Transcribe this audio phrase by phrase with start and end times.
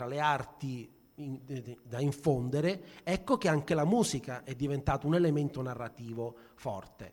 [0.00, 1.40] tra le arti in,
[1.82, 7.12] da infondere, ecco che anche la musica è diventata un elemento narrativo forte.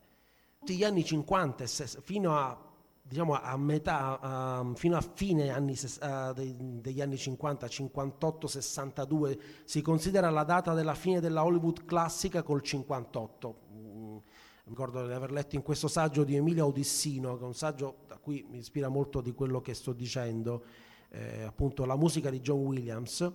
[0.59, 1.65] Tutti gli anni 50
[2.01, 2.63] fino a
[3.01, 10.29] diciamo a metà, uh, fino a fine anni, uh, degli anni 50, 58-62, si considera
[10.29, 13.55] la data della fine della Hollywood classica col 58.
[13.73, 14.17] Mm,
[14.65, 18.17] ricordo di aver letto in questo saggio di Emilio Odissino, che è un saggio da
[18.17, 20.63] cui mi ispira molto di quello che sto dicendo,
[21.09, 23.31] eh, appunto la musica di John Williams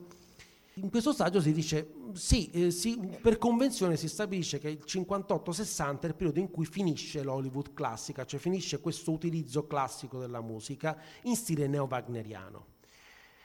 [0.76, 6.00] in questo saggio si dice sì, eh, sì, per convenzione si stabilisce che il 58-60
[6.00, 10.98] è il periodo in cui finisce l'Hollywood classica, cioè finisce questo utilizzo classico della musica
[11.24, 12.66] in stile neo-wagneriano.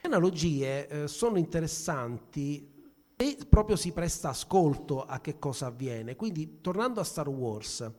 [0.02, 2.76] Le analogie eh, sono interessanti
[3.18, 6.16] e proprio si presta ascolto a che cosa avviene.
[6.16, 7.92] Quindi tornando a Star Wars,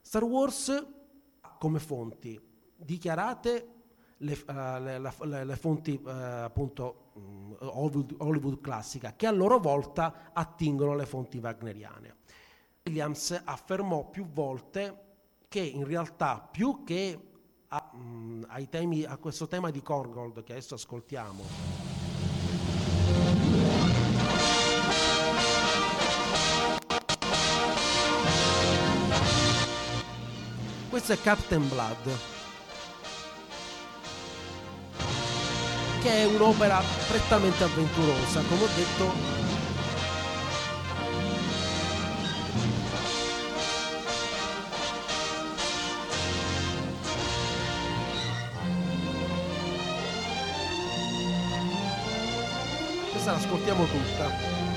[0.00, 0.86] Star Wars
[1.60, 2.40] come fonti
[2.74, 3.71] dichiarate
[4.22, 9.58] le, uh, le, le, le fonti uh, appunto um, Hollywood, Hollywood, classica che a loro
[9.58, 12.16] volta attingono le fonti wagneriane.
[12.84, 15.10] Williams affermò più volte
[15.48, 17.28] che in realtà più che
[17.68, 21.44] a, um, temi, a questo tema di Korngold che adesso ascoltiamo
[30.90, 32.41] questo è Captain Blood
[36.02, 39.40] che è un'opera prettamente avventurosa, come ho detto.
[53.12, 54.71] Questa l'ascoltiamo tutta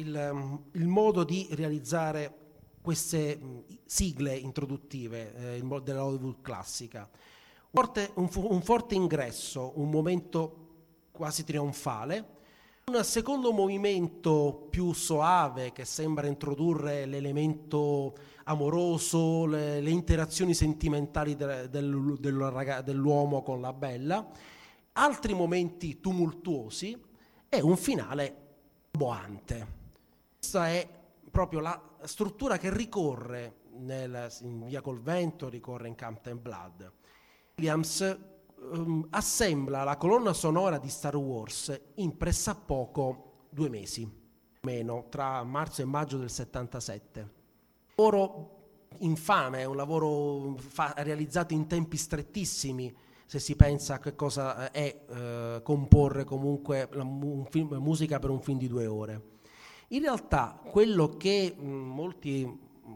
[0.00, 2.34] il, mm, il modo di realizzare
[2.82, 3.38] queste
[3.84, 7.08] sigle introduttive eh, della Hollywood classica?
[7.72, 10.68] Un forte, un, un forte ingresso, un momento
[11.12, 12.38] quasi trionfale,
[12.86, 21.68] un secondo movimento più soave che sembra introdurre l'elemento amoroso, le, le interazioni sentimentali de,
[21.68, 24.26] del, del, dell'uomo con la bella,
[24.94, 27.00] altri momenti tumultuosi
[27.48, 28.36] e un finale
[28.90, 29.79] boante.
[30.40, 30.88] Questa è
[31.30, 36.92] proprio la struttura che ricorre nel, in Via col Vento, ricorre in Campton Blood.
[37.56, 38.18] Williams
[38.72, 44.10] um, assembla la colonna sonora di Star Wars in pressappoco due mesi,
[44.62, 47.30] meno, tra marzo e maggio del 77.
[47.96, 54.70] Lavoro infame, un lavoro fa, realizzato in tempi strettissimi, se si pensa a che cosa
[54.70, 59.38] è eh, comporre comunque un film, musica per un film di due ore.
[59.92, 62.48] In realtà quello che molti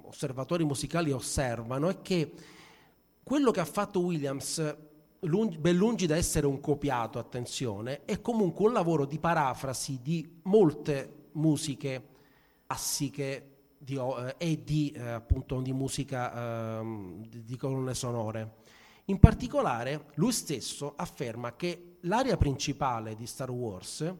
[0.02, 2.32] osservatori musicali osservano è che
[3.24, 4.76] quello che ha fatto Williams,
[5.20, 10.40] lungi, ben lungi da essere un copiato, attenzione, è comunque un lavoro di parafrasi di
[10.42, 12.12] molte musiche
[12.64, 18.62] classiche di, eh, e di, eh, appunto, di musica eh, di, colonne sonore.
[19.06, 24.14] In particolare, lui stesso afferma che l'aria principale di Star Wars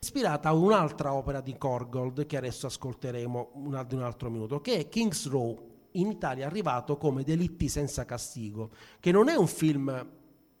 [0.00, 4.88] ispirata a un'altra opera di Korgold che adesso ascolteremo un, un altro minuto, che è
[4.88, 10.06] King's Row, in Italia arrivato come Delitti senza castigo, che non è un film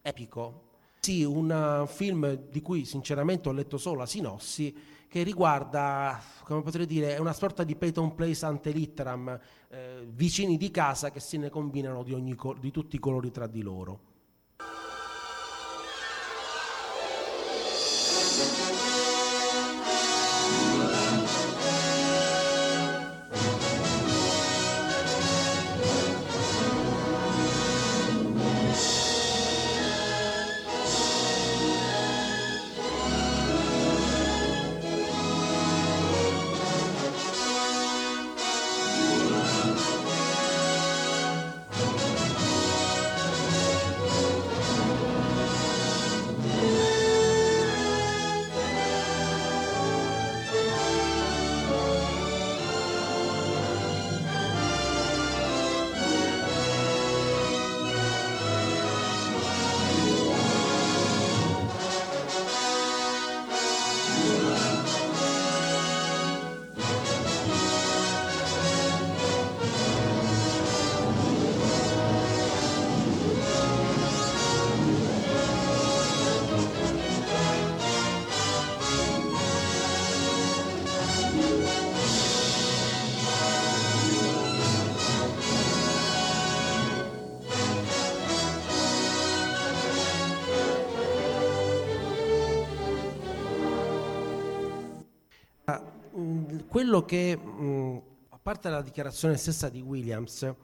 [0.02, 0.62] epico,
[1.00, 4.74] sì, un film di cui sinceramente ho letto solo la sinossi,
[5.08, 10.70] che riguarda, come potrei dire, una sorta di Peyton Place ante litteram, eh, vicini di
[10.70, 14.07] casa che se ne combinano di, ogni, di tutti i colori tra di loro.
[96.98, 100.56] Quello che, mh, a parte la dichiarazione stessa di Williams, il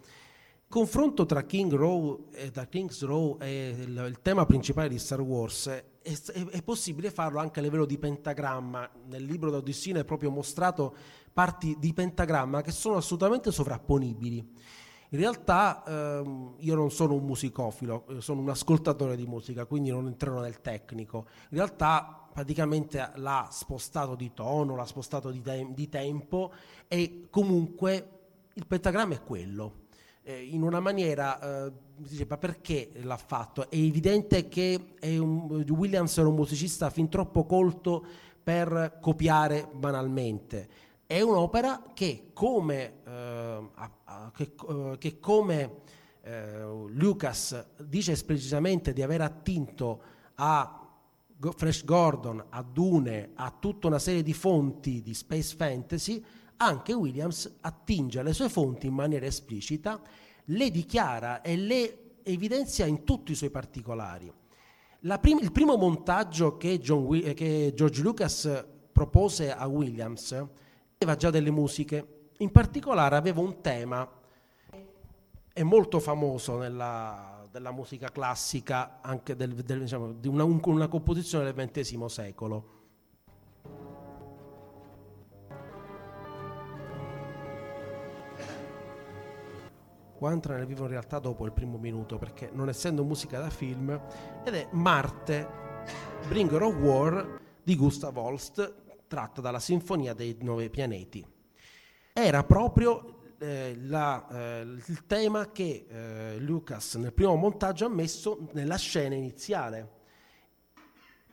[0.69, 5.21] confronto tra King Row e, da King's Row e il, il, tema principale di Star
[5.21, 8.91] Wars è, è, è, possibile farlo anche a livello di pentagramma.
[9.07, 10.95] Nel libro d'Odissina è proprio mostrato
[11.33, 14.53] parti di pentagramma che sono assolutamente sovrapponibili.
[15.11, 20.07] In realtà ehm, io non sono un musicofilo, sono un ascoltatore di musica, quindi non
[20.07, 21.27] entrerò nel tecnico.
[21.51, 26.53] In realtà praticamente l'ha spostato di tono, l'ha spostato di, te- di tempo
[26.89, 28.09] e comunque
[28.55, 29.83] il pentagramma è quello.
[30.25, 33.71] Eh, in una maniera, eh, dice, ma perché l'ha fatto?
[33.71, 38.05] È evidente che è un, Williams era un musicista fin troppo colto
[38.43, 40.69] per copiare banalmente.
[41.07, 43.69] È un'opera che come, eh,
[44.33, 45.83] che, eh, che come
[46.23, 50.01] eh, Lucas dice esplicitamente di aver attinto
[50.37, 50.84] a
[51.53, 56.25] Fresh Gordon, a Dune, a tutta una serie di fonti di space fantasy,
[56.57, 60.01] anche Williams attinge alle sue fonti in maniera esplicita,
[60.47, 64.33] le dichiara e le evidenzia in tutti i suoi particolari.
[65.21, 71.51] Prim- il primo montaggio che, Will- che, George Lucas propose a Williams aveva già delle
[71.51, 74.09] musiche, in particolare aveva un tema,
[75.53, 81.53] è molto famoso nella, della musica classica, anche del, del, diciamo, di una, una composizione
[81.53, 82.73] del XX secolo.
[90.19, 93.51] Qua entra nel vivo in realtà dopo il primo minuto, perché non essendo musica da
[93.51, 94.01] film,
[94.45, 95.49] ed è Marte,
[96.27, 98.75] Bringer of War di Gustav Holst,
[99.07, 101.25] tratta dalla Sinfonia dei Nove Pianeti.
[102.13, 103.14] Era proprio
[103.45, 109.15] eh, la, eh, il tema che eh, Lucas nel primo montaggio ha messo nella scena
[109.15, 109.91] iniziale.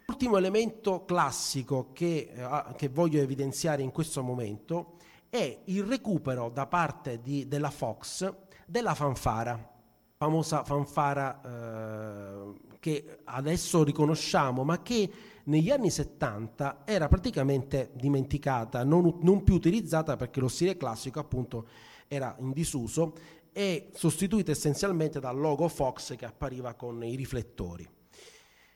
[0.05, 4.97] L'ultimo elemento classico che, eh, che, voglio evidenziare in questo momento
[5.29, 8.33] è il recupero da parte di, della Fox
[8.65, 9.69] della fanfara,
[10.17, 15.09] famosa fanfara eh, che adesso riconosciamo, ma che
[15.45, 21.67] negli anni 70 era praticamente dimenticata, non, non più utilizzata perché lo stile classico appunto
[22.13, 23.13] era in disuso
[23.53, 27.87] e sostituita essenzialmente dal logo Fox che appariva con i riflettori.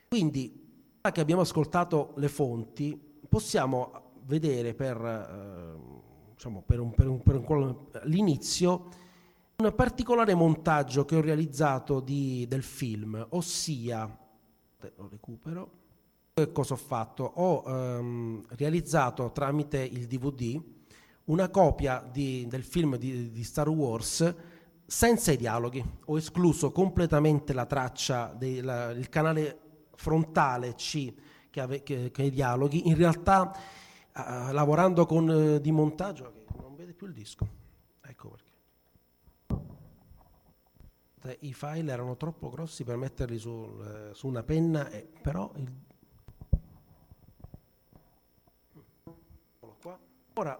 [0.08, 0.63] Quindi,
[1.01, 7.36] che abbiamo ascoltato le fonti, possiamo vedere per, eh, diciamo, per, un, per, un, per
[7.36, 8.89] un, l'inizio
[9.58, 14.18] un particolare montaggio che ho realizzato di, del film, ossia,
[14.96, 15.72] lo recupero,
[16.54, 17.24] cosa ho fatto?
[17.36, 20.62] Ho ehm, realizzato tramite il DVD
[21.25, 24.36] una copia di, del film di, di, Star Wars
[24.86, 25.84] senza i dialoghi.
[26.05, 29.60] Ho escluso completamente la traccia del canale
[29.96, 31.13] frontale C
[31.50, 32.88] che, che i dialoghi.
[32.88, 33.51] In realtà,
[34.15, 37.48] uh, lavorando con uh, di montaggio, non vede più il disco.
[38.01, 38.53] Ecco perché.
[41.39, 45.72] I file erano troppo grossi per metterli sul, uh, su una penna, eh, però il...
[50.38, 50.60] Ora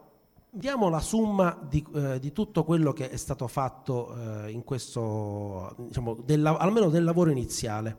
[0.56, 5.76] diamo la somma di, eh, di, tutto quello che è stato fatto eh, in questo,
[5.78, 7.98] diciamo, del, almeno del lavoro iniziale.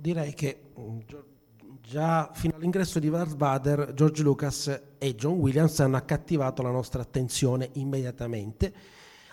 [0.00, 0.98] Direi che mm,
[1.82, 7.02] già fino all'ingresso di Darth Vader, George Lucas e John Williams hanno accattivato la nostra
[7.02, 8.72] attenzione immediatamente.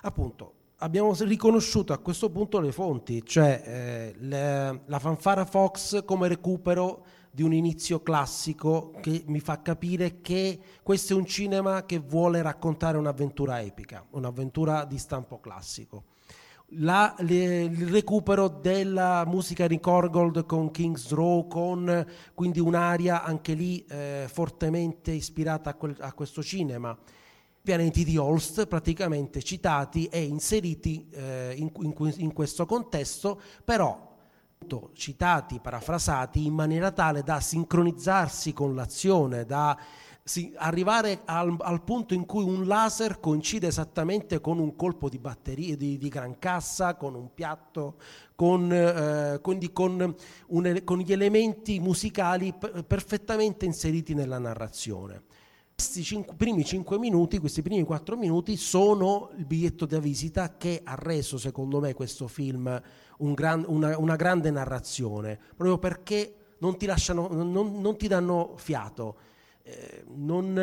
[0.02, 6.28] Appunto, abbiamo riconosciuto a questo punto le fonti, cioè eh, le, la fanfara Fox come
[6.28, 12.00] recupero di un inizio classico che mi fa capire che questo è un cinema che
[12.00, 16.15] vuole raccontare un'avventura epica, un'avventura di stampo classico.
[16.70, 23.54] La, le, il recupero della musica di Korgold con King's Row, con quindi un'aria anche
[23.54, 26.98] lì eh, fortemente ispirata a, quel, a questo cinema.
[27.62, 34.14] Pianeti di Holst praticamente citati e inseriti eh, in, in, in, questo contesto, però
[34.94, 39.78] citati, parafrasati in maniera tale da sincronizzarsi con l'azione, da
[40.56, 45.78] arrivare al, al, punto in cui un laser coincide esattamente con un colpo di batteria
[45.78, 47.98] di, di gran cassa, con un piatto,
[48.34, 50.16] con, eh, quindi con,
[50.48, 52.52] un, con gli elementi musicali
[52.88, 55.24] perfettamente inseriti nella narrazione.
[55.76, 60.82] Questi cinque, primi 5 minuti, questi primi 4 minuti sono il biglietto da visita che
[60.84, 62.82] ha reso, secondo me, questo film
[63.18, 68.54] un gran, una, una, grande narrazione, proprio perché non ti, lasciano, non, non ti danno
[68.56, 69.34] fiato.
[69.68, 70.56] Eh, non,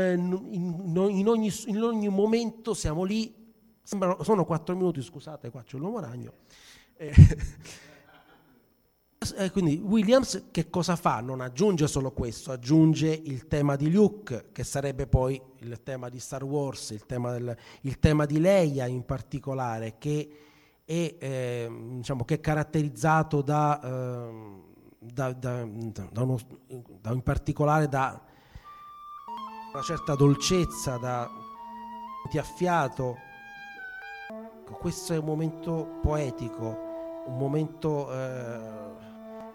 [0.52, 3.35] in, in, ogni, in, ogni, momento siamo lì,
[3.82, 6.35] sembrano, sono 4 minuti, scusate, qua c'è l'uomo ragno.
[6.97, 7.12] Eh,
[9.38, 11.18] eh, quindi Williams che cosa fa?
[11.18, 16.21] Non aggiunge solo questo, aggiunge il tema di Luke, che sarebbe poi il tema di
[16.21, 20.30] Star Wars, il tema, del, il tema di Leia in particolare, che
[20.85, 24.61] è, eh, diciamo, che è caratterizzato da, eh,
[25.00, 26.38] da, da, uno,
[27.00, 28.30] da, in particolare da
[29.73, 31.31] una certa dolcezza, da
[32.38, 33.19] affiato.
[34.71, 36.79] Questo è un momento poetico,
[37.26, 38.61] un momento eh,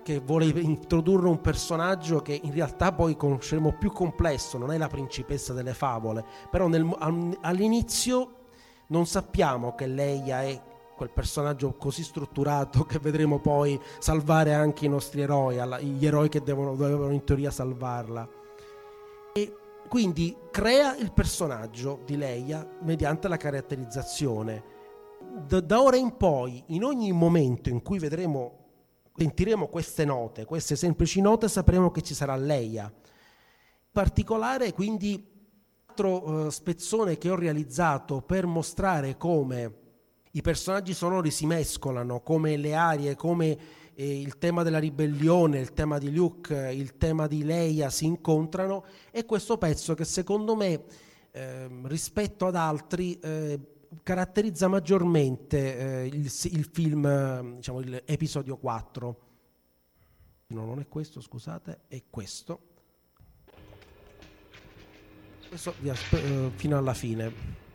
[0.03, 4.87] che vuole introdurre un personaggio che in realtà poi conosceremo più complesso, non è la
[4.87, 6.87] principessa delle favole, però nel,
[7.41, 8.35] all'inizio
[8.87, 10.61] non sappiamo che Leia è
[10.95, 16.41] quel personaggio così strutturato che vedremo poi salvare anche i nostri eroi, gli eroi che
[16.41, 18.36] devono, dovevano in teoria salvarla.
[19.87, 24.75] Quindi crea il personaggio di Leia mediante la caratterizzazione.
[25.47, 28.65] Da, da ora in poi, in ogni momento in cui vedremo
[29.15, 32.83] sentiremo queste note, queste semplici note, sapremo che ci sarà Leia.
[32.83, 35.35] In particolare, quindi,
[35.97, 39.85] altro eh, spezzone che ho realizzato per mostrare come
[40.31, 43.57] i personaggi sonori si mescolano, come le arie, come
[43.99, 48.85] eh, il tema della ribellione, il tema di Luke, il tema di Leia si incontrano,
[49.09, 50.83] è questo pezzo che secondo me,
[51.31, 53.59] eh, rispetto ad altri, eh,
[54.03, 59.21] caratterizza maggiormente eh, il, il, film, diciamo l'episodio 4.
[60.49, 62.61] No, non è questo, scusate, è questo.
[65.49, 67.65] Questo eh, fino alla fine.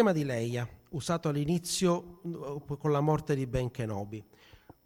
[0.00, 4.24] Tema di Leia, usato all'inizio uh, con la morte di Ben Kenobi,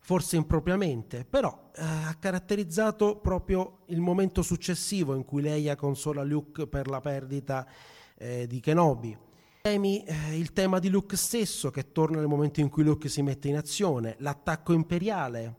[0.01, 6.67] forse impropriamente, però eh, ha caratterizzato proprio il momento successivo in cui Leia consola Luke
[6.67, 7.65] per la perdita
[8.19, 9.17] eh, di Kenobi.
[9.63, 13.23] Temi, eh, il tema di Luke stesso che torna nel momento in cui Luke si
[13.23, 15.55] mette in azione, l'attacco imperiale.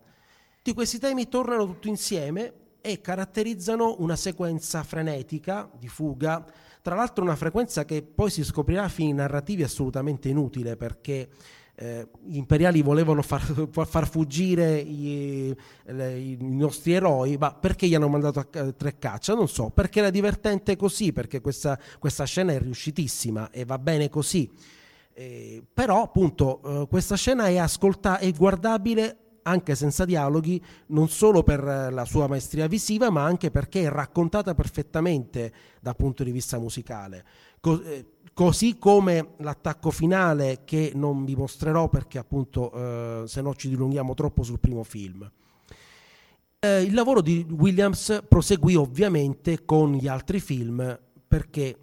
[0.58, 6.46] Tutti questi temi tornano tutti insieme e caratterizzano una sequenza frenetica di fuga,
[6.86, 11.30] tra l'altro una frequenza che poi si scoprirà a fini narrativi assolutamente inutile perché
[11.74, 13.41] eh, gli imperiali volevano far,
[13.88, 15.52] far fuggire i,
[15.86, 19.34] le, i, nostri eroi, ma perché gli hanno mandato a tre caccia?
[19.34, 24.08] Non so, perché era divertente così, perché questa, questa scena è riuscitissima e va bene
[24.08, 24.48] così.
[25.12, 29.17] Eh, però appunto eh, questa scena è, ascolta- è guardabile
[29.48, 34.54] anche senza dialoghi, non solo per la sua maestria visiva, ma anche perché è raccontata
[34.56, 37.26] perfettamente dal punto di vista musicale.
[37.62, 43.70] Eh, così come l'attacco finale che non vi mostrerò perché appunto eh, se no ci
[43.70, 45.30] dilunghiamo troppo sul primo film.
[46.60, 51.78] Eh, il lavoro di Williams proseguì ovviamente con gli altri film perché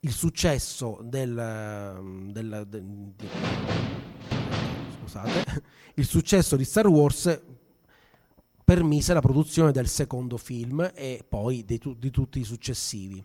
[0.00, 1.32] il successo del,
[2.32, 3.91] del, del, del
[5.12, 5.62] scusate,
[5.94, 7.40] il successo di Star Wars
[8.64, 13.22] permise la produzione del secondo film e poi di, tu, di tutti i successivi.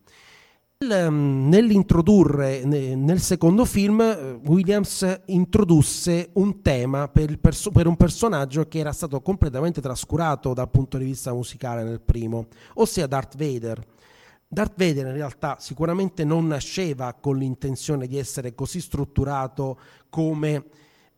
[0.80, 8.68] Ehm, nell'introdurre nel secondo film, eh, Williams introdusse un tema per, perso- per, un personaggio
[8.68, 13.82] che era stato completamente trascurato dal punto di vista musicale nel primo, ossia Darth Vader.
[14.50, 20.64] Darth Vader in realtà sicuramente non nasceva con l'intenzione di essere così strutturato come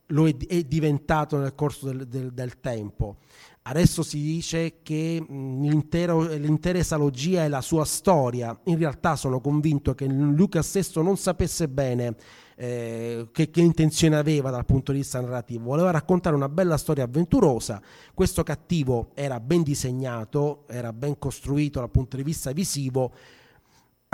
[0.09, 3.17] lo è, è diventato nel corso del, del, del tempo.
[3.63, 8.57] Adesso si dice che l'intera esalogia è la sua storia.
[8.65, 12.15] In realtà sono convinto che Luca stesso non sapesse bene
[12.55, 15.65] eh, che, che, intenzione aveva dal punto di vista narrativo.
[15.65, 17.79] Voleva raccontare una bella storia avventurosa.
[18.13, 23.13] Questo cattivo era ben disegnato, era ben costruito dal punto di vista visivo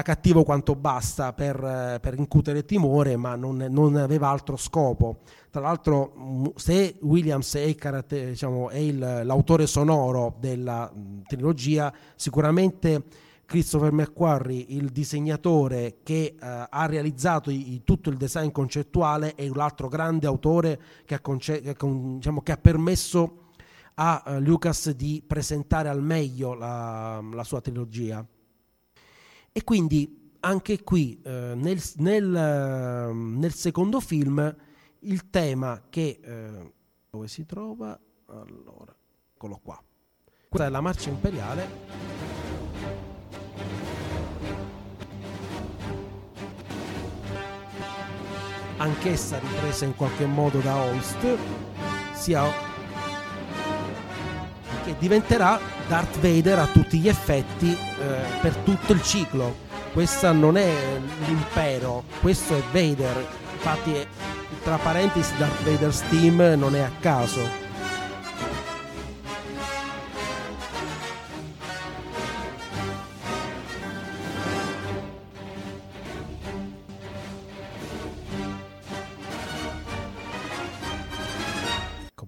[0.03, 5.19] cattivo quanto basta per, per incutere timore, ma non, non, aveva altro scopo.
[5.49, 7.73] Tra l'altro, mm, se Williams è,
[8.05, 13.03] diciamo, è il, l'autore sonoro della mm, trilogia, sicuramente
[13.45, 19.87] Christopher McQuarrie, il disegnatore che uh, ha realizzato i, tutto il design concettuale, è l'altro
[19.87, 23.43] grande autore che ha, conce- che, diciamo, che ha permesso
[23.93, 28.25] a uh, Lucas di presentare al meglio la, la sua trilogia.
[29.57, 34.53] E quindi anche qui eh, nel, nel, nel, secondo film
[34.99, 36.73] il tema che eh,
[37.09, 37.97] dove si trova?
[38.25, 38.93] Allora,
[39.33, 39.81] eccolo qua.
[40.49, 41.69] Questa è la marcia imperiale.
[48.75, 51.37] Anch'essa ripresa in qualche modo da Holst,
[52.13, 52.64] sia
[54.99, 59.63] diventerà Darth Vader a tutti gli effetti eh, per tutto il ciclo.
[59.93, 60.73] Questa non è
[61.25, 63.25] l'impero, questo è Vader.
[63.53, 64.05] Infatti,
[64.63, 67.64] tra parentesi, Darth Vader's team non è a caso.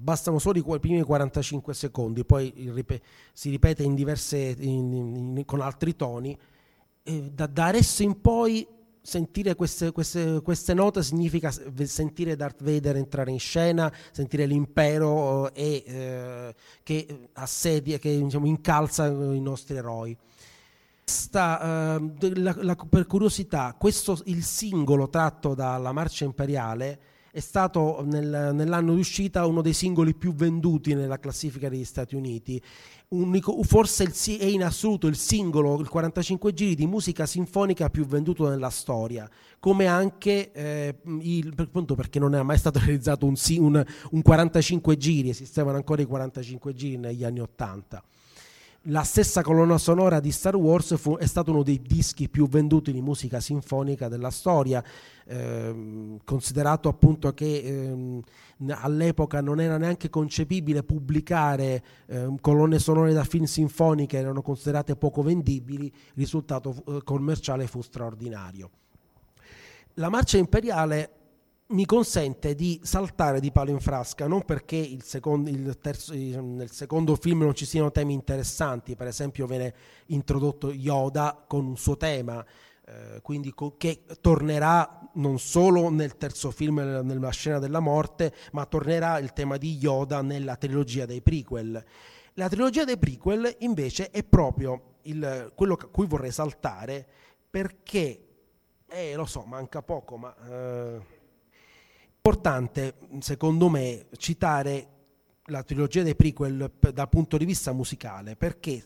[0.08, 3.02] Bastano solo i primi 45 secondi, poi rip-
[3.34, 6.38] si ripete in diverse, in, in, con altri toni.
[7.04, 8.66] E da, da, adesso in poi
[9.02, 11.52] sentire queste, queste, queste, note significa
[11.84, 19.08] sentire Darth Vader entrare in scena, sentire l'impero eh, eh, che assedia, che diciamo, incalza
[19.08, 20.18] i nostri eroi.
[21.04, 28.04] Sta, eh, la, la, per curiosità, questo, il singolo tratto dalla marcia imperiale è stato
[28.04, 32.60] nel, nell'anno di uscita uno dei singoli più venduti nella classifica degli Stati Uniti.
[33.10, 38.08] Unico, forse il, è in assoluto il singolo, il 45 giri di musica sinfonica più
[38.08, 43.36] venduto nella storia, come anche eh, il, appunto perché non è mai stato realizzato un,
[43.60, 48.04] un, un 45 giri, esistevano ancora i 45 giri negli anni 80
[48.90, 52.92] la stessa colonna sonora di Star Wars fu, è stato uno dei dischi più venduti
[52.92, 54.84] di musica sinfonica della storia,
[55.26, 58.22] ehm, considerato appunto che ehm,
[58.70, 65.22] all'epoca non era neanche concepibile pubblicare ehm, colonne sonore da film sinfoniche, erano considerate poco
[65.22, 68.70] vendibili, il risultato eh, commerciale fu straordinario.
[69.96, 71.17] La marcia imperiale
[71.70, 76.72] mi consente di saltare di palo in frasca, non perché il secondo, il terzo, nel
[76.72, 79.74] secondo film non ci siano temi interessanti, per esempio viene
[80.08, 82.46] introdotto Yoda con un suo tema,
[82.86, 88.66] eh, quindi co- che tornerà non solo nel terzo film, nella scena della morte, ma
[88.66, 91.84] tornerà il tema di Yoda nella trilogia dei prequel.
[92.36, 97.06] La trilogia dei prequel invece è proprio il, quello a cui vorrei saltare
[97.50, 98.22] perché,
[98.88, 101.16] eh, lo so, manca poco, ma eh,
[102.28, 104.88] importante secondo me citare
[105.46, 108.84] la trilogia dei prequel dal punto di vista musicale perché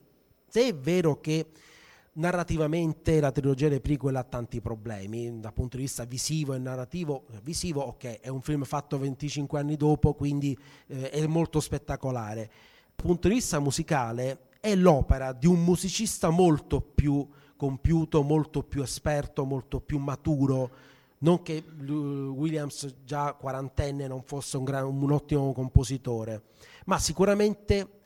[0.48, 1.48] se è vero che
[2.14, 7.26] narrativamente la trilogia dei prequel ha tanti problemi dal punto di vista visivo e narrativo
[7.42, 12.52] visivo ok è un film fatto 25 anni dopo quindi eh, è molto spettacolare.
[12.96, 18.84] Dal punto di vista musicale è l'opera di un musicista molto più compiuto molto più
[18.84, 20.70] esperto molto più maturo
[21.22, 26.44] non che Williams già quarantenne non fosse un, gran, un ottimo compositore
[26.86, 28.00] ma sicuramente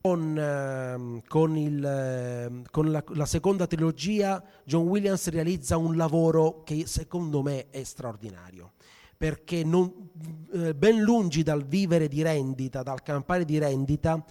[0.00, 6.62] con, ehm, con, il, ehm, con la, la, seconda trilogia John Williams realizza un lavoro
[6.62, 8.74] che secondo me è straordinario
[9.16, 10.10] perché non,
[10.52, 14.22] eh, ben lungi dal vivere di rendita, dal campare di rendita,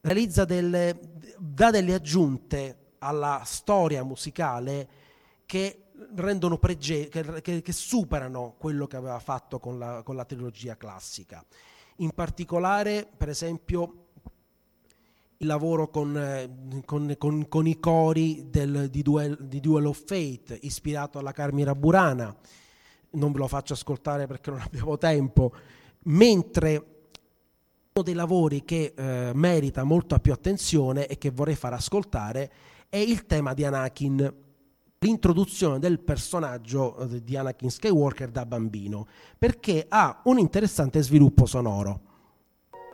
[0.00, 1.00] delle,
[1.38, 4.88] dà delle aggiunte alla storia musicale
[5.46, 10.24] che rendono prege- che, che, che, superano quello che aveva fatto con la, con la
[10.24, 11.44] trilogia classica.
[11.96, 14.06] In particolare, per esempio,
[15.38, 20.58] il lavoro con, con, con, con i cori del, di, Duel, di, Duel, of Fate,
[20.62, 22.34] ispirato alla Carmira Burana.
[23.10, 25.52] Non ve lo faccio ascoltare perché non abbiamo tempo.
[26.04, 26.94] Mentre
[27.92, 32.50] uno dei lavori che eh, merita molta più attenzione e che vorrei far ascoltare
[32.88, 34.34] è il tema di Anakin,
[35.06, 39.06] l'introduzione del personaggio eh, di Anakin Skywalker da bambino,
[39.38, 42.00] perché ha un interessante sviluppo sonoro.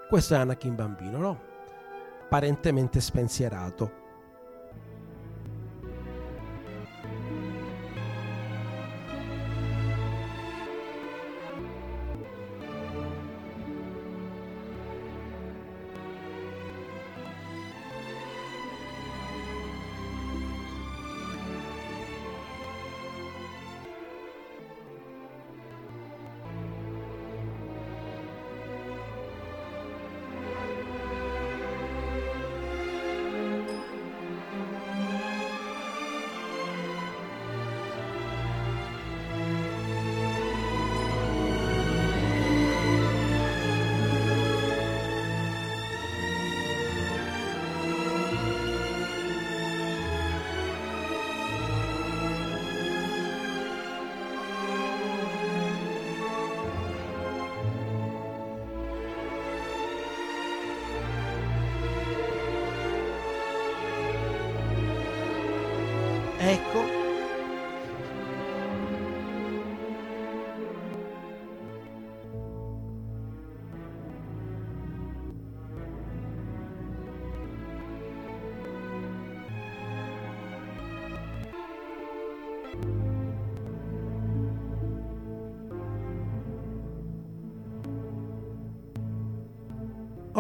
[0.09, 1.41] Questo è Anakin bambino, no?
[2.33, 4.02] apparentemente spensierato.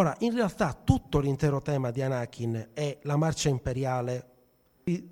[0.03, 4.31] Ora, in realtà tutto l'intero tema di Anakin è la marcia imperiale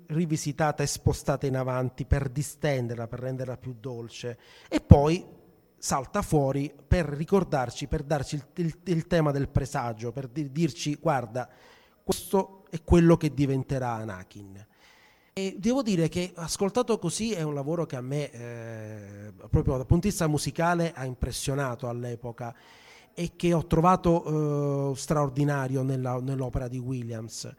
[0.07, 5.25] rivisitata e spostata in avanti per distenderla, per renderla più dolce e poi
[5.77, 11.47] salta fuori per ricordarci, per darci il, il, il tema del presagio, per dirci guarda,
[12.03, 14.67] questo è quello che diventerà Anakin.
[15.31, 19.85] E devo dire che ascoltato così è un lavoro che a me, eh, proprio dal
[19.85, 22.53] punto di vista musicale, ha impressionato all'epoca
[23.13, 27.53] e che ho trovato eh, straordinario nella, nell'opera di Williams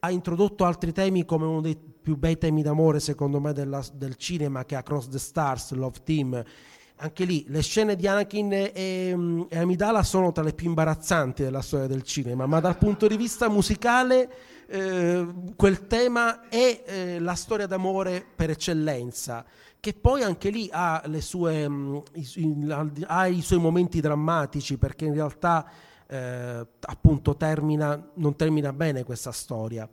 [0.00, 4.16] ha introdotto altri temi come uno dei più bei temi d'amore secondo me della, del
[4.16, 6.42] cinema che è Across the Stars, Love Team.
[7.00, 8.72] Anche lì le scene di Anakin e,
[9.48, 13.16] e Amidala sono tra le più imbarazzanti della storia del cinema, ma dal punto di
[13.16, 14.28] vista musicale
[14.66, 19.44] eh, quel tema è eh, la storia d'amore per eccellenza,
[19.78, 22.66] che poi anche lì ha, sue, mh, i,
[23.06, 25.70] ha i suoi momenti drammatici perché in realtà
[26.08, 29.88] eh, appunto termina, non termina bene questa storia.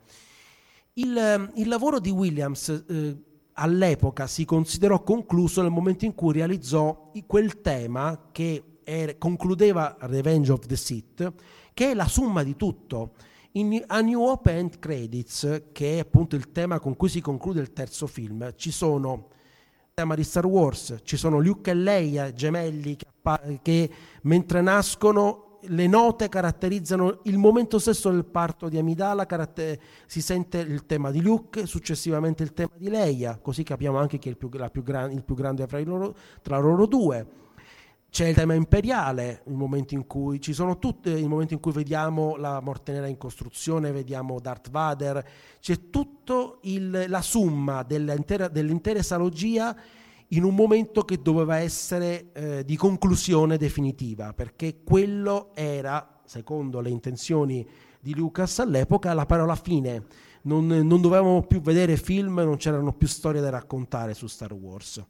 [0.93, 3.17] Il, il lavoro di Williams eh,
[3.55, 10.51] all'epoca si considerò concluso nel momento in cui realizzò quel tema che era, concludeva Revenge
[10.51, 11.33] of the Sith,
[11.73, 13.13] che è la somma di tutto.
[13.53, 17.61] In A New Hope End Credits, che è appunto il tema con cui si conclude
[17.61, 19.27] il terzo film, ci sono
[19.79, 23.07] il tema di Star Wars, ci sono Luke e Leia, gemelli che,
[23.61, 23.89] che
[24.23, 30.59] mentre nascono le note caratterizzano il momento stesso del parto di Amidala, caratter- si sente
[30.59, 34.37] il tema di Luke, successivamente il tema di Leia, così capiamo anche chi è il
[34.37, 37.43] più, più gran- il più grande tra loro, tra loro due.
[38.09, 41.73] C'è il tema imperiale, il momento in cui ci sono tutte, il momento in cui
[41.73, 45.21] vediamo la morte nera in costruzione, vediamo Darth Vader,
[45.59, 49.75] c'è tutta la summa dell'intera, dell'intera esalogia
[50.29, 56.89] in un momento che doveva essere eh, di conclusione definitiva, perché quello era, secondo le
[56.89, 57.67] intenzioni
[57.99, 60.05] di Lucas all'epoca, la parola fine.
[60.43, 65.03] Non, non dovevamo più vedere film, non c'erano più storie da raccontare su Star Wars.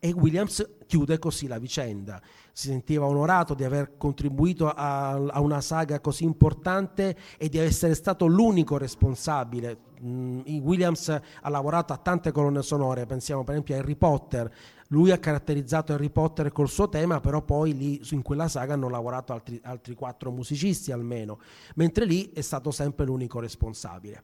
[0.00, 2.20] E Williams chiude così la vicenda.
[2.52, 7.94] Si sentiva onorato di aver contribuito a, a una saga così importante e di essere
[7.94, 9.78] stato l'unico responsabile.
[10.02, 14.52] Mm, Williams ha lavorato a tante colonne sonore, pensiamo per esempio a Harry Potter.
[14.88, 18.88] Lui ha caratterizzato Harry Potter col suo tema, però poi lì in quella saga hanno
[18.88, 21.40] lavorato altri, altri quattro musicisti almeno,
[21.76, 24.22] mentre lì è stato sempre l'unico responsabile.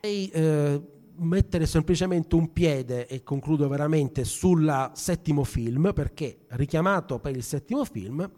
[0.00, 0.82] E, eh,
[1.16, 7.84] mettere semplicemente un piede, e concludo veramente, sul settimo film, perché richiamato per il settimo
[7.84, 8.30] film,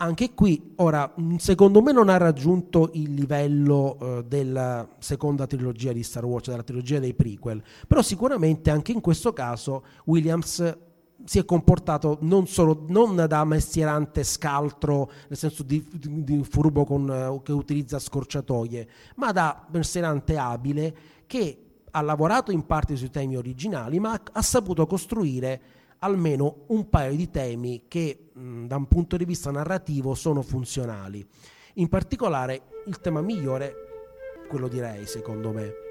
[0.00, 6.04] anche qui, ora, secondo me non ha raggiunto il livello eh, della seconda trilogia di
[6.04, 10.76] Star Wars, della trilogia dei prequel, però sicuramente anche in questo caso Williams
[11.24, 16.84] si è comportato non solo non da mestierante scaltro, nel senso di, di, di furbo
[16.84, 23.10] con, uh, che utilizza scorciatoie, ma da mestierante abile che ha lavorato in parte sui
[23.10, 25.60] temi originali, ma ha saputo costruire
[26.00, 31.26] almeno un paio di temi che mh, da un punto di vista narrativo sono funzionali.
[31.74, 33.74] In particolare il tema migliore,
[34.48, 35.86] quello direi secondo me,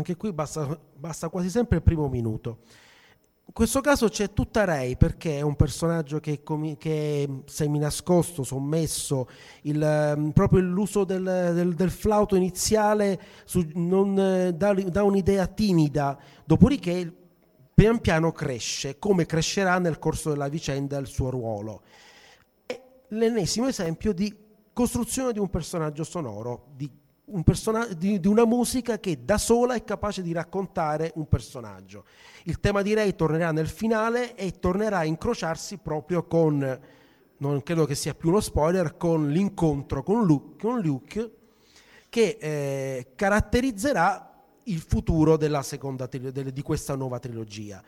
[0.00, 2.58] anche qui basta, basta quasi sempre il primo minuto.
[3.50, 6.40] In questo caso c'è tutta Rey perché è un personaggio che,
[6.78, 9.28] che è seminascosto, sommesso,
[9.62, 15.48] il, ehm, proprio l'uso del, del, del flauto iniziale su, non, eh, dà, dà, un'idea
[15.48, 17.12] timida, dopodiché
[17.74, 21.82] pian piano cresce, come crescerà nel corso della vicenda il suo ruolo.
[22.66, 24.32] È l'ennesimo esempio di
[24.72, 26.88] costruzione di un personaggio sonoro, di
[27.30, 27.42] un
[27.96, 32.04] di, di, una musica che da sola è capace di raccontare un personaggio.
[32.44, 36.80] Il tema di Ray tornerà nel finale e tornerà a incrociarsi proprio con,
[37.36, 41.30] non credo che sia più uno spoiler, con l'incontro con Luke, con Luke
[42.08, 44.26] che eh, caratterizzerà
[44.64, 47.82] il futuro della seconda, di questa nuova trilogia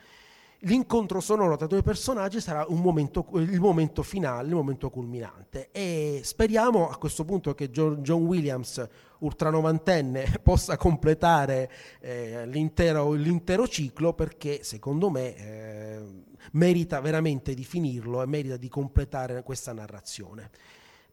[0.65, 6.89] l'incontro sonoro tra due personaggi sarà momento, il momento finale, il momento culminante e speriamo
[6.89, 8.87] a questo punto che John, John Williams,
[9.19, 11.71] ultranovantenne, possa completare
[12.01, 16.01] eh, l'intero, l'intero, ciclo perché secondo me eh,
[16.53, 20.51] merita veramente di finirlo e merita di completare questa narrazione.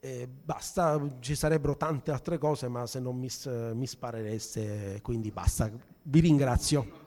[0.02, 3.30] Eh, basta, ci sarebbero tante altre cose ma se non mi,
[3.74, 5.70] mi sparereste quindi basta.
[6.04, 6.99] Vi ringrazio.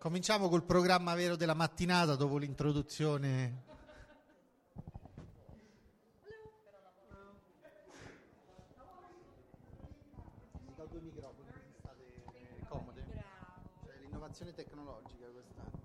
[0.00, 3.64] Cominciamo col programma vero della mattinata dopo l'introduzione.
[10.88, 12.24] Due microfoni state
[12.66, 13.04] comode.
[13.84, 15.78] Cioè, l'innovazione tecnologica quest'anno.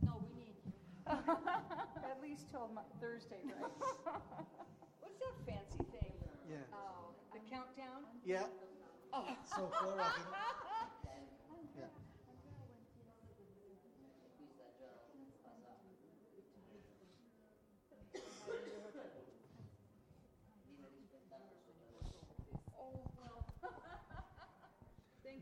[0.00, 0.56] No, we need
[1.06, 2.68] at least till
[3.00, 3.56] Thursday, right?
[5.00, 6.12] What's that fancy thing?
[6.46, 6.58] Yeah.
[6.70, 8.04] Oh, the countdown?
[8.22, 8.46] Yeah.
[9.54, 10.26] So far, I think.
[11.76, 11.84] Yeah.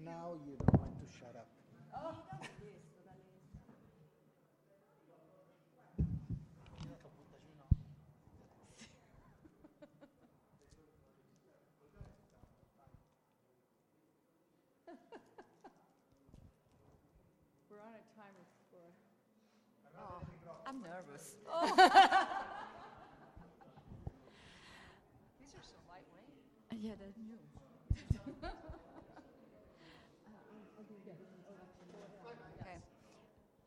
[0.05, 0.57] Now you
[20.95, 21.34] Nervous.
[25.40, 26.30] These are so lightweight.
[26.70, 27.34] Yeah, that's new.
[30.78, 31.11] Ok.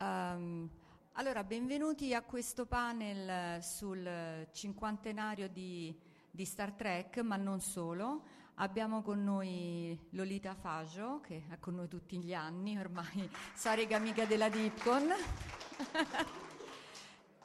[0.00, 0.70] Ehm,
[1.14, 5.94] allora, benvenuti a questo panel sul cinquantenario di,
[6.30, 8.22] di Star Trek, ma non solo.
[8.54, 14.24] Abbiamo con noi Lolita Faggio, che è con noi tutti gli anni, ormai storica amica
[14.24, 15.12] della Dipcon.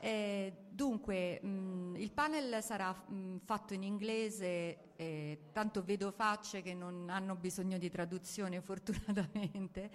[0.03, 6.73] Eh, dunque, mh, il panel sarà mh, fatto in inglese, eh, tanto vedo facce che
[6.73, 9.89] non hanno bisogno di traduzione fortunatamente.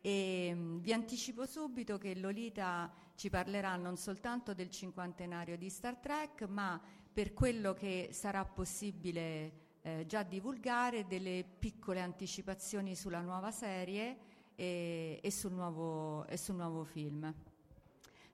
[0.00, 5.98] E, mh, vi anticipo subito che Lolita ci parlerà non soltanto del cinquantenario di Star
[5.98, 6.80] Trek, ma
[7.12, 9.52] per quello che sarà possibile
[9.82, 14.16] eh, già divulgare, delle piccole anticipazioni sulla nuova serie
[14.56, 17.32] e, e sul nuovo, e sul nuovo film.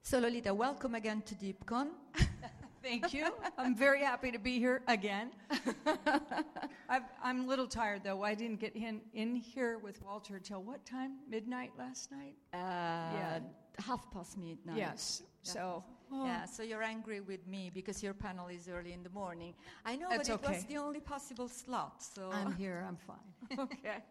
[0.03, 1.88] So Lolita, welcome again to DeepCon.
[2.82, 3.32] Thank you.
[3.59, 5.30] I'm very happy to be here again.
[6.88, 8.22] I've, I'm a little tired though.
[8.22, 11.18] I didn't get in, in here with Walter till what time?
[11.28, 12.34] Midnight last night?
[12.53, 13.40] Uh,
[13.80, 14.78] half past midnight.
[14.78, 15.22] Yes.
[15.42, 19.55] So, Yeah, so you're angry with me because your panel is early in the morning.
[19.84, 22.03] I know, That's but it was the only possible slot.
[22.03, 22.84] So I'm here.
[22.88, 23.59] I'm fine.
[23.59, 24.03] okay.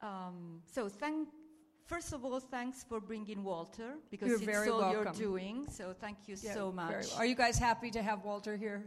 [0.00, 1.28] um, so thank.
[1.86, 5.66] First of all, thanks for bringing Walter because You're it's very all you're doing.
[5.70, 7.14] So thank you Yeah, so much.
[7.16, 8.84] Are you guys happy to have Walter here?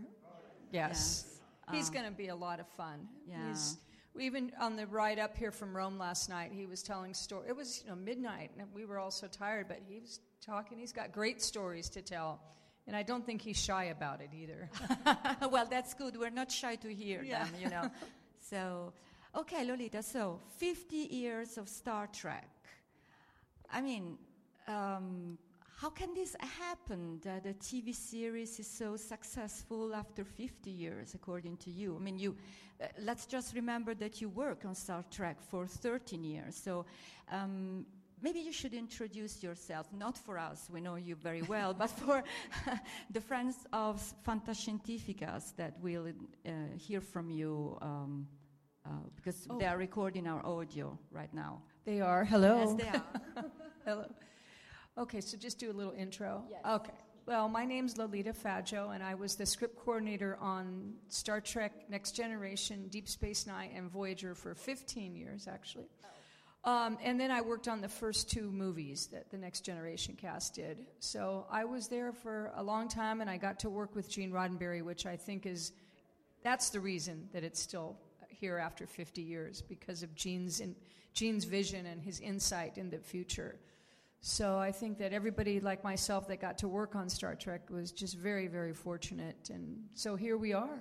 [0.72, 0.92] Yes.
[0.92, 1.40] Yes.
[1.72, 3.08] He's Um, going to be a lot of fun.
[3.26, 3.48] Yeah.
[3.48, 3.78] He's,
[4.20, 7.50] even on the ride up here from Rome last night, he was telling stories.
[7.50, 10.78] It was you know midnight, and we were all so tired, but he was talking.
[10.78, 12.42] He's got great stories to tell,
[12.86, 14.70] and I don't think he's shy about it either.
[15.50, 16.18] well, that's good.
[16.18, 17.46] We're not shy to hear Yeah.
[17.46, 17.90] them, you know.
[18.42, 18.92] so,
[19.36, 20.04] okay, Lolita.
[20.04, 22.50] So, 50 years of Star Trek.
[23.72, 24.18] I mean,
[24.68, 25.38] um,
[25.78, 31.58] how can this happen that a TV series is so successful after 50 years, according
[31.58, 31.96] to you?
[31.96, 32.36] I mean, you.
[32.82, 36.56] Uh, let's just remember that you work on Star Trek for 13 years.
[36.56, 36.86] So.
[37.32, 37.86] Um,
[38.22, 42.22] Maybe you should introduce yourself, not for us, we know you very well, but for
[43.12, 43.96] the friends of
[44.28, 46.08] Fantascientificast that will
[46.46, 48.28] uh, hear from you um,
[48.86, 49.58] uh, because Oh.
[49.58, 51.62] they are recording our audio right now.
[51.86, 52.26] They are.
[52.26, 52.78] Hello.
[52.78, 53.46] Yes, they are.
[53.86, 54.06] Hello.
[54.98, 56.44] Okay, so just do a little intro.
[56.50, 56.62] Yes.
[56.66, 56.92] Okay.
[57.26, 62.14] Well, my name's Lolita Fatjo, and I was the script coordinator on Star Trek Next
[62.14, 65.90] Generation, Deep Space Nine, and Voyager for 15 years, actually.
[66.64, 70.56] Um, and then I worked on the first two movies that the Next Generation cast
[70.56, 70.80] did.
[71.00, 74.32] So I was there for a long time, and I got to work with Gene
[74.32, 75.72] Roddenberry, which I think is
[76.44, 77.98] that's the reason that it's still
[78.40, 80.76] here after 50 years because of Gene's in,
[81.14, 83.60] Gene's vision and his insight in the future.
[84.22, 87.92] So I think that everybody like myself that got to work on Star Trek was
[87.92, 89.50] just very, very fortunate.
[89.54, 90.80] And so here we are.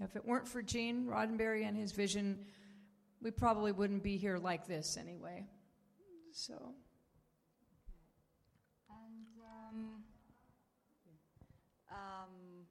[0.00, 2.38] If it weren't for Gene Roddenberry and his vision,
[3.22, 5.46] we probably wouldn't be here like this anyway.
[6.32, 6.74] So
[8.90, 9.86] And, um,
[11.90, 12.66] um,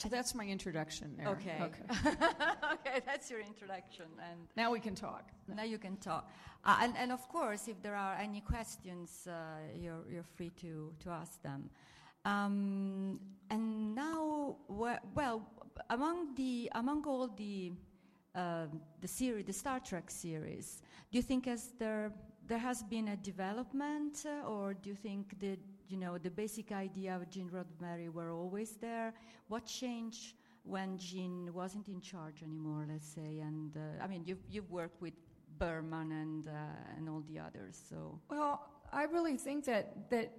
[0.00, 1.28] so that's my introduction there.
[1.28, 1.58] okay.
[1.60, 1.82] Okay.
[2.74, 4.06] okay, that's your introduction.
[4.30, 5.30] And Now we can talk.
[5.54, 6.30] Now you can talk.
[6.64, 9.32] Uh, and, and of course, if there are any questions, uh,
[9.78, 11.68] you're, you're free to, to ask them.
[12.24, 13.20] Um,
[13.50, 15.46] and now, well,
[15.90, 17.72] among, the, among all the,
[18.34, 18.66] uh,
[19.00, 22.12] the series, the Star Trek series, do you think as there,
[22.46, 25.58] there has been a development, uh, or do you think that,
[25.90, 29.12] you know, the basic idea of Gene Roddenberry were always there?
[29.48, 30.34] What changed
[30.64, 33.40] when Gene wasn't in charge anymore, let's say?
[33.40, 35.14] And uh, I mean, you've, you've worked with
[35.58, 38.18] Berman and, uh, and all the others, so.
[38.30, 40.32] Well, I really think that that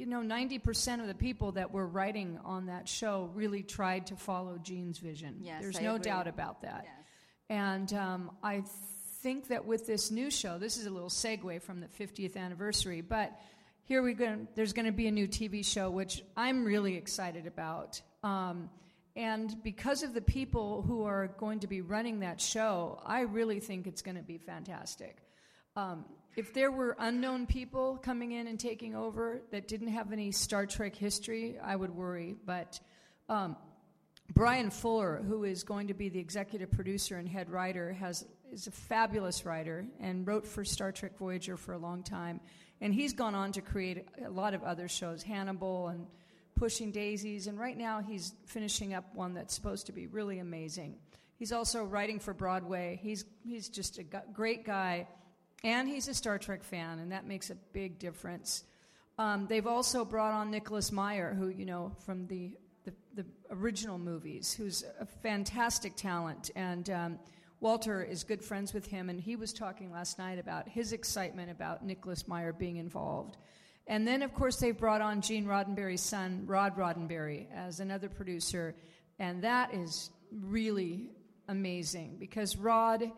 [0.00, 4.16] you know, 90% of the people that were writing on that show really tried to
[4.16, 5.36] follow Gene's vision.
[5.42, 6.04] Yes, There's I no agree.
[6.04, 6.86] doubt about that.
[6.86, 7.06] Yes.
[7.50, 8.62] And um, I
[9.20, 13.02] think that with this new show, this is a little segue from the 50th anniversary,
[13.02, 13.38] but
[13.90, 14.46] here we go.
[14.54, 18.00] There's going to be a new TV show, which I'm really excited about.
[18.22, 18.70] Um,
[19.16, 23.58] and because of the people who are going to be running that show, I really
[23.58, 25.16] think it's going to be fantastic.
[25.74, 26.04] Um,
[26.36, 30.66] if there were unknown people coming in and taking over that didn't have any Star
[30.66, 32.36] Trek history, I would worry.
[32.46, 32.78] But
[33.28, 33.56] um,
[34.32, 38.66] Bryan Fuller, who is going to be the executive producer and head writer, has is
[38.66, 42.40] a fabulous writer and wrote for Star Trek Voyager for a long time.
[42.80, 46.06] And he's gone on to create a lot of other shows, Hannibal and
[46.54, 50.96] Pushing Daisies, and right now he's finishing up one that's supposed to be really amazing.
[51.38, 53.00] He's also writing for Broadway.
[53.02, 55.08] He's, he's just a great guy,
[55.64, 58.64] and he's a Star Trek fan, and that makes a big difference.
[59.18, 63.98] Um, they've also brought on Nicholas Meyer, who, you know, from the, the, the original
[63.98, 66.50] movies, who's a fantastic talent.
[66.56, 67.18] And um,
[67.60, 71.50] Walter is good friends with him, and he was talking last night about his excitement
[71.50, 73.36] about Nicholas Meyer being involved.
[73.86, 78.74] And then, of course, they've brought on Gene Roddenberry's son, Rod Roddenberry, as another producer.
[79.18, 81.10] And that is really
[81.48, 83.10] amazing because Rod,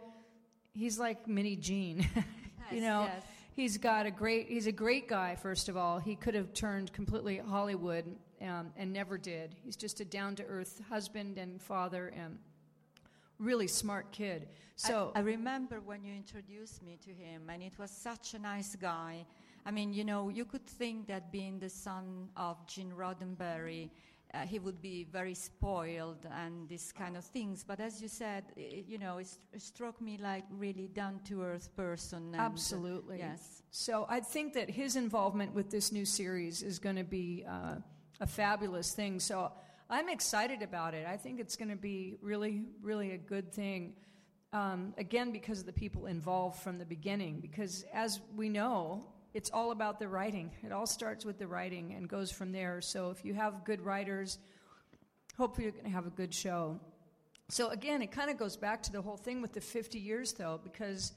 [0.73, 2.09] he's like mini Gene.
[2.73, 3.23] you know, yes.
[3.55, 5.99] he's got a great, he's a great guy, first of all.
[5.99, 8.07] He could have turned completely Hollywood
[8.41, 9.55] um, and never did.
[9.63, 12.39] He's just a down to earth husband and father and
[13.39, 14.49] really smart kid.
[14.77, 18.39] So, I, I remember when you introduced me to him, and it was such a
[18.39, 19.27] nice guy.
[19.65, 23.91] I mean, you know, you could think that being the son of Gene Roddenberry,
[24.35, 27.65] uh, he would be very spoiled and these kind of things.
[27.65, 31.21] But as you said, i you know, it, st- it struck me like really down
[31.29, 32.35] to earth person.
[32.35, 33.19] Uh, Absolutely.
[33.19, 33.63] yes.
[33.71, 37.77] So I think that his involvement with this new series is going to be uh,
[38.21, 39.21] a fabulous thing.
[39.21, 39.53] So
[39.93, 41.07] I'm excited about it.
[41.07, 43.93] I think it's going to be really, really a good thing.
[44.55, 47.41] Um, again, because of the people involved from the beginning.
[47.41, 50.51] Because as we know, it's all about the writing.
[50.65, 52.81] It all starts with the writing and goes from there.
[52.81, 54.39] So if you have good writers,
[55.37, 56.81] hopefully you're going to have a good show.
[57.51, 60.33] So again, it kind of goes back to the whole thing with the 50 years,
[60.33, 61.13] though, because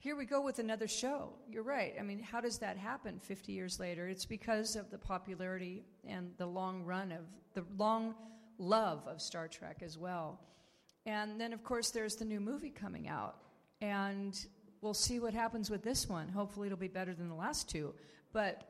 [0.00, 1.28] here we go with another show.
[1.46, 1.94] You're right.
[2.00, 4.08] I mean, how does that happen 50 years later?
[4.08, 8.14] It's because of the popularity and the long run of the long
[8.56, 10.40] love of Star Trek as well.
[11.04, 13.36] And then, of course, there's the new movie coming out.
[13.82, 14.34] And
[14.80, 16.28] we'll see what happens with this one.
[16.28, 17.92] Hopefully, it'll be better than the last two.
[18.32, 18.62] But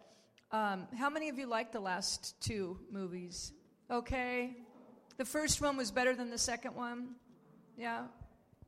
[0.51, 3.53] um, how many of you liked the last two movies?
[3.89, 4.57] Okay.
[5.17, 7.11] The first one was better than the second one?
[7.77, 8.07] Yeah,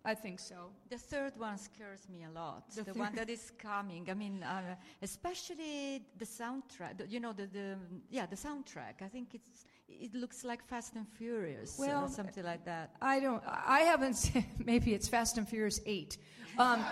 [0.05, 0.70] I think so.
[0.90, 2.68] The third one scares me a lot.
[2.70, 4.11] The The, third- one that is coming.
[4.11, 6.98] I mean, uh, especially the soundtrack.
[6.98, 7.76] the- You know, the, the
[8.11, 9.00] yeah, the soundtrack.
[9.00, 12.96] I think it's it looks like Fast and Furious Well, or something like that.
[13.00, 13.42] I don't.
[13.46, 14.14] I haven't.
[14.22, 16.18] Seen, maybe it's Fast and Furious Eight.
[16.59, 16.84] Um,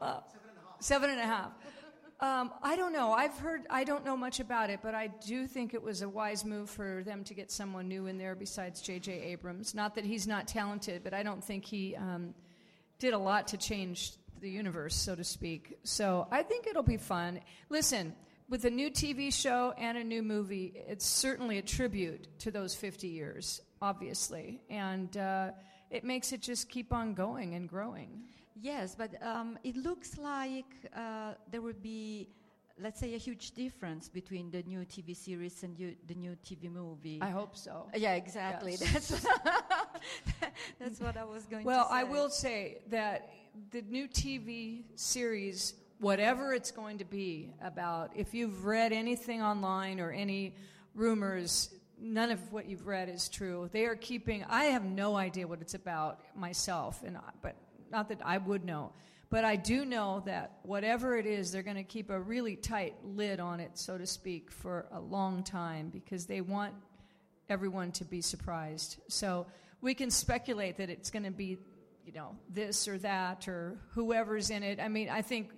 [0.00, 0.20] uh,
[0.80, 1.52] seven and a half.
[2.20, 3.12] Um, I don't know.
[3.12, 3.62] I've heard.
[3.70, 6.68] I don't know much about it, but I do think it was a wise move
[6.68, 9.12] for them to get someone new in there besides J.J.
[9.12, 9.72] Abrams.
[9.72, 12.34] Not that he's not talented, but I don't think he um,
[12.98, 15.78] did a lot to change the universe, so to speak.
[15.84, 17.40] So I think it'll be fun.
[17.68, 18.14] Listen,
[18.48, 22.74] with a new TV show and a new movie, it's certainly a tribute to those
[22.74, 24.60] 50 years, obviously.
[24.70, 25.50] And uh,
[25.90, 28.22] it makes it just keep on going and growing.
[28.60, 32.28] Yes, but um, it looks like uh, there will be,
[32.80, 36.70] let's say, a huge difference between the new TV series and you, the new TV
[36.70, 37.18] movie.
[37.22, 37.86] I hope so.
[37.94, 38.72] yeah, exactly.
[38.80, 39.08] Yes.
[39.08, 39.10] That's
[40.80, 41.94] that's what I was going Well, to say.
[41.94, 43.30] Well, I will say that
[43.70, 50.00] the new TV series, whatever it's going to be about, if you've read anything online
[50.00, 50.54] or any
[50.94, 53.68] rumors, none of what you've read is true.
[53.72, 54.44] They are keeping.
[54.48, 57.56] I have no idea what it's about myself, and but
[57.90, 58.92] not that I would know.
[59.30, 62.94] But I do know that whatever it is, they're going to keep a really tight
[63.04, 66.72] lid on it, so to speak, for a long time because they want
[67.50, 68.96] everyone to be surprised.
[69.08, 69.46] So
[69.82, 71.58] we can speculate that it's going to be,
[72.06, 74.80] you know, this or that or whoever's in it.
[74.80, 75.50] I mean, I think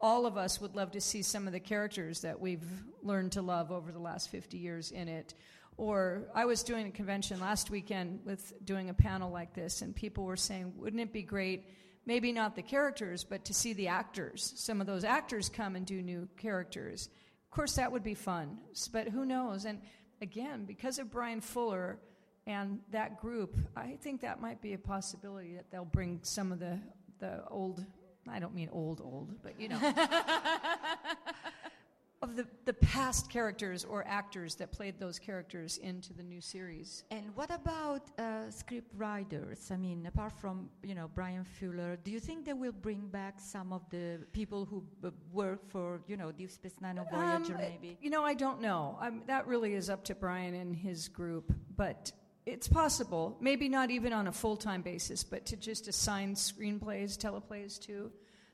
[0.00, 2.66] all of us would love to see some of the characters that we've
[3.02, 5.34] learned to love over the last 50 years in it.
[5.78, 9.94] Or I was doing a convention last weekend with doing a panel like this, and
[9.94, 11.68] people were saying, wouldn't it be great?
[12.04, 14.52] Maybe not the characters, but to see the actors.
[14.56, 17.08] Some of those actors come and do new characters.
[17.44, 18.58] Of course, that would be fun,
[18.92, 19.66] but who knows?
[19.66, 19.80] And
[20.20, 22.00] again, because of Bryan Fuller
[22.44, 26.58] and that group, I think that might be a possibility that they'll bring some of
[26.58, 26.80] the,
[27.20, 27.84] the old,
[28.28, 29.78] I don't mean old, old, but you know,
[32.20, 37.04] of the, the past characters or actors that played those characters into the new series.
[37.10, 39.70] And what about uh, script writers?
[39.70, 43.38] I mean, apart from you know Bryan Fuller, do you think they will bring back
[43.38, 47.54] some of the people who b- work for you know Deep Space Nine or Voyager,
[47.54, 47.96] Um, maybe?
[48.00, 48.98] You know, I don't know.
[49.00, 52.10] Um, that really is up to Bryan and his group, but
[52.46, 53.36] it's possible.
[53.40, 58.10] Maybe not even on a full time basis, but to just assign screenplays, teleplays to.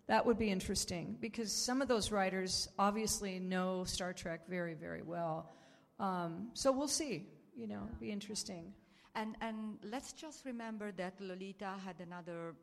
[0.06, 5.02] That would be interesting because some of those writers obviously know Star Trek very, very
[5.02, 5.50] well.
[5.98, 7.26] Um, so we'll see.
[7.56, 8.74] You know, be interesting.
[9.14, 12.54] And and let's just remember that Lolita had another.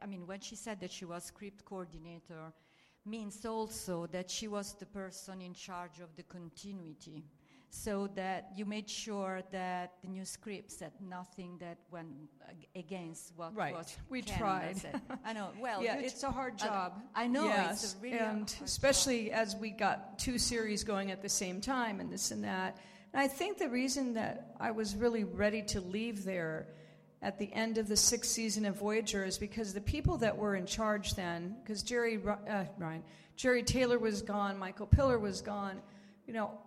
[0.00, 2.52] I mean, when she said that she was script coordinator,
[3.04, 7.24] means also that she was the person in charge of the continuity.
[7.72, 12.08] So that you made sure that the new scripts had nothing that went
[12.74, 13.72] against what Right.
[13.72, 14.76] was We tried.
[15.24, 15.50] I know.
[15.60, 17.00] Well, yeah, it's a hard job.
[17.14, 18.62] I know, it's Yes, a really and hard job.
[18.64, 22.76] especially as we got two series going at the same time and this and that.
[23.12, 26.66] And I think the reason that I was really ready to leave there
[27.22, 30.56] at the end of the sixth season of Voyager is because the people that were
[30.56, 33.04] in charge then, because Jerry uh, Ryan,
[33.38, 35.80] Jeri Taylor was gone, Michael Piller was gone,
[36.26, 36.58] you know,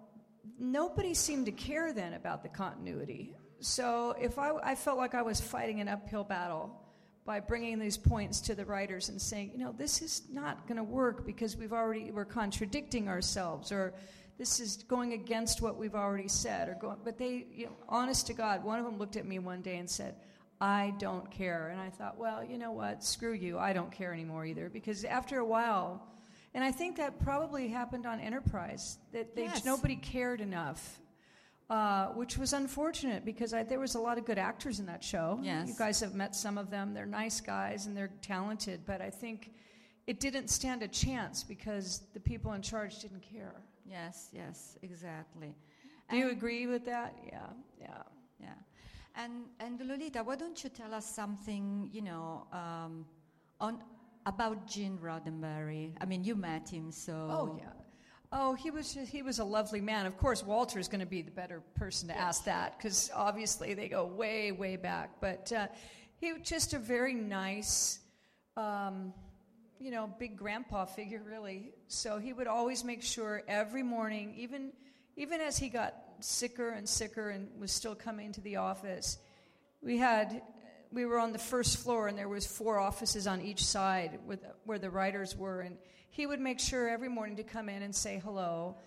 [0.59, 3.35] nobody seemed to care then about the continuity.
[3.59, 6.79] So if I, I felt like I was fighting an uphill battle
[7.25, 10.77] by bringing these points to the writers and saying, you know, this is not going
[10.77, 13.93] to work because we've already we're contradicting ourselves, or
[14.37, 16.97] this is going against what we've already said, or going.
[17.03, 19.77] But they, you know, honest to God, one of them looked at me one day
[19.77, 20.15] and said.
[20.61, 21.69] I don't care.
[21.69, 23.03] And I thought, well, you know what?
[23.03, 23.59] Screw you.
[23.59, 24.69] I don't care anymore either.
[24.69, 26.07] Because after a while,
[26.53, 29.65] and I think that probably happened on Enterprise, that they, Yes.
[29.65, 30.99] nobody cared enough,
[31.69, 35.03] uh, which was unfortunate because I, there was a lot of good actors in that
[35.03, 35.39] show.
[35.41, 35.67] Yes.
[35.67, 36.93] You guys have met some of them.
[36.93, 39.51] They're nice guys and they're talented, but I think
[40.05, 43.55] it didn't stand a chance because the people in charge didn't care.
[43.85, 45.55] Yes, yes, exactly.
[46.09, 47.15] Do you agree with that?
[47.25, 47.47] Yeah,
[47.79, 48.03] yeah.
[48.39, 48.49] Yeah.
[49.15, 53.05] And, and Lolita, why don't you tell us something, you know, um,
[53.61, 53.79] on,
[54.25, 55.93] about Gene Roddenberry?
[55.99, 57.13] I mean, you met him, so.
[57.13, 57.69] Oh yeah.
[58.35, 60.07] Oh, he was he was a lovely man.
[60.07, 63.75] Of course, Walter is going to be the better person to ask that because obviously
[63.75, 65.21] they go way way back.
[65.21, 65.67] But uh,
[66.15, 67.99] he was just a very nice,
[68.57, 69.13] um,
[69.79, 71.73] you know, big grandpa figure really.
[71.87, 74.71] So he would always make sure every morning, even
[75.15, 79.19] even as he got sicker and sicker and was still coming to the office,
[79.83, 80.41] we had
[80.93, 84.45] we were on the first floor and there was four offices on each side with,
[84.65, 85.77] where the writers were and
[86.09, 88.77] he would make sure every morning to come in and say hello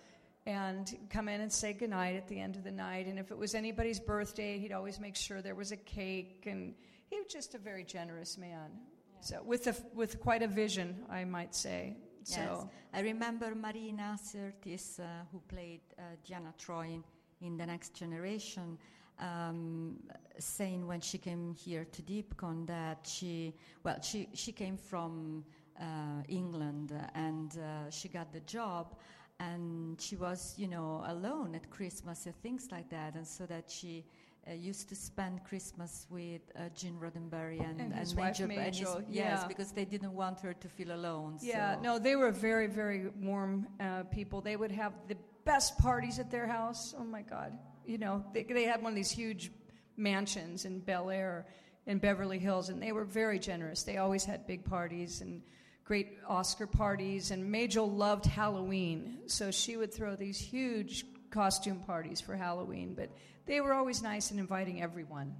[0.45, 3.37] and come in and say goodnight at the end of the night and if it
[3.37, 6.73] was anybody's birthday he'd always make sure there was a cake and
[7.09, 8.71] he was just a very generous man.
[9.19, 11.97] So with a, with quite a vision i might say.
[12.23, 12.65] So Yes.
[12.93, 17.01] I remember Marina Sirtis, uh, who played uh, Deanna Troi
[17.41, 18.77] in The Next Generation,
[19.19, 19.97] um,
[20.39, 23.53] saying when she came here to DeepCon that she,
[23.83, 25.43] well, she, she came from
[25.79, 25.83] uh,
[26.27, 28.95] England uh, and uh, she got the job
[29.39, 33.69] and she was, you know, alone at Christmas and things like that, and so that
[33.69, 34.03] she
[34.49, 38.75] uh, used to spend Christmas with uh, Gene Roddenberry and, And his wife, Majel- and
[38.75, 39.47] his- yes, yeah.
[39.47, 41.37] because they didn't want her to feel alone.
[41.41, 41.81] Yeah, so.
[41.81, 44.41] no, they were very, very warm uh, people.
[44.41, 46.95] They would have the best parties at their house.
[46.97, 47.57] Oh my God.
[47.87, 49.51] You know, they, they had one of these huge
[49.95, 51.47] mansions in Bel Air
[51.87, 53.83] in Beverly Hills, and they were very generous.
[53.83, 55.41] They always had big parties and
[55.85, 62.19] great Oscar parties, and Majel loved Halloween, so she would throw these huge costume parties
[62.19, 63.09] for Halloween, but
[63.45, 65.33] they were always nice and inviting everyone.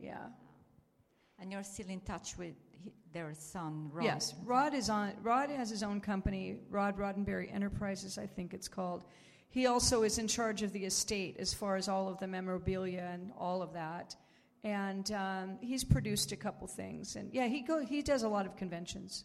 [0.00, 0.16] Yeah.
[1.38, 2.54] And you're still in touch with
[3.12, 4.04] their son, Rod.
[4.04, 5.12] Yes, Rod is on.
[5.22, 9.04] Rod has his own company, Rod Roddenberry Enterprises, I think it's called.
[9.50, 13.10] He also is in charge of the estate as far as all of the memorabilia
[13.12, 14.14] and all of that.
[14.62, 18.46] And um, he's produced a couple things, and yeah, he go he does a lot
[18.46, 19.24] of conventions.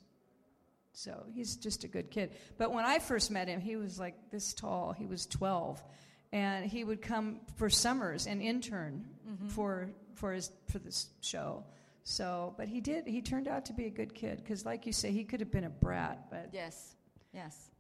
[0.93, 2.31] So he's just a good kid.
[2.57, 4.93] But when I first met him, he was like this tall.
[4.93, 5.83] He was 12,
[6.31, 9.05] and he would come for summers and intern
[9.49, 11.65] for for his for this show.
[12.03, 13.07] So, but he did.
[13.07, 15.51] He turned out to be a good kid because, like you say, he could have
[15.51, 16.27] been a brat.
[16.29, 16.95] But Yes,
[17.33, 17.71] yes.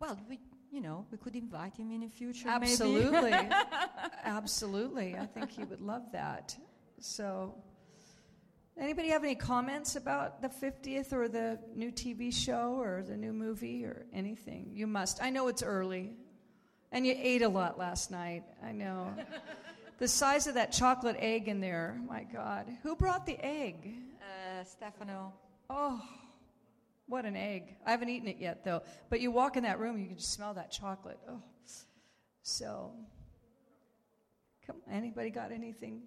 [0.00, 0.40] Well, we,
[0.70, 2.48] you know, we could invite him in the future.
[2.48, 2.72] maybe.
[2.72, 3.32] absolutely,
[4.24, 6.56] absolutely, I think he would love that.
[7.00, 7.54] So,
[8.78, 13.32] anybody have any comments about the 50th or the new TV show or the new
[13.32, 14.70] movie or anything?
[14.72, 15.22] You must.
[15.22, 16.12] I know it's early,
[16.92, 18.44] and you ate a lot last night.
[18.62, 19.12] I know.
[19.98, 22.00] the size of that chocolate egg in there.
[22.08, 23.94] My God, who brought the egg?
[24.20, 25.32] Uh, Stefano.
[25.68, 26.00] Oh,
[27.10, 27.76] what an egg.
[27.84, 28.82] I haven't eaten it yet, though.
[29.08, 31.18] But you walk in that room, you can just smell that chocolate.
[31.28, 31.42] Oh.
[32.42, 32.92] So,
[34.66, 36.02] come anybody got anything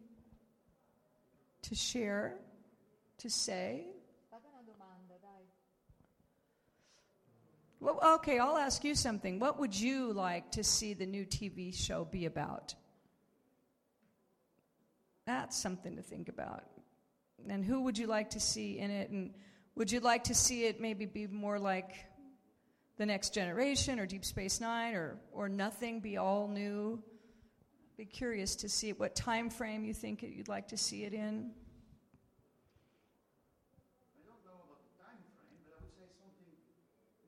[1.64, 2.36] to share,
[3.20, 3.86] to say?
[7.80, 9.40] Well, okay, I'll ask you something.
[9.40, 12.76] What would you like to see the new TV show be about?
[15.26, 16.64] That's something to think about.
[17.50, 19.10] And who would you like to see in it?
[19.10, 19.34] And
[19.76, 21.96] would you like to see it maybe be more like
[22.98, 27.02] the next generation or Deep Space Nine or, or nothing, be all new?
[27.98, 31.20] Be curious to see what time frame you think you'd like to see it in.
[31.20, 31.24] I
[34.26, 36.50] don't know about the time frame, but I would say something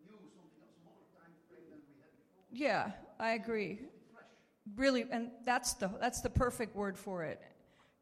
[0.05, 2.45] new, something a smaller time frame than we had before.
[2.51, 3.79] Yeah, I agree.
[4.75, 7.41] really, and that's the that's the perfect word for it.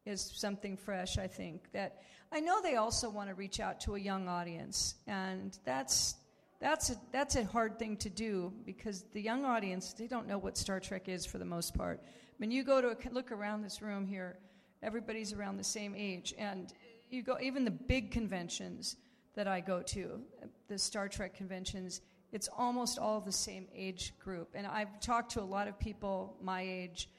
[0.05, 1.17] Is something fresh.
[1.17, 2.01] I think that
[2.33, 6.15] I know they also want to reach out to a young audience, and that's
[6.59, 10.39] that's a, that's a hard thing to do because the young audience they don't know
[10.39, 12.01] what Star Trek is for the most part.
[12.37, 14.39] When you go to a, look around this room here,
[14.81, 16.73] everybody's around the same age, and
[17.11, 18.95] you go even the big conventions
[19.35, 20.19] that I go to,
[20.67, 24.49] the Star Trek conventions, it's almost all the same age group.
[24.55, 27.09] And I've talked to a lot of people my age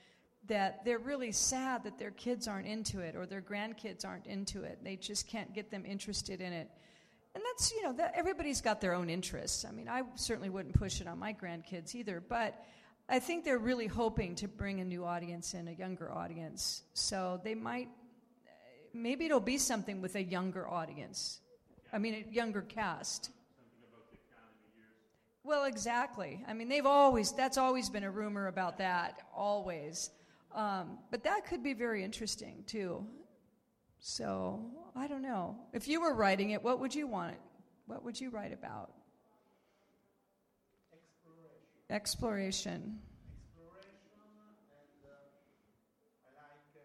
[0.46, 4.62] that they're really sad that their kids aren't into it or their grandkids aren't into
[4.62, 4.78] it.
[4.82, 6.70] They just can't get them interested in it.
[7.34, 9.64] And that's, you know, that everybody's got their own interests.
[9.64, 12.62] I mean, I certainly wouldn't push it on my grandkids either, but
[13.08, 16.82] I think they're really hoping to bring a new audience in, a younger audience.
[16.92, 17.88] So they might,
[18.92, 21.40] maybe it'll be something with a younger audience.
[21.92, 23.30] I mean, a younger cast.
[25.42, 26.42] Well, exactly.
[26.48, 30.10] I mean, they've always, that's always been a rumor about that, always.
[30.54, 33.04] Um, but that could be very interesting, too.
[33.98, 34.60] So,
[34.94, 35.56] I don't know.
[35.72, 37.40] If you were writing it, what would you want it?
[37.86, 38.92] What would you write about?
[41.90, 42.98] Exploration.
[43.50, 44.08] Exploration,
[44.72, 45.10] and uh,
[46.22, 46.80] I like uh,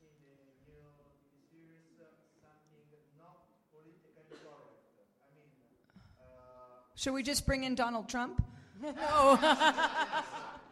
[0.00, 0.38] in the
[0.70, 2.06] new TV series uh,
[2.38, 4.70] something not politically correct.
[5.18, 5.50] I mean,
[6.20, 8.42] uh, Should we just bring in Donald Trump?
[8.82, 8.94] with,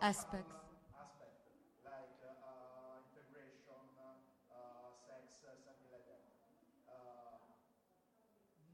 [0.00, 0.54] aspects.
[0.96, 1.36] aspect
[1.84, 4.16] like uh, uh, integration, uh,
[4.52, 6.22] uh, sex, uh, something like that.
[6.88, 7.38] Uh,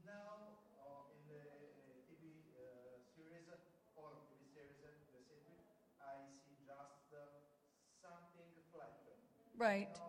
[0.05, 2.23] now, uh, in the uh, TV
[2.55, 3.47] uh, series,
[3.97, 5.61] all TV series, uh, the series,
[6.01, 7.43] I see just uh,
[8.01, 8.95] something flat.
[9.57, 9.89] Right.
[9.95, 10.03] No,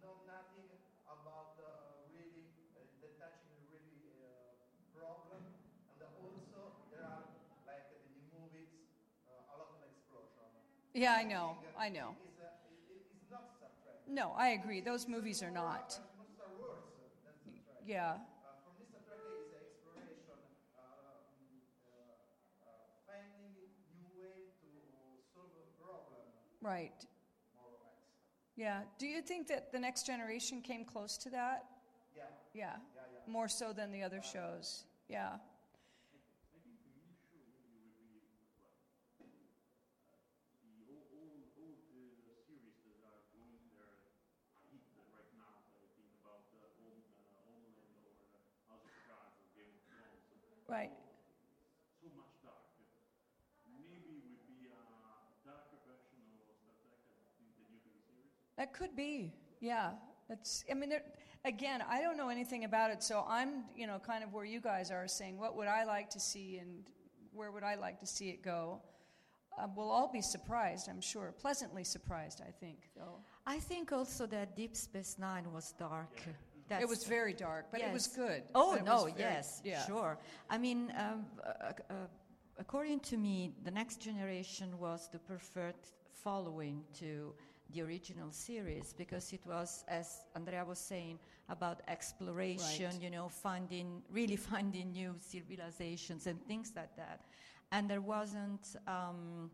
[0.00, 0.68] no nothing
[1.08, 4.56] about uh, really uh, the touching really uh,
[4.92, 5.42] problem,
[5.88, 7.24] and also there are
[7.66, 8.70] like the new movies,
[9.26, 10.46] uh, a lot of explosion.
[10.94, 11.58] Yeah, I know.
[11.76, 12.16] I know.
[12.24, 13.50] It's, uh, it, it- it's not
[14.06, 14.80] No, I agree.
[14.80, 15.98] Those movies are not.
[15.98, 16.84] Uh, not Star Wars.
[17.24, 17.80] That's Star Trek.
[17.86, 18.20] Yeah.
[18.20, 20.38] Uh, for me, Star Trek is exploration,
[20.76, 21.20] um,
[23.06, 23.54] finding
[23.92, 24.68] new way to
[25.32, 26.24] solve a problem,
[26.60, 27.06] Right.
[28.58, 28.84] More or less.
[28.84, 28.98] Yeah.
[28.98, 31.64] Do you think that the next generation came close to that?
[32.16, 32.76] Yeah, Yeah.
[32.94, 33.32] yeah, yeah.
[33.32, 34.84] More so than the other shows.
[35.08, 35.38] Yeah.
[50.66, 50.90] Right.
[52.00, 52.88] so much darker.
[53.68, 54.80] Maybe would be a
[55.44, 58.43] darker version of Star Trek in the new TV series.
[58.56, 59.32] That could be.
[59.60, 59.90] Yeah.
[60.28, 60.64] That's.
[60.70, 61.02] I mean, there,
[61.44, 64.60] again, I don't know anything about it, so I'm, you know, kind of where you
[64.60, 66.84] guys are saying, what would I like to see, and
[67.32, 68.80] where would I like to see it go?
[69.58, 72.40] Uh, we'll all be surprised, I'm sure, pleasantly surprised.
[72.40, 73.18] I think, though.
[73.46, 76.16] I think also that Deep Space Nine was dark.
[76.68, 78.42] That's it was very dark, but it was good.
[78.54, 79.84] Oh no, very- yes, yeah.
[79.84, 80.18] sure.
[80.48, 81.94] I mean, um, uh, uh,
[82.58, 85.74] according to me, the next generation was the preferred
[86.14, 87.34] following to
[87.74, 91.18] the original series because it was, as Andrea was saying,
[91.48, 92.86] about exploration.
[92.86, 93.02] Right.
[93.02, 97.20] You know, finding really finding new civilizations and things like that.
[97.72, 98.76] And there wasn't.
[98.86, 99.50] Um,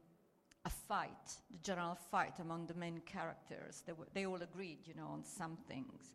[0.66, 3.82] a fight, the general fight among the main characters.
[3.86, 6.12] They, were, they all agreed, you know, on some things.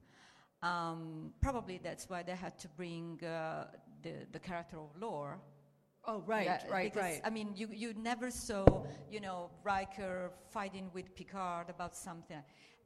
[0.61, 3.65] Um, probably that's why they had to bring uh,
[4.01, 5.39] the, the character of Lore.
[6.07, 7.21] Oh, right, Yeah, right, because, right.
[7.23, 8.65] I mean, you, you never saw,
[9.09, 12.41] you know, Riker fighting with Picard about something.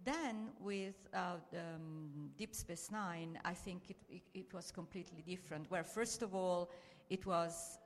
[0.06, 5.70] Then with uh, um, Deep Space Nine, I think it, it, it was completely different.
[5.70, 6.72] Where first of all,
[7.10, 7.80] it was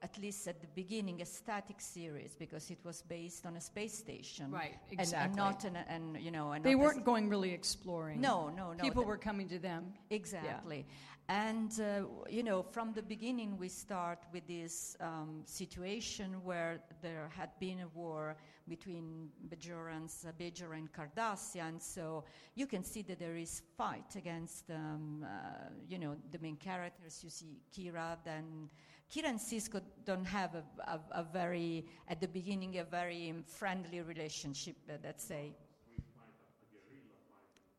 [0.00, 3.98] at least at the beginning a static series because it was based on a space
[3.98, 5.36] station, Right, and- and, exactly.
[5.36, 8.20] not an, and you know, and They weren't going really exploring.
[8.20, 8.82] No, no, no.
[8.82, 9.92] People the- were coming to them.
[10.10, 10.86] Exactly.
[11.30, 17.30] And, uh, you know, from the beginning, we start with this um, situation where there
[17.36, 18.34] had been a war
[18.66, 21.82] between Bajorans, Bajor and Cardassian.
[21.82, 22.24] So
[22.54, 27.20] you can see that there is fight against, um, uh, you know, the main characters.
[27.22, 28.70] You see Kira, then
[29.14, 34.00] Kira and Sisko don't have a, a, a very, at the beginning, a very friendly
[34.00, 35.54] relationship, uh, let's say.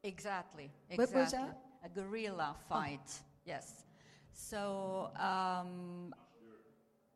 [0.03, 0.69] Exactly.
[0.89, 1.49] What was exactly.
[1.81, 1.91] that?
[1.91, 3.21] A guerrilla fight.
[3.49, 3.83] Yes.
[4.31, 6.13] So um,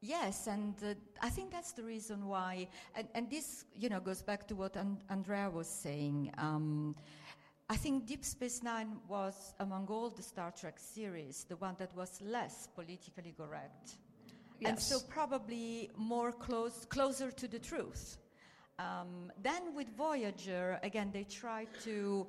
[0.06, 4.22] Yes, and uh, I think that's the reason why, and, and this, you know, goes
[4.22, 6.30] back to what and- Andrea was saying.
[6.38, 6.94] Um,
[7.70, 11.96] I think Deep Space Nine was, among all the Star Trek series, the one that
[11.96, 13.94] was less politically correct.
[14.66, 18.18] And so probably more close, closer to the truth.
[18.80, 22.28] Um, then with Voyager, again, they tried to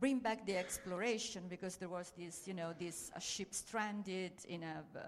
[0.00, 4.62] bring back the exploration because there was this, you know, this uh, ship stranded in
[4.62, 5.00] a uh,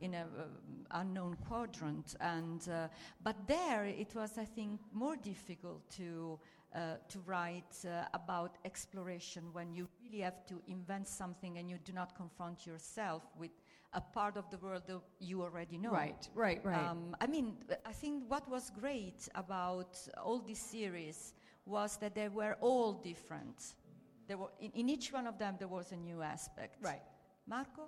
[0.00, 2.86] in a um, unknown quadrant, and uh,
[3.22, 6.38] but there it was, I think, more difficult to.
[6.74, 11.78] Uh, to write uh, about exploration when you really have to invent something and you
[11.82, 13.52] do not confront yourself with
[13.94, 15.90] a part of the world that you already know.
[15.90, 16.86] Right, right, right.
[16.86, 21.32] Um, I mean, I think what was great about all these series
[21.64, 23.74] was that they were all different.
[24.28, 26.76] There were, in, in each one of them, there was a new aspect.
[26.82, 27.00] right.
[27.46, 27.84] Marco?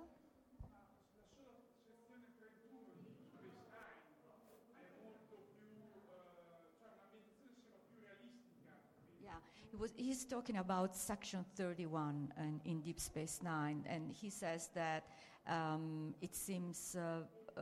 [9.23, 9.29] Yeah,
[9.69, 14.69] he was, he's talking about Section 31 and in Deep Space Nine, and he says
[14.73, 15.03] that
[15.47, 17.61] um, it seems uh, uh,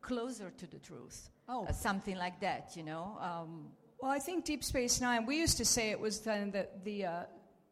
[0.00, 1.30] closer to the truth.
[1.48, 1.66] Oh.
[1.66, 3.16] Uh, something like that, you know.
[3.20, 3.70] Um,
[4.02, 5.26] Well, I think Deep Space Nine.
[5.26, 7.24] We used to say it was then the the uh,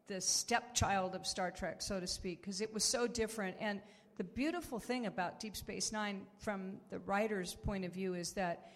[0.09, 3.55] the stepchild of Star Trek, so to speak, because it was so different.
[3.61, 3.79] And
[4.17, 8.71] the beautiful thing about Deep Space Nine, from the writer's point of view, is that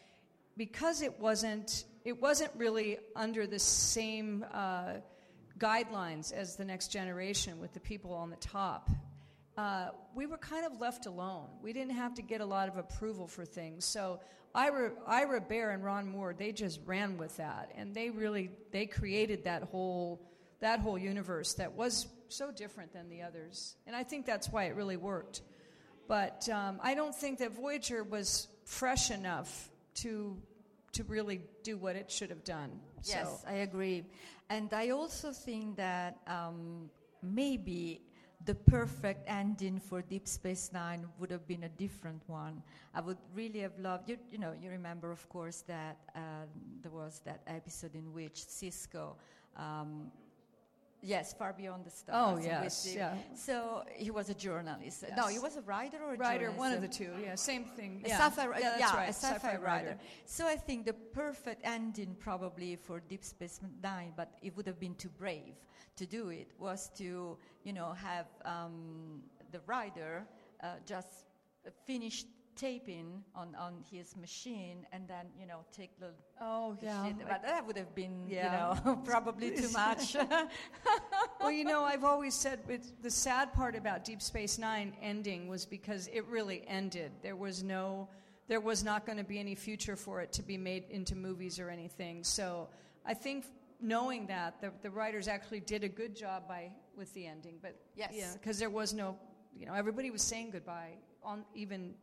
[0.55, 4.93] because it wasn't it wasn't really under the same uh,
[5.57, 8.89] guidelines as the Next Generation with the people on the top.
[9.57, 11.47] Uh, we were kind of left alone.
[11.61, 13.85] We didn't have to get a lot of approval for things.
[13.85, 14.19] So
[14.53, 18.85] Ira, Ira Behr and Ron Moore, they just ran with that, and they really they
[18.85, 20.21] created that whole
[20.63, 23.75] that whole universe that was so different than the others.
[23.85, 25.41] And I think that's why it really worked.
[26.07, 30.37] But um, I don't think that Voyager was fresh enough to
[30.93, 32.69] to really do what it should have done.
[33.03, 34.05] Yes, I agree.
[34.49, 36.89] And I also think that um,
[37.23, 38.01] maybe
[38.45, 42.61] the perfect ending for Deep Space Nine would have been a different one.
[42.93, 46.49] I would really have loved, you, you know, you remember, of course, that um,
[46.83, 49.15] there was that episode in which Sisko.
[49.57, 50.11] Um,
[51.05, 52.39] Yes, far beyond the stars.
[52.39, 53.17] Oh, yes, the- yeah.
[53.35, 55.03] So he was a journalist.
[55.17, 56.59] No, he was a writer or a writer, journalist?
[56.59, 57.11] one of the two.
[57.21, 58.01] Yeah, same thing.
[58.05, 59.09] a Yeah, sci-fi, yeah, that's yeah, right.
[59.09, 59.97] a sci-fi, sci-fi writer.
[60.25, 64.79] So I think the perfect ending, probably for Deep Space Nine, but it would have
[64.79, 65.55] been too brave
[65.97, 70.25] to do it, was to you know have um, the writer
[70.63, 71.25] uh, just
[71.85, 72.25] finish
[72.55, 77.05] taping on, on his machine and then you know take the, Oh, the yeah.
[77.07, 77.15] shit.
[77.27, 78.45] But that would have been Yeah.
[78.77, 80.15] you know probably too much.
[81.39, 85.47] well, you know, I've always said with the sad part about Deep Space Nine ending
[85.47, 87.11] was because it really ended.
[87.21, 88.07] There was no,
[88.47, 91.59] there was not going to be any future for it to be made into movies
[91.59, 92.23] or anything.
[92.23, 92.69] So
[93.05, 93.45] I think
[93.81, 97.55] knowing that, the, the writers actually did a good job by with the ending.
[97.61, 98.11] But Yes.
[98.13, 99.17] yeah, because there was no,
[99.57, 100.93] you know, everybody was saying goodbye
[101.23, 101.93] on even.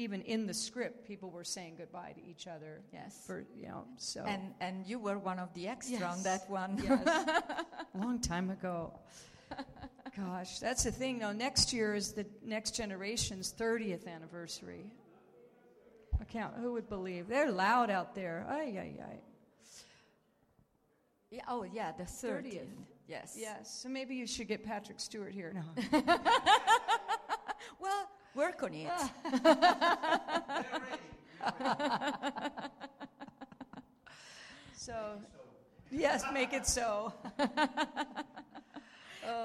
[0.00, 2.80] Even in the script, people were saying goodbye to each other.
[2.90, 3.22] Yes.
[3.26, 6.80] For you know, so and and you were one of the extra on that one.
[6.82, 7.34] Yes.
[7.94, 8.98] Long time ago.
[10.16, 11.18] Gosh, that's the thing.
[11.18, 14.86] Now, next year is the next generation's 30th anniversary.
[16.18, 17.28] I can't, who would believe?
[17.28, 18.46] They're loud out there.
[18.48, 19.18] Ay, ay, ay.
[21.30, 22.54] Yeah, oh yeah, the 30th.
[22.54, 22.66] 30th.
[23.06, 23.36] Yes.
[23.38, 25.54] Yes, so maybe you should get Patrick Stewart here.
[25.92, 26.02] No.
[27.80, 28.90] Well, work on it.
[34.76, 35.20] So,
[35.90, 37.12] yes, make it so.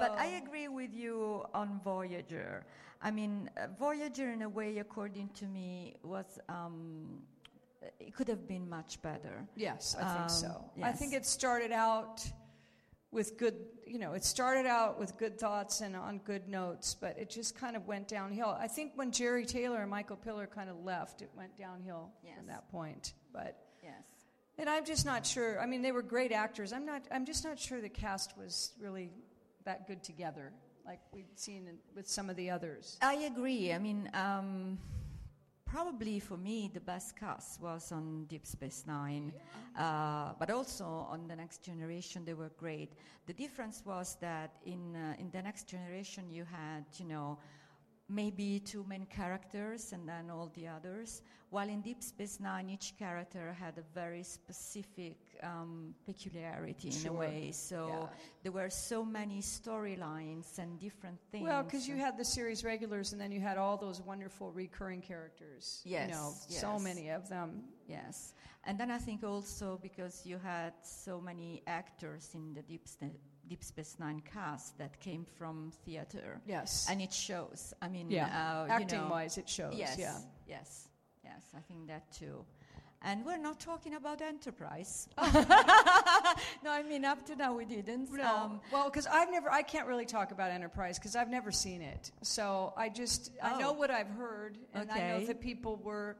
[0.00, 2.64] But I agree with you on Voyager.
[3.02, 7.20] I mean, uh, Voyager, in a way, according to me, was um,
[8.00, 9.46] it could have been much better.
[9.54, 10.64] Yes, I Um, think so.
[10.82, 12.24] I think it started out
[13.16, 13.54] with good,
[13.86, 17.56] you know, it started out with good thoughts and on good notes, but it just
[17.58, 18.54] kind of went downhill.
[18.60, 22.36] I think when Jeri Taylor and Michael Piller kind of left, it went downhill Yes.
[22.36, 23.14] from that point.
[23.32, 23.94] But Yes.
[24.58, 25.58] and I'm just not sure.
[25.58, 26.74] I mean, they were great actors.
[26.74, 27.08] I'm not.
[27.10, 29.10] I'm just not sure the cast was really
[29.64, 30.52] that good together,
[30.84, 32.98] like we've seen in, with some of the others.
[33.00, 33.72] I agree.
[33.72, 34.78] I mean, um,
[35.76, 39.30] probably for me, the best cast was on Deep Space Nine,
[39.78, 42.94] uh, but also on the Next Generation, they were great.
[43.26, 47.36] The difference was that in uh, in the Next Generation, you had, you know,
[48.08, 51.22] maybe two main characters and then all the others.
[51.50, 57.10] While in Deep Space Nine, each character had a very specific um, peculiarity in Sure.
[57.12, 57.50] a way.
[57.52, 58.08] So Yeah.
[58.42, 61.44] there were so many storylines and different things.
[61.44, 65.00] Well, because you had the series regulars, and then you had all those wonderful recurring
[65.02, 65.82] characters.
[65.84, 67.64] you Yes, know, so many of them.
[67.88, 68.34] Yes.
[68.64, 73.06] And then I think also because you had so many actors in the Deep, Sta-
[73.48, 76.40] Deep Space Nine cast that came from theater.
[76.46, 76.86] Yes.
[76.90, 77.72] And it shows.
[77.80, 78.26] I mean, yeah.
[78.26, 79.74] uh, you Acting know, wise, it shows.
[79.76, 80.18] Yes, Yeah.
[80.48, 80.88] yes,
[81.24, 81.42] yes.
[81.56, 82.44] I think that too.
[83.02, 85.08] And we're not talking about Enterprise.
[85.18, 88.10] no, I mean up to now we didn't.
[88.12, 91.52] No, Um, well, because I've never, I can't really talk about Enterprise because I've never
[91.52, 92.10] seen it.
[92.22, 93.72] So I just, I know Oh.
[93.74, 96.16] what I've heard, and I know that people were,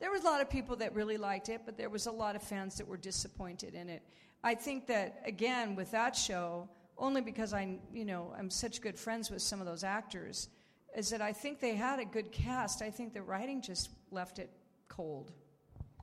[0.00, 2.36] there was a lot of people that really liked it, but there was a lot
[2.36, 4.02] of fans that were disappointed in it.
[4.46, 6.68] I think that again with that show,
[7.06, 10.48] only because I, you know, I'm such good friends with some of those actors,
[10.96, 12.80] is that I think they had a good cast.
[12.80, 14.50] I think the writing just left it
[14.88, 15.32] cold.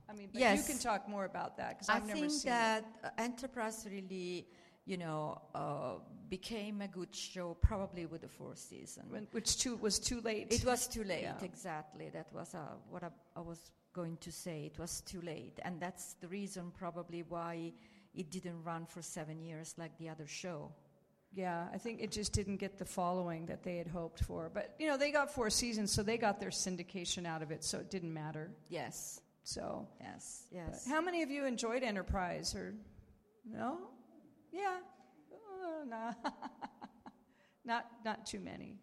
[0.09, 0.57] I mean, but Yes.
[0.59, 3.87] you can talk more about that because I I've never think seen that uh, Enterprise
[3.89, 4.45] really,
[4.85, 5.95] you know, uh,
[6.29, 9.03] became a good show probably with the fourth season.
[9.13, 10.47] when- which too was too late.
[10.57, 11.49] It was too late, Yeah.
[11.51, 12.09] exactly.
[12.09, 12.59] That was uh,
[12.91, 14.57] what I, I was going to say.
[14.71, 15.57] It was too late.
[15.65, 17.73] And that's the reason probably why
[18.15, 20.71] it didn't run for seven years like the other show.
[21.35, 24.51] Yeah, I think it just didn't get the following that they had hoped for.
[24.53, 27.63] But, you know, they got four seasons, so they got their syndication out of it,
[27.63, 28.51] so it didn't matter.
[28.69, 30.87] Yes, So, yes, but yes.
[30.87, 32.75] how many of you enjoyed Enterprise or
[33.43, 33.77] no?
[34.51, 34.77] Yeah.
[35.31, 36.13] Uh, nah.
[37.65, 38.77] not not too many.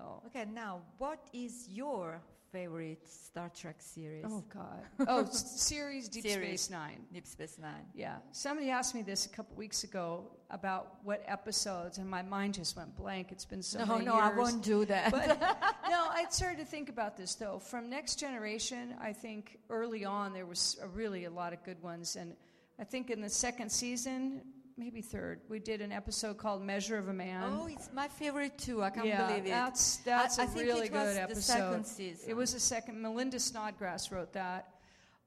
[0.00, 0.22] Oh.
[0.26, 2.22] Okay, now, what is your
[2.52, 4.24] favorite Star Trek series?
[4.28, 4.82] Oh god.
[5.08, 6.62] Oh, series Deep Series.
[6.62, 6.90] Space 9.
[7.12, 7.84] Deep Space Nine.
[7.94, 8.16] Yeah.
[8.32, 12.76] Somebody asked me this a couple weeks ago about what episodes and my mind just
[12.76, 13.32] went blank.
[13.32, 14.32] It's been so no, many no, years.
[14.32, 15.10] I won't do that.
[15.10, 15.40] But
[15.88, 17.58] no, I started to think about this though.
[17.58, 21.80] From Next Generation, I think early on there was a really a lot of good
[21.82, 22.34] ones, and
[22.78, 24.42] I think in the second season,
[24.80, 27.42] maybe third, we did an episode called Measure of a Man.
[27.54, 28.82] oh, it's my favorite too.
[28.82, 29.50] I can't yeah, believe it.
[29.50, 31.52] that's that's I- a I think really it was good the episode.
[31.52, 32.30] second season.
[32.30, 33.00] It was a second.
[33.00, 34.70] Melinda Snodgrass wrote that.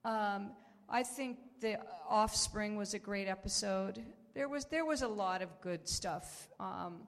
[0.03, 0.51] Um,
[0.89, 1.77] I think the
[2.09, 4.03] Offspring was a great episode.
[4.33, 7.07] There was there was a lot of good stuff um,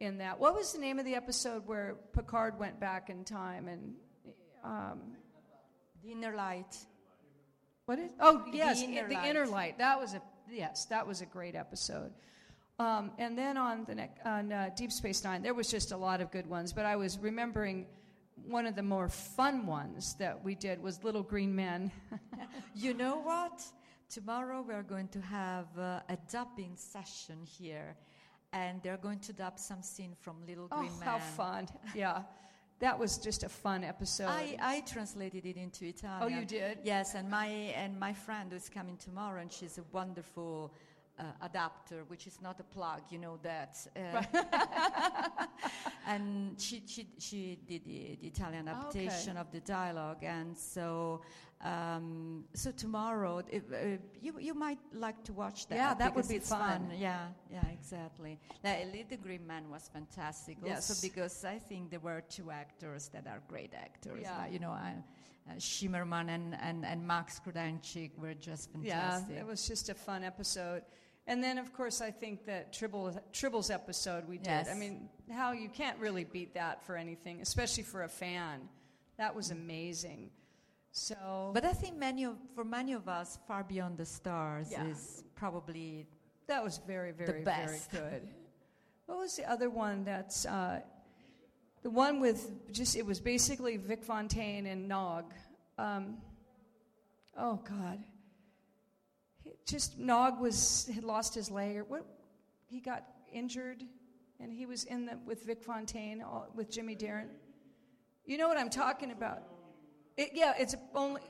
[0.00, 0.38] in that.
[0.40, 3.94] What was the name of the episode where Picard went back in time and
[4.64, 4.98] um,
[6.02, 6.74] the Inner Light.
[7.84, 8.10] what is?
[8.18, 9.28] Oh The yes, Inner the Light.
[9.28, 9.78] Inner Light.
[9.78, 12.12] That was a yes, that was a great episode.
[12.78, 15.96] Um, and then on the nec- on uh, Deep Space Nine, there was just a
[15.96, 16.72] lot of good ones.
[16.72, 17.86] But I was remembering
[18.46, 21.90] one of the more fun ones that we did was Little Green Men.
[22.74, 23.62] You know what?
[24.08, 27.96] Tomorrow we're going to have uh, a dubbing session here,
[28.54, 31.08] and they're going to dub some scene from Little oh, Green Man.
[31.08, 31.68] how fun!
[31.94, 32.22] Yeah,
[32.82, 34.26] that was just a fun episode.
[34.26, 36.20] I, I translated it into Italian.
[36.20, 36.78] oh, you did?
[36.82, 40.74] Yes, and my and my friend who's coming tomorrow, and she's a wonderful
[41.18, 43.76] uh, adapter, which is not a plug, you know that.
[43.96, 44.22] Uh,
[46.06, 49.06] and she, she she did the, the Italian Oh, okay.
[49.06, 51.20] adaptation of the dialogue, and so
[51.62, 53.76] um, so tomorrow uh,
[54.20, 55.76] you you might like to watch that.
[55.76, 56.90] Yeah, that would be it's fun.
[56.96, 58.38] Yeah, yeah, exactly.
[58.64, 60.90] Like, Little Green Man was fantastic, Yes.
[60.90, 64.22] also because I think there were two actors that are great actors.
[64.22, 64.38] Yeah.
[64.38, 64.94] Like, you know, I,
[65.48, 68.88] uh, Shimerman and, and, and Max Grodénchik were just fantastic.
[68.88, 69.38] Yeah, fantastic.
[69.38, 70.82] it was just a fun episode.
[71.26, 74.46] And then, of course, I think that Tribble, Tribble's episode we did.
[74.46, 74.68] Yes.
[74.70, 78.68] I mean, how you can't really beat that for anything, especially for a fan.
[79.18, 80.30] That was amazing.
[80.90, 84.86] So, but I think many of, for many of us, Far Beyond the Stars Yeah.
[84.88, 86.06] is probably
[86.48, 87.90] that was very, very, very best.
[87.90, 88.28] good.
[89.06, 90.80] What was the other one that's uh,
[91.82, 95.32] the one with just, it was basically Vic Fontaine and Nog.
[95.78, 96.18] Um,
[97.36, 97.98] oh, God.
[99.66, 102.04] He- Just Nog was, had lost his leg, or what?
[102.66, 103.82] He got injured,
[104.40, 107.28] and he was in the, with Vic Fontaine, all, with Jimmy Darren.
[108.24, 109.42] You know what I'm talking about?
[110.16, 111.20] It, yeah, it's only,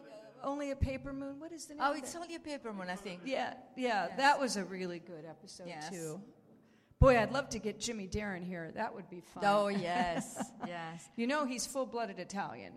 [0.42, 1.38] only a paper moon.
[1.40, 3.20] What is the name Oh, it's only a paper moon, I think.
[3.24, 4.10] Yeah, yeah, Yes.
[4.18, 5.88] that was a really good episode Yes.
[5.90, 6.20] too.
[6.98, 8.70] Boy, I'd love to get Jimmy Darren here.
[8.76, 9.42] That would be fun.
[9.44, 11.08] Oh yes, yes.
[11.16, 12.74] You know he's full-blooded Italian.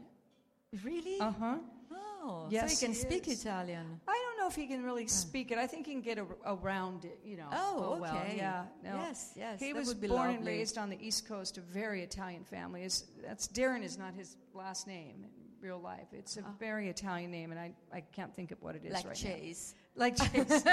[0.84, 1.20] Really?
[1.20, 1.56] Uh huh.
[1.94, 3.42] oh, Yes, so you can he speak is.
[3.46, 4.02] Italian.
[4.08, 5.58] I don't know if he can really speak it.
[5.58, 7.20] I think he can get ar- around it.
[7.26, 7.48] You know.
[7.52, 8.16] Oh, well.
[8.16, 8.36] okay.
[8.38, 8.64] Yeah.
[8.84, 8.96] No.
[8.96, 9.60] Yes, yes.
[9.60, 12.82] He was born and raised on the East Coast, a very Italian family.
[12.82, 15.30] His, that's Darren is not his last name in
[15.62, 16.08] real life.
[16.14, 16.52] It's a Ah.
[16.60, 19.30] very Italian name, and I, I can't think of what it is like right now.
[19.32, 19.74] Chase.
[19.96, 20.64] Like Chase.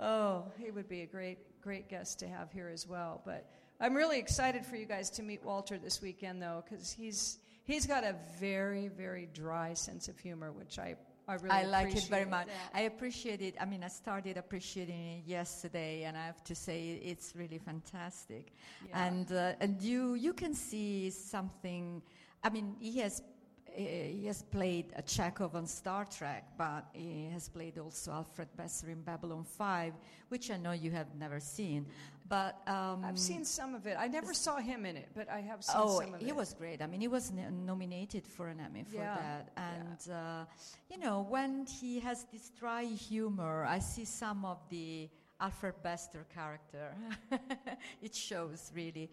[0.00, 3.20] oh, he would be a great, great guest to have here as well.
[3.24, 3.50] But
[3.80, 7.86] I'm really excited for you guys to meet Walter this weekend, though, because he's he's
[7.86, 10.94] got a very very dry sense of humor, which I
[11.28, 12.48] I really I like it very much.
[12.74, 13.54] I appreciate it.
[13.60, 18.52] I mean, I started appreciating it yesterday, and I have to say it's really fantastic.
[18.88, 19.06] Yeah.
[19.06, 22.02] And uh, and you you can see something.
[22.42, 23.20] I mean, he has.
[23.20, 23.80] uh,
[24.20, 28.90] He has played a Chekov on Star Trek, but he has played also Alfred Bester
[28.90, 29.92] in Babylon 5,
[30.30, 31.86] which I know you have never seen.
[32.28, 33.96] But um, I've seen some of it.
[33.98, 36.24] I never saw him in it, but I have seen Oh, some of it.
[36.26, 36.82] he was great.
[36.82, 39.52] I mean, he was n- nominated for an Emmy for Yeah, that.
[39.56, 40.44] And, uh,
[40.90, 45.08] you know, when he has this dry humor, I see some of the
[45.40, 46.92] Alfred Bester character.
[48.02, 49.10] it shows, really.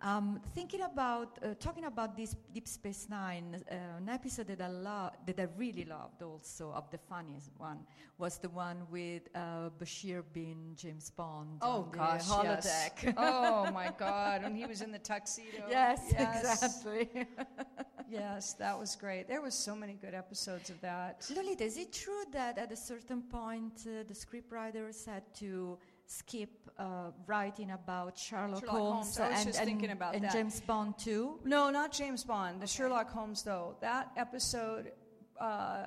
[0.00, 4.68] Um, thinking about, uh, talking about this Deep Space Nine, uh, an episode that I,
[4.68, 7.80] lo- that I really loved also, of the funniest one,
[8.16, 11.58] was the one with uh, Bashir bin James Bond.
[11.62, 12.30] Oh on the gosh, yes.
[12.30, 13.14] holodeck.
[13.16, 15.64] oh my God, when he was in the tuxedo.
[15.68, 17.26] yes, yes, exactly.
[18.08, 19.26] yes, that was great.
[19.26, 21.26] There was so many good episodes of that.
[21.34, 25.76] Lolita, is it true that at a certain point uh, the scriptwriters had to
[26.08, 29.18] skip uh, writing about Sherlock, Sherlock Holmes.
[29.18, 30.30] Was and, and, and.
[30.32, 31.38] James Bond too?
[31.44, 32.60] No, not James Bond.
[32.60, 33.76] The Sherlock Holmes, though.
[33.80, 34.92] That episode,
[35.38, 35.84] uh,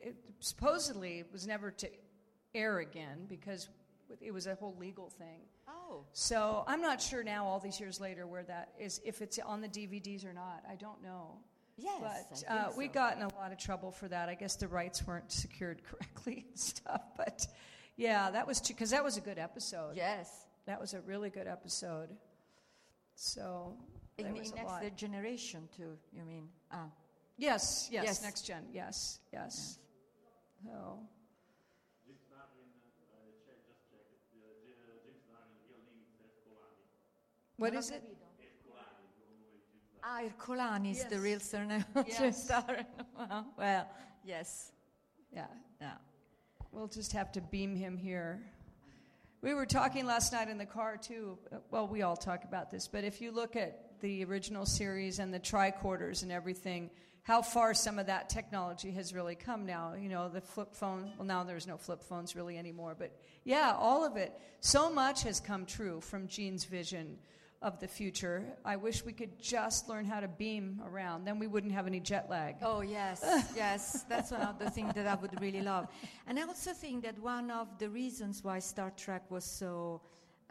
[0.00, 1.88] it supposedly was never to
[2.54, 3.68] air again because
[4.20, 5.42] it was a whole legal thing.
[5.68, 9.38] Oh, So I'm not sure now, all these years later, where that is, if it's
[9.38, 10.64] on the DVDs or not.
[10.68, 11.38] I don't know.
[11.76, 12.00] yes.
[12.00, 12.92] but uh, think we so.
[12.92, 14.28] got in a lot of trouble for that.
[14.28, 17.02] I guess the rights weren't secured correctly and stuff.
[17.16, 17.46] But
[18.00, 19.94] yeah, that was because that was a good episode.
[19.96, 20.46] Yes.
[20.66, 22.08] That was a really good episode.
[23.14, 23.76] So
[24.16, 24.34] In, in
[24.64, 24.82] lot.
[24.82, 26.48] next generation too, you mean?
[26.72, 26.88] Ah.
[27.36, 28.22] Yes, yes, Yes.
[28.22, 28.64] next gen.
[28.72, 29.78] Yes, yes.
[30.64, 30.70] So
[32.06, 32.68] James Darren,
[33.46, 34.20] check, just check it.
[34.32, 34.60] J-
[35.04, 36.84] James Darren, real name is Escolani.
[37.56, 38.02] what is it?
[38.02, 40.04] Escolani, don't know if James Darren.
[40.04, 42.48] Ah, Ercolani is the real surname Yes.
[42.48, 43.88] Well, well,
[44.24, 44.72] yes.
[45.32, 45.46] Yeah,
[45.80, 45.96] Yeah.
[46.72, 48.40] We'll just have to beam him here.
[49.42, 51.38] We were talking last night in the car too.
[51.70, 55.32] Well, we all talk about this, but if you look at the original series and
[55.32, 56.90] the tricorders and everything,
[57.22, 59.94] how far some of that technology has really come now.
[59.94, 61.12] You know, the flip phone.
[61.16, 63.12] Well, now there's no flip phones really anymore, but
[63.44, 64.32] yeah, all of it.
[64.60, 67.18] So much has come true from Gene's vision
[67.62, 68.42] of the future.
[68.64, 71.26] I wish we could just learn how to beam around.
[71.26, 72.56] Then we wouldn't have any jet lag.
[72.62, 73.22] Oh, yes,
[73.56, 74.04] yes.
[74.08, 75.88] That's one of the things that I would really love.
[76.26, 80.00] And I also think that one of the reasons why Star Trek was so,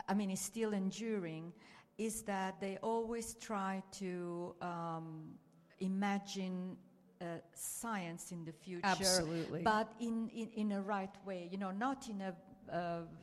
[0.08, 1.52] I mean, is still enduring,
[1.98, 5.32] is that they always try to um,
[5.80, 6.78] imagine
[7.22, 8.82] uh, science in the future.
[8.84, 9.64] Absolutely.
[9.64, 12.36] But in, in, in a right way, you know, not in a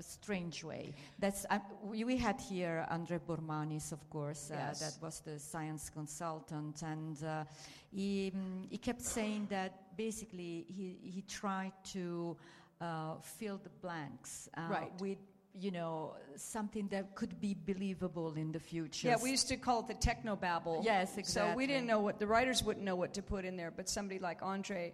[0.01, 0.95] strange way.
[1.19, 4.81] That's uh, we, we had here Andre Bormanis, of course, uh, Yes.
[4.81, 7.45] that was the science consultant, and uh,
[7.93, 12.37] he mm, he kept saying that basically he he tried to
[12.81, 14.93] uh, fill the blanks uh, Right.
[15.01, 15.19] with
[15.59, 19.09] you know something that could be believable in the future.
[19.09, 20.85] Yeah, we used to call it the technobabble.
[20.85, 21.53] Yes, exactly.
[21.53, 23.89] So we didn't know what the writers wouldn't know what to put in there, but
[23.89, 24.93] somebody like Andre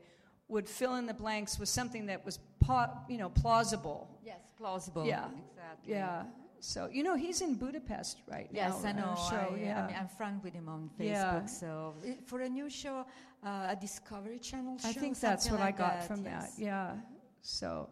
[0.52, 4.08] would fill in the blanks with something that was, pa- you know, plausible.
[4.24, 5.06] yes, plausible.
[5.06, 5.24] Yeah.
[5.50, 5.94] exactly.
[5.94, 6.24] Yeah.
[6.60, 8.88] So you know he's in Budapest right Yes, now.
[8.88, 9.14] I know.
[9.28, 9.54] Show.
[9.56, 9.82] I, yeah.
[9.82, 11.06] I mean, I'm friends with him on Facebook.
[11.06, 11.46] Yeah.
[11.46, 11.94] So
[12.26, 13.04] for a new show,
[13.44, 14.88] uh, a Discovery Channel show.
[14.88, 16.54] I think that's what like I got that, from yes.
[16.54, 16.62] that.
[16.62, 16.92] Yeah.
[17.40, 17.88] So,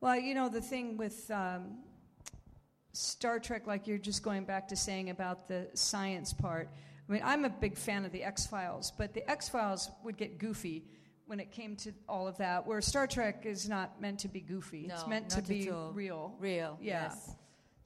[0.00, 1.80] well, you know, the thing with um,
[2.94, 6.70] Star Trek, like you're just going back to saying about the science part.
[7.06, 10.16] I mean, I'm a big fan of the X Files, but the X Files would
[10.16, 10.86] get goofy
[11.26, 14.40] when it came to all of that, where Star Trek is not meant to be
[14.40, 14.86] goofy.
[14.86, 16.34] it's No, meant to be at real.
[16.38, 16.78] Real.
[16.80, 17.04] Yeah.
[17.12, 17.36] Yes.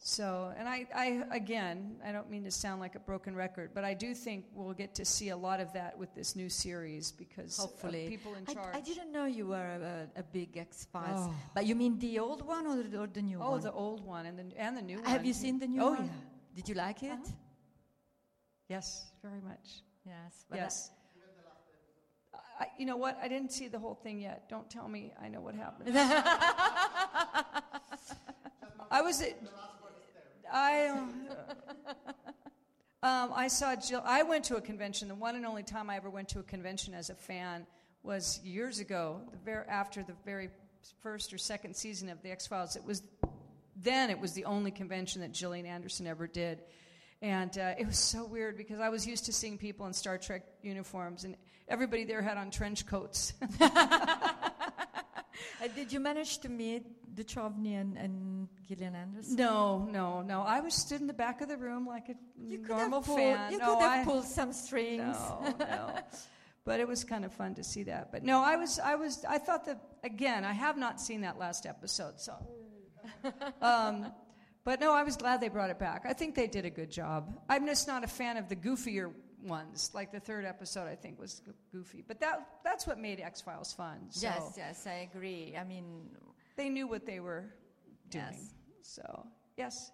[0.01, 3.83] So, and I, I, again, I don't mean to sound like a broken record, but
[3.85, 7.11] I do think we'll get to see a lot of that with this new series
[7.11, 8.07] because of Hopefully.
[8.09, 8.77] people in charge.
[8.77, 11.29] I didn't know you were a, a big X Files.
[11.29, 11.35] Oh.
[11.53, 13.61] But you mean the old one or the, or the new Oh, one?
[13.61, 15.05] the old one and the and the new one.
[15.07, 16.05] Have you seen the new oh, one?
[16.05, 16.55] yeah.
[16.55, 17.11] Did you like it?
[17.11, 17.33] Uh-huh.
[18.69, 19.83] Yes, very much.
[20.07, 20.45] Yes.
[20.49, 20.91] but I- yes.
[22.59, 23.19] I, you know what?
[23.23, 24.49] I didn't see the whole thing yet.
[24.49, 25.97] Don't tell me I know what happened.
[28.91, 29.39] I was at.
[30.53, 30.89] I.
[33.01, 34.03] Um, I saw Jill.
[34.05, 35.07] I went to a convention.
[35.07, 37.65] The one and only time I ever went to a convention as a fan
[38.03, 39.21] was years ago.
[39.31, 40.51] The very after the very
[41.01, 42.75] first or second season of the X Files.
[42.75, 43.03] It was
[43.77, 46.63] then it was the only convention that Gillian Anderson ever did.
[47.21, 50.19] And uh, it was so weird because I was used to seeing people in Star
[50.19, 51.37] Trek uniforms, and
[51.69, 53.33] everybody there had on trench coats.
[55.63, 56.85] Uh, did you manage to meet
[57.15, 59.37] Duchovny and, and Gillian Anderson?
[59.37, 60.43] No, no, no.
[60.43, 63.53] I was stood in the back of the room like a You normal pulled, fan.
[63.53, 65.17] You no, could have I- pulled some strings.
[65.17, 65.95] No, no.
[66.65, 68.13] But it was kind of fun to see that.
[68.13, 70.45] But no, I was, I was, I thought that again.
[70.45, 72.35] I have not seen that last episode, so.
[73.63, 74.13] um,
[74.69, 76.05] but no, I was glad they brought it back.
[76.05, 77.41] I think they did a good job.
[77.49, 79.11] I'm just not a fan of the goofier
[79.43, 79.91] ones.
[79.95, 81.41] Like the third episode, I think was
[81.73, 82.05] goofy.
[82.07, 83.97] But that that's what made X Files fun.
[84.11, 85.55] So Yes, yes, I agree.
[85.59, 86.11] I mean,
[86.59, 87.47] they knew what they were
[88.11, 88.27] doing.
[88.29, 88.53] Yes.
[88.83, 89.27] So
[89.57, 89.91] yes.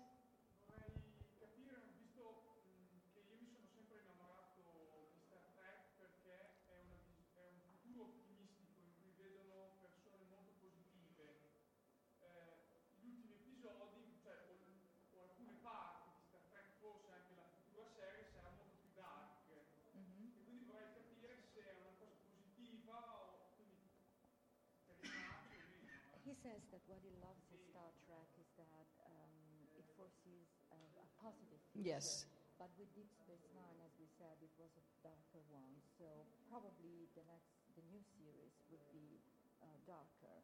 [26.25, 29.35] he says that what he loves in Star Trek is that um,
[29.75, 31.99] it foresees a, a positive future.
[31.99, 32.31] Yes.
[32.63, 35.75] But with Deep Space Nine, as we said, it was a darker one.
[35.99, 36.07] So
[36.47, 39.19] probably the next, the new series would be
[39.67, 40.39] uh, darker.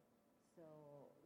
[0.58, 0.66] So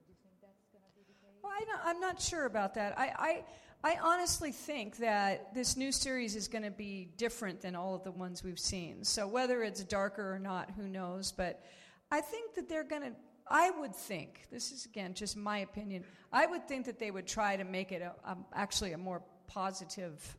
[0.05, 1.41] do you think that's going to be the case?
[1.41, 2.93] Well, I I'm not sure about that.
[3.01, 7.73] I, I, I honestly think that this new series is going to be different than
[7.75, 9.05] all of the ones we've seen.
[9.05, 11.33] So whether it's darker or not, who knows?
[11.33, 11.65] But
[12.13, 13.13] I think that they're going to.
[13.47, 16.05] I would think this is again just my opinion.
[16.33, 19.23] I would think that they would try to make it a, a, actually a more
[19.47, 20.37] positive.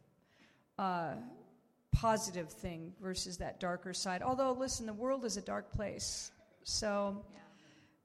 [0.78, 1.14] Uh,
[1.96, 4.22] positive thing versus that darker side.
[4.22, 6.32] Although, listen, the world is a dark place.
[6.64, 7.24] So,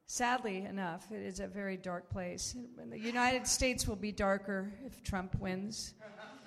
[0.06, 2.54] sadly enough, it is a very dark place.
[2.80, 5.94] And the United States will be darker if Trump wins.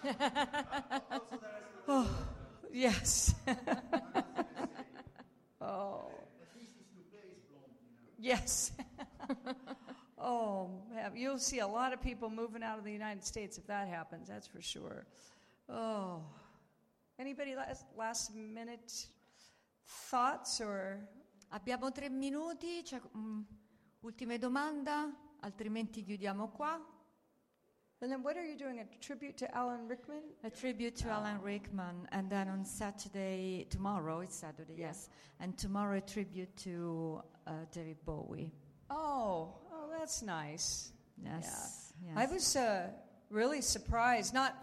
[1.87, 2.09] oh,
[2.71, 3.35] yes.
[5.61, 6.11] oh.
[8.23, 8.71] Yes.
[10.17, 10.69] oh,
[11.13, 14.29] you'll see a lot of people moving out of the United States if that happens,
[14.29, 15.05] that's for sure.
[15.67, 16.23] Oh.
[17.19, 19.07] Anybody last, last minute
[19.85, 20.99] thoughts or
[21.49, 23.41] Abbiamo tre minuti, c'è, mm,
[23.99, 26.81] ultime domanda, altrimenti chiudiamo qua.
[28.03, 28.81] And then what are you doing?
[28.81, 30.23] A tribute to Alan Rickman?
[30.43, 35.07] A tribute to Alan Rickman, and then on Saturday, tomorrow, it's Saturday, yes,
[35.39, 38.51] and tomorrow a tribute to uh, David Bowie.
[38.89, 40.91] Oh, oh, that's nice.
[41.23, 42.13] Yes, yes.
[42.17, 42.89] I was uh,
[43.29, 44.33] really surprised.
[44.33, 44.53] Not,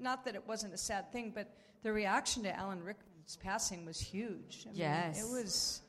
[0.00, 1.54] not that it wasn't a sad thing, but
[1.84, 4.64] the reaction to Alan Rickman's passing was huge.
[4.66, 5.22] I mean, Yes.
[5.22, 5.82] it was.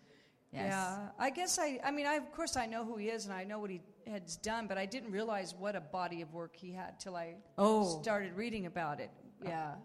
[0.53, 0.65] Yes.
[0.69, 1.79] Yeah, I guess I.
[1.83, 3.81] I mean, I of course I know who he is and I know what he
[4.07, 7.35] has done, but I didn't realize what a body of work he had till I
[7.57, 8.01] Oh.
[8.01, 9.11] started reading about it.
[9.43, 9.75] Yeah.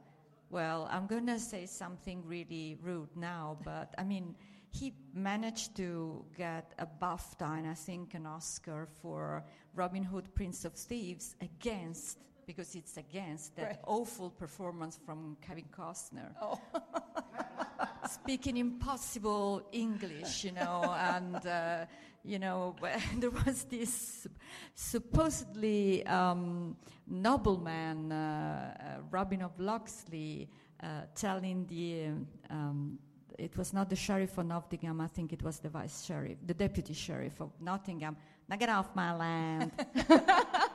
[0.50, 4.36] Well, I'm going to say something really rude now, but I mean,
[4.70, 9.44] he managed to get a BAFTA and I think an Oscar for
[9.74, 13.78] Robin Hood, Prince of Thieves against, because it's against that Right.
[13.86, 16.32] awful performance from Kevin Costner.
[16.40, 16.60] Oh.
[18.08, 21.86] Speaking impossible English, you know, and, uh,
[22.26, 22.74] you know,
[23.16, 24.26] there was this
[24.74, 26.76] supposedly um,
[27.06, 30.48] nobleman, uh, uh, Robin of Locksley,
[30.82, 32.08] uh, telling the,
[32.50, 32.98] um,
[33.38, 36.54] it was not the sheriff of Nottingham, I think it was the vice sheriff, the
[36.54, 38.16] deputy sheriff of Nottingham,
[38.48, 39.72] now get off my land.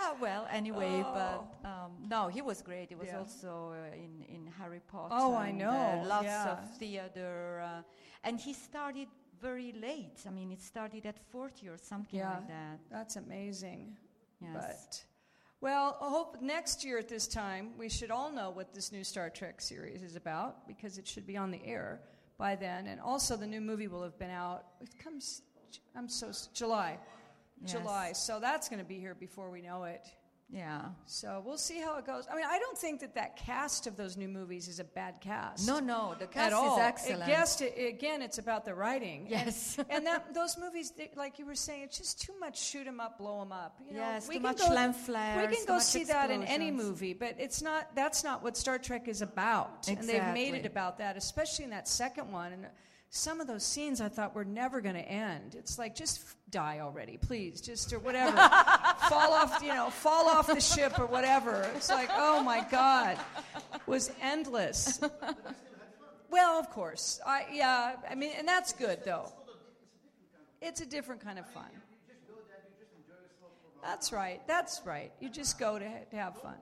[0.00, 2.88] ah, well, anyway, but um, no, he was great.
[2.88, 3.18] He was Yeah.
[3.18, 5.14] also uh, in, in Harry Potter.
[5.16, 5.70] Oh, I and, know,
[6.02, 6.52] Uh, lots yeah.
[6.52, 7.62] of theater.
[7.64, 7.82] Uh,
[8.24, 9.08] and he started
[9.40, 10.18] very late.
[10.26, 12.30] I mean, it started at 40 or something Yeah.
[12.34, 12.78] like that.
[12.90, 13.96] That's amazing.
[14.40, 14.52] Yes.
[14.54, 15.04] But,
[15.60, 19.04] well, I hope next year at this time we should all know what this new
[19.04, 22.00] Star Trek series is about because it should be on the air
[22.38, 22.86] by then.
[22.86, 24.64] And also, the new movie will have been out.
[24.80, 25.42] It comes,
[25.94, 26.98] I'm so, July.
[27.62, 27.72] Yes.
[27.72, 28.12] July.
[28.12, 30.06] So that's going to be here before we know it.
[30.52, 30.86] Yeah.
[31.06, 32.26] So we'll see how it goes.
[32.30, 35.20] I mean, I don't think that that cast of those new movies is a bad
[35.20, 35.64] cast.
[35.66, 36.76] No, no, the at cast all.
[36.76, 37.22] is excellent.
[37.22, 39.26] It guessed it, again, it's about the writing.
[39.28, 39.78] Yes.
[39.90, 42.98] and, that those movies, they, like you were saying, it's just too much shoot 'em
[42.98, 43.78] up, blow 'em up.
[43.86, 46.42] You know, Yes, we too can much go, flares, We can go see that in
[46.42, 47.94] any movie, but it's not.
[47.94, 49.88] That's not what Star Trek is about.
[49.88, 52.52] And they've made it about that, especially in that second one.
[52.52, 52.66] And
[53.10, 55.56] some of those scenes I thought were never going to end.
[55.56, 58.36] It's like just f- die already, please, just or whatever.
[59.08, 61.68] fall off, you know, fall off the ship or whatever.
[61.74, 63.18] It's like, oh my god,
[63.74, 65.00] it was endless.
[66.30, 67.96] Well, of course, I yeah.
[68.08, 69.32] I mean, and that's good though.
[70.62, 71.70] It's a different kind of fun.
[73.82, 74.40] That's right.
[74.46, 75.10] That's right.
[75.20, 76.54] You just go to, ha- to have fun.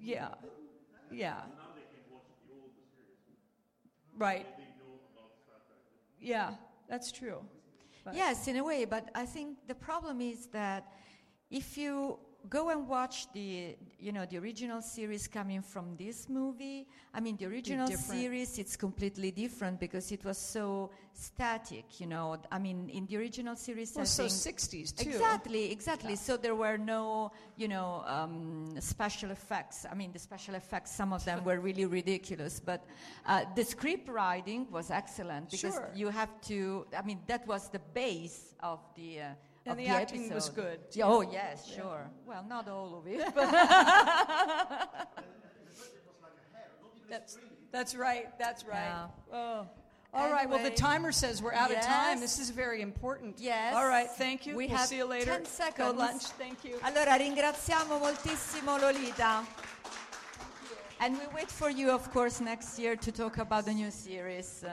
[0.00, 0.28] Yeah.
[1.10, 1.40] Yeah.
[4.18, 4.46] Right.
[6.20, 6.54] Yeah,
[6.88, 7.38] that's true.
[8.04, 10.92] But- Yes, in a way, but I think the problem is that
[11.50, 12.18] if you
[12.48, 17.36] go and watch the you know the original series coming from this movie, I mean
[17.36, 22.36] the original series it's completely different because it was so static, you know.
[22.50, 25.10] I mean in the original series Well, I so 60s too.
[25.10, 26.16] Exactly, exactly.
[26.16, 29.84] So there were no, you know, um, special effects.
[29.90, 32.86] I mean, the special effects, some of them were really ridiculous, but
[33.26, 35.90] uh, the script writing was excellent because Sure.
[35.94, 36.86] you have to.
[36.96, 39.20] I mean, that was the base of the.
[39.20, 39.24] Uh,
[39.68, 42.10] And the the acting was good, Yeah, oh yes, sure.
[42.26, 43.50] Well, not all of it, but
[47.08, 47.38] That's,
[47.72, 48.26] that's right.
[48.38, 48.74] That's right.
[48.74, 49.06] Yeah.
[49.32, 49.66] Oh.
[50.14, 50.48] All right.
[50.48, 52.20] Well, the timer says we're out of time.
[52.20, 53.36] This is very important.
[53.38, 53.74] Yes.
[53.74, 54.08] All right.
[54.10, 54.56] Thank you.
[54.56, 55.32] We will have see you later.
[55.32, 55.98] 10 Go seconds.
[55.98, 56.22] lunch.
[56.38, 56.78] Thank you.
[56.82, 59.44] Allora ringraziamo moltissimo Lolita.
[61.00, 64.64] And we wait for you, of course, next year to talk about the new series.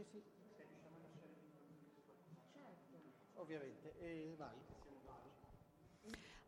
[0.00, 0.22] Accesi.
[3.34, 4.54] Ovviamente, e vai.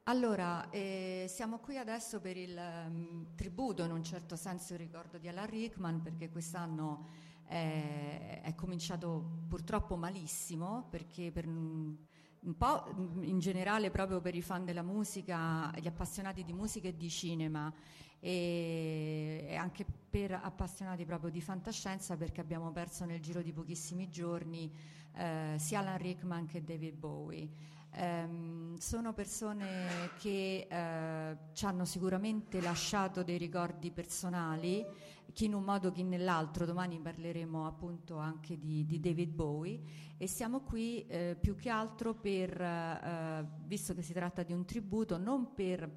[0.05, 5.19] allora, eh, siamo qui adesso per il ehm, tributo, in un certo senso il ricordo
[5.19, 7.07] di Alan Rickman, perché quest'anno
[7.47, 11.95] eh, è cominciato purtroppo malissimo, perché per un,
[12.41, 16.89] un po' mm, in generale proprio per i fan della musica, gli appassionati di musica
[16.89, 17.73] e di cinema,
[18.21, 24.73] e anche per appassionati proprio di fantascienza perché abbiamo perso nel giro di pochissimi giorni
[25.15, 27.49] eh, sia Alan Rickman che David Bowie.
[27.93, 34.85] Ehm, sono persone che eh, ci hanno sicuramente lasciato dei ricordi personali,
[35.33, 36.65] chi in un modo, chi nell'altro.
[36.65, 39.81] Domani parleremo appunto anche di, di David Bowie
[40.17, 44.65] e siamo qui eh, più che altro per, eh, visto che si tratta di un
[44.65, 45.91] tributo, non per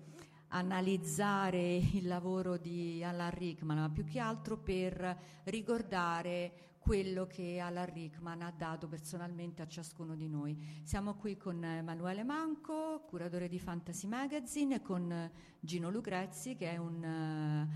[0.51, 7.93] analizzare il lavoro di Alan Rickman, ma più che altro per ricordare quello che Alan
[7.93, 10.81] Rickman ha dato personalmente a ciascuno di noi.
[10.83, 16.77] Siamo qui con Emanuele Manco, curatore di Fantasy Magazine, e con Gino Lucrezzi, che è
[16.77, 17.67] un eh,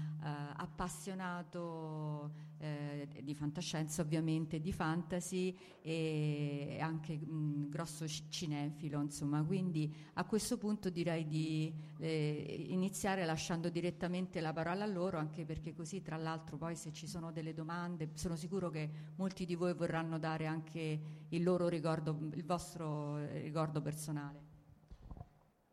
[0.57, 2.31] appassionato
[2.65, 9.43] eh, di fantascienza, ovviamente, di fantasy e anche un grosso ci- cinefilo, insomma.
[9.43, 15.45] Quindi a questo punto direi di eh, iniziare lasciando direttamente la parola a loro, anche
[15.45, 19.55] perché così, tra l'altro, poi se ci sono delle domande, sono sicuro che molti di
[19.55, 24.53] voi vorranno dare anche il loro ricordo, il vostro eh, ricordo personale.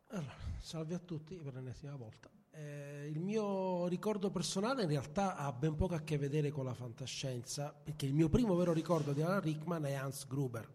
[0.07, 2.29] Allora, salve a tutti per l'ennesima volta.
[2.55, 6.75] Eh, il mio ricordo personale in realtà ha ben poco a che vedere con la
[6.75, 10.69] fantascienza, perché il mio primo vero ricordo di Alan Rickman è Hans Gruber,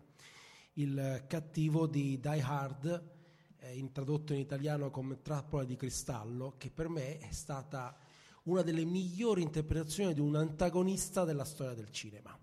[0.73, 3.11] il cattivo di Die Hard,
[3.59, 7.97] eh, in- tradotto in italiano come Trappola di cristallo, che per me è stata
[8.45, 12.37] una delle migliori interpretazioni di un antagonista della storia del cinema.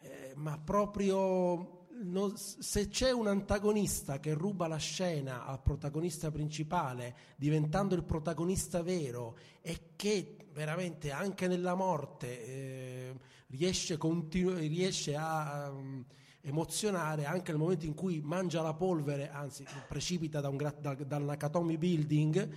[0.00, 7.14] Eh, ma proprio no- se c'è un antagonista che ruba la scena al protagonista principale,
[7.36, 13.14] diventando il protagonista vero e che veramente anche nella morte eh,
[13.48, 16.04] riesce, continu- riesce a um,
[16.40, 20.94] emozionare anche nel momento in cui mangia la polvere, anzi precipita da un gra- da-
[20.94, 22.48] dal Nakatomi Building,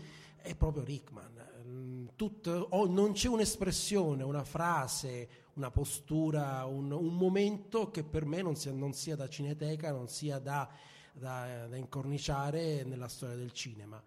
[0.42, 1.48] è proprio Rickman.
[1.66, 5.28] Mm, tutto- oh, non c'è un'espressione, una frase,
[5.60, 10.08] una postura, un, un momento che per me non sia, non sia da cineteca, non
[10.08, 10.70] sia da,
[11.14, 14.02] da- da incorniciare nella storia del cinema.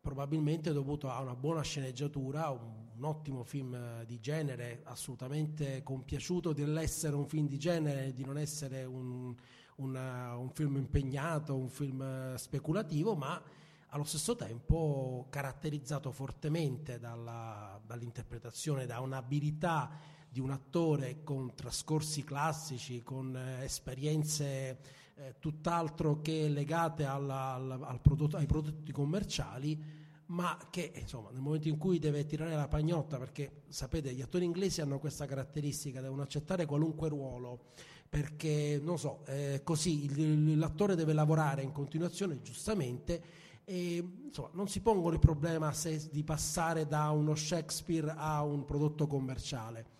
[0.00, 7.16] Probabilmente dovuto a una buona sceneggiatura, un, un ottimo film di genere, assolutamente compiaciuto dell'essere
[7.16, 9.34] un film di genere di non essere un,
[9.76, 13.42] una- un film impegnato, un film eh, speculativo, ma
[13.88, 23.02] allo stesso tempo caratterizzato fortemente dalla- dall'interpretazione, da un'abilità di un attore con trascorsi classici,
[23.02, 24.78] con eh, esperienze
[25.14, 29.82] eh, tutt'altro che legate alla- al- al prodotto- ai prodotti commerciali,
[30.26, 34.44] ma che insomma nel momento in cui deve tirare la pagnotta, perché sapete gli attori
[34.44, 37.72] inglesi hanno questa caratteristica, devono accettare qualunque ruolo,
[38.08, 43.22] perché non so, eh, così il- l'attore deve lavorare in continuazione, giustamente,
[43.64, 43.96] e
[44.26, 49.06] insomma non si pongono il problema se- di passare da uno Shakespeare a un prodotto
[49.06, 49.96] commerciale.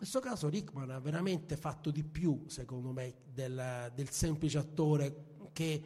[0.00, 5.78] Questo caso Rickman ha veramente fatto di più, secondo me, del, del semplice attore che,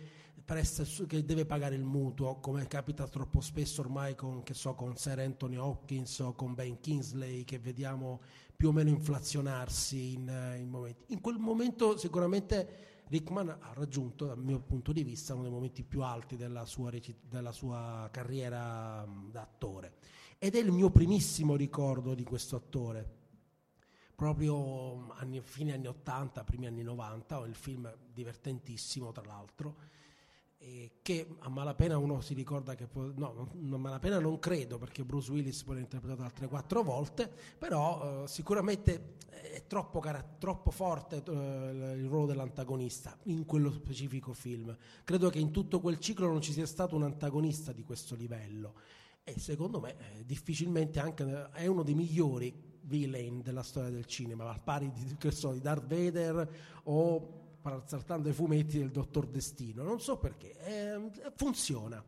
[0.44, 5.18] presta che deve pagare il mutuo, come capita troppo spesso ormai con, so, con Sir
[5.18, 8.20] Anthony Hopkins o con Ben Kingsley, che vediamo
[8.54, 11.06] più o meno inflazionarsi in, in momenti.
[11.08, 15.82] In quel momento sicuramente Rickman ha raggiunto, dal mio punto di vista, uno dei momenti
[15.82, 16.92] più alti della sua,
[17.28, 19.94] della sua carriera da attore.
[20.38, 23.22] Ed è il mio primissimo ricordo di questo attore.
[24.14, 29.92] Proprio mh, anni, fine anni 80, primi anni 90, ho il film divertentissimo, tra l'altro,
[31.02, 35.30] che a malapena uno si ricorda che può, no, a malapena non credo perché Bruce
[35.30, 41.16] Willis poi l'ha interpretato altre quattro volte, però eh, sicuramente è troppo, cara- troppo forte
[41.16, 44.74] eh, il ruolo dell'antagonista in quello specifico film.
[45.04, 48.74] Credo che in tutto quel ciclo non ci sia stato un antagonista di questo livello
[49.22, 54.48] e secondo me eh, difficilmente anche è uno dei migliori villain della storia del cinema,
[54.48, 56.48] al pari di, che so, di Darth Vader
[56.84, 57.42] o
[57.84, 59.82] saltando i fumetti del Dottor Destino.
[59.82, 62.04] Non so perché, eh, funziona.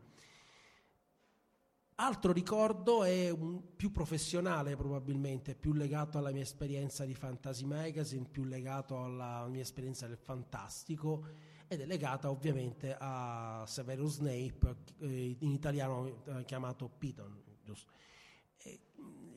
[1.99, 8.27] Altro ricordo è un- più professionale probabilmente, più legato alla mia esperienza di Fantasy Magazine,
[8.29, 11.25] più legato alla mia esperienza del fantastico
[11.67, 17.41] ed è legata ovviamente a Severus Snape, eh, in italiano eh, chiamato Piton.
[17.63, 17.91] giusto?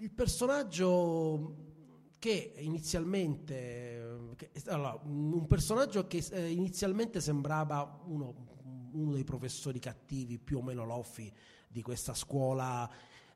[0.00, 1.56] Il personaggio
[2.18, 8.34] che inizialmente che- allora, un personaggio che eh, inizialmente sembrava uno,
[8.92, 11.30] uno dei professori cattivi più o meno loffi
[11.68, 12.90] di questa scuola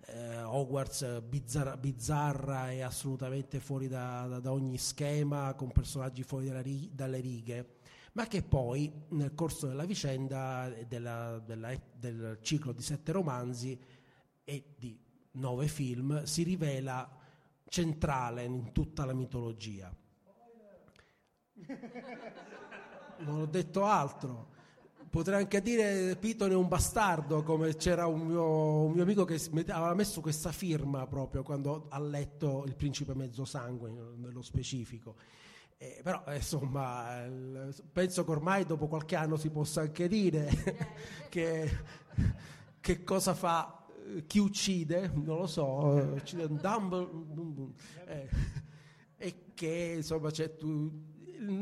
[0.07, 6.51] eh, Hogwarts bizzarra, bizzarra e assolutamente fuori da, da- da ogni schema, con personaggi fuori
[6.63, 7.77] ri- dalle righe,
[8.13, 13.79] ma che poi nel corso della vicenda della- della- del ciclo di sette romanzi
[14.45, 14.99] e di
[15.35, 17.09] nove film si rivela
[17.69, 19.95] centrale in tutta la mitologia.
[23.19, 24.53] Non ho detto altro.
[25.09, 29.41] Potrei anche dire Piton è un bastardo, come c'era un mio, un mio amico che
[29.69, 35.15] aveva messo questa firma proprio quando ha letto Il principe mezzo sangue, nello specifico.
[35.79, 37.29] Eh, però eh, insomma
[37.93, 40.49] penso che ormai dopo qualche anno si possa anche dire
[41.29, 41.79] che,
[42.81, 43.84] che cosa fa
[44.27, 47.73] chi uccide, non lo so, eh, uccide un Dumble,
[48.07, 48.29] eh,
[49.17, 50.91] e che insomma c'è tu,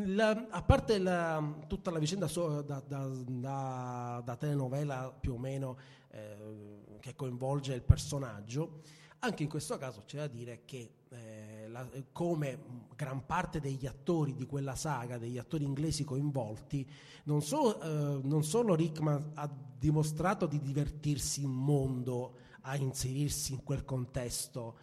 [0.06, 5.39] la- a parte la- tutta la vicenda so- da, da- da- da telenovela più o
[5.39, 5.77] meno
[6.10, 8.82] eh, che coinvolge il personaggio,
[9.20, 12.62] anche in questo caso c'è da dire che eh, la- come
[12.94, 16.89] gran parte degli attori di quella saga, degli attori inglesi coinvolti,
[17.24, 23.65] non solo, eh, non solo Rickman ha dimostrato di divertirsi in mondo a inserirsi in
[23.65, 24.77] quel contesto,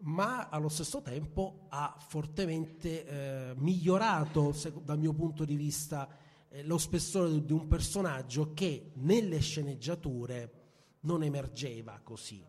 [0.00, 6.08] ma allo stesso tempo ha fortemente eh, migliorato, se- dal mio punto di vista,
[6.50, 10.60] eh, lo spessore di un personaggio che nelle sceneggiature
[11.00, 12.44] non emergeva così.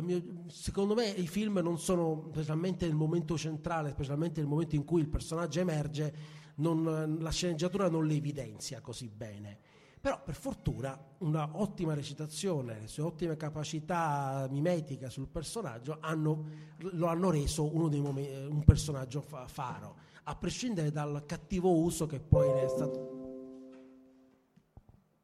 [0.00, 4.84] Mio- secondo me i film non sono, specialmente nel momento centrale, specialmente nel momento in
[4.84, 6.14] cui il personaggio emerge,
[6.56, 9.58] non- la sceneggiatura non le evidenzia così bene.
[10.00, 16.44] Però per fortuna una ottima recitazione, le sue ottime capacità mimetiche sul personaggio hanno-
[16.78, 21.76] lo hanno reso uno dei momen- eh, un personaggio fa- faro, a prescindere dal cattivo
[21.78, 23.18] uso che poi ne è stato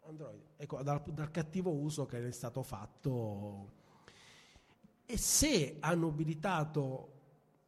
[0.09, 3.85] Android, ecco, dal, dal cattivo uso che ne è stato fatto.
[5.09, 7.13] E se hanno abilitato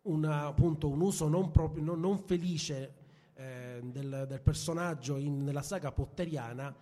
[0.02, 2.94] una- appunto, un uso non, proprio, non, non felice
[3.34, 6.74] eh, del, del personaggio in- nella saga potteriana,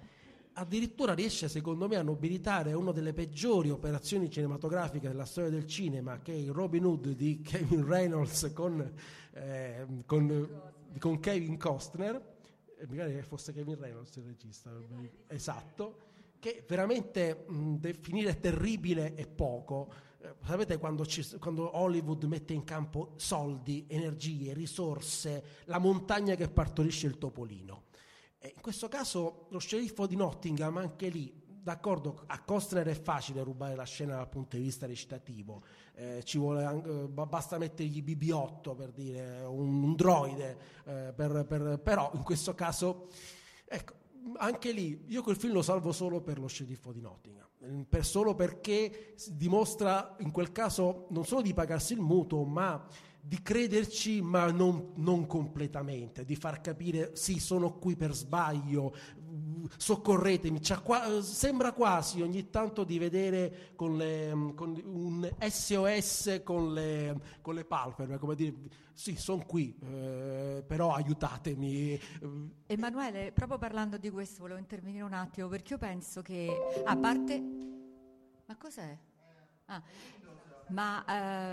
[0.54, 6.20] addirittura riesce secondo me a nobilitare una delle peggiori operazioni cinematografiche della storia del cinema,
[6.22, 8.92] che è il Robin Hood di Kevin Reynolds con,
[9.32, 10.62] eh, con,
[10.98, 12.34] con Kevin Costner,
[12.78, 14.70] e magari che fosse Kevin Reynolds il regista,
[15.26, 15.98] esatto,
[16.38, 19.92] che veramente mh, definire terribile è poco.
[20.18, 26.48] Eh, sapete quando, ci- quando Hollywood mette in campo soldi, energie, risorse, la montagna che
[26.48, 27.84] partorisce il topolino.
[28.38, 33.42] E in questo caso lo sceriffo di Nottingham, anche lì, d'accordo, a Costner è facile
[33.42, 35.64] rubare la scena dal punto di vista recitativo,
[35.94, 36.22] eh,
[36.64, 42.10] anche- eh, ba- basta mettergli BB-8 per dire, un, un droide, eh, per- per- però
[42.14, 43.08] in questo caso,
[43.66, 43.94] ecco,
[44.36, 47.45] anche lì io quel film lo salvo solo per lo sceriffo di Nottingham, eh,
[47.88, 52.86] per- solo perché dimostra in quel caso non solo di pagarsi il mutuo, ma
[53.20, 59.15] di crederci ma non, non completamente, di far capire sì sono qui per sbaglio, mm,
[59.76, 67.20] soccorretemi, qua- sembra quasi ogni tanto di vedere con, le- con un SOS con le,
[67.42, 68.54] con le palpebre, come dire
[68.92, 71.92] sì sono qui, eh, però aiutatemi.
[71.92, 72.00] eh,
[72.66, 76.50] Emanuele, proprio parlando di questo, volevo intervenire un attimo perché io penso che
[76.84, 77.42] a parte.
[78.46, 78.96] Ma cos'è?
[79.66, 79.82] Ah,
[80.68, 81.04] ma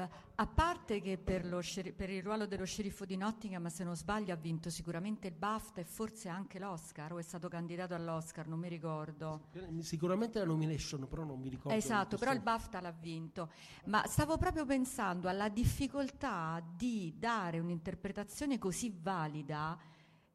[0.05, 1.61] eh, a parte che per, lo
[1.95, 5.81] per il ruolo dello sceriffo di Nottingham, se non sbaglio, ha vinto sicuramente il BAFTA
[5.81, 9.49] e forse anche l'Oscar, o è stato candidato all'Oscar, non mi ricordo.
[9.79, 11.77] Sicuramente la nomination, però non mi ricordo.
[11.77, 13.51] Esatto, però il BAFTA l'ha vinto.
[13.85, 19.77] Ma stavo proprio pensando alla difficoltà di dare un'interpretazione così valida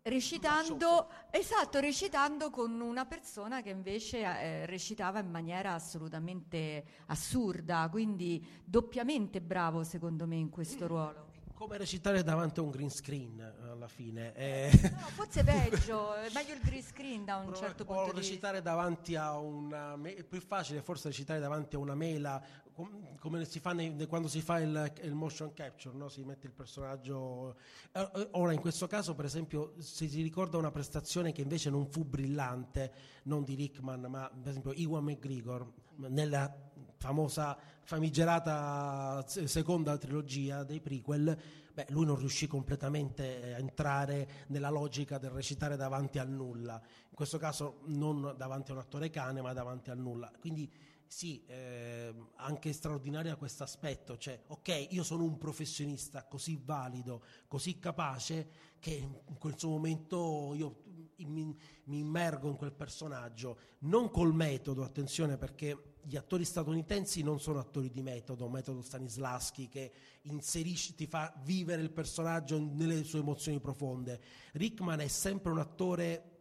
[0.08, 8.44] recitando, esatto, recitando con una persona che invece eh, recitava in maniera assolutamente assurda, quindi
[8.64, 11.27] doppiamente bravo secondo me in questo ruolo.
[11.58, 14.32] Come recitare davanti a un green screen alla fine.
[14.36, 14.70] eh.
[14.92, 18.20] No, forse peggio, è meglio il green screen da un Però- certo punto di vista.
[18.20, 22.40] recitare davanti a una è più facile forse recitare davanti a una mela
[22.72, 26.08] com- come si fa nei- quando si fa il, il motion capture no?
[26.08, 27.56] si mette il personaggio
[27.90, 31.70] Eh, eh, ora in questo caso per esempio se si ricorda una prestazione che invece
[31.70, 32.92] non fu brillante
[33.24, 36.54] non di Rickman ma per esempio Iwan McGregor nella
[36.98, 41.38] famosa famigerata seconda trilogia dei prequel
[41.72, 46.74] beh, lui non riuscì completamente eh, a entrare nella logica del recitare davanti al nulla.
[47.08, 50.30] In questo caso non davanti a un attore cane ma davanti al nulla.
[50.40, 50.70] Quindi
[51.06, 57.78] sì, ehm, anche straordinaria questo aspetto, cioè ok, io sono un professionista così valido, così
[57.78, 60.82] capace che in quel momento io
[61.16, 67.38] mi, mi immergo in quel personaggio, non col metodo, attenzione perché gli attori statunitensi non
[67.38, 73.18] sono attori di metodo, metodo Stanislaschi che inserisce, ti fa vivere il personaggio nelle sue
[73.18, 74.18] emozioni profonde.
[74.52, 76.36] Rickman è sempre un attore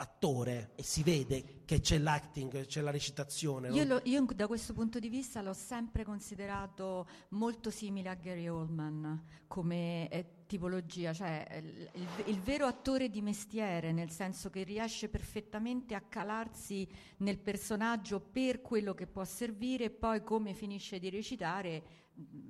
[0.00, 3.70] attore e si vede che c'è l'acting, c'è la recitazione.
[3.70, 8.46] Io, lo- io da questo punto di vista l'ho sempre considerato molto simile a Gary
[8.46, 14.64] Oldman come eh, tipologia, cioè eh, il, il- vero attore di mestiere, nel senso che
[14.64, 16.88] riesce perfettamente a calarsi
[17.18, 21.82] nel personaggio per quello che può servire e poi come finisce di recitare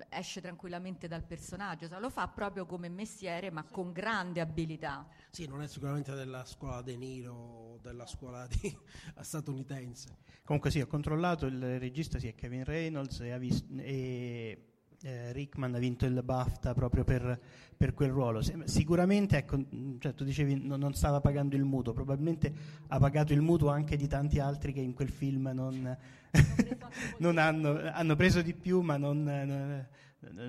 [0.09, 5.07] esce tranquillamente dal personaggio, Cioè, lo fa proprio come mestiere ma con grande abilità.
[5.31, 8.75] Sì, non è sicuramente della scuola De Niro o della scuola di-
[9.21, 10.17] statunitense.
[10.43, 14.68] Comunque sì, ho controllato, il regista sì, è Kevin Reynolds e, ha vis- e,
[15.03, 17.39] eh, Rickman ha vinto il BAFTA proprio per,
[17.77, 18.43] per quel ruolo.
[18.43, 22.53] Se- Sicuramente, ecco, mh, cioè, tu dicevi non, non stava pagando il mutuo, probabilmente
[22.89, 25.97] ha pagato il mutuo anche di tanti altri che in quel film non,
[27.19, 29.87] non hanno, hanno preso di più ma non, non-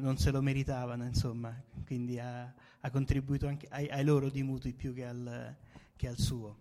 [0.02, 1.54] non se lo meritavano, insomma,
[1.86, 5.56] quindi ha, ha contribuito anche ai, ai loro di mutui più che al,
[5.96, 6.58] che al suo.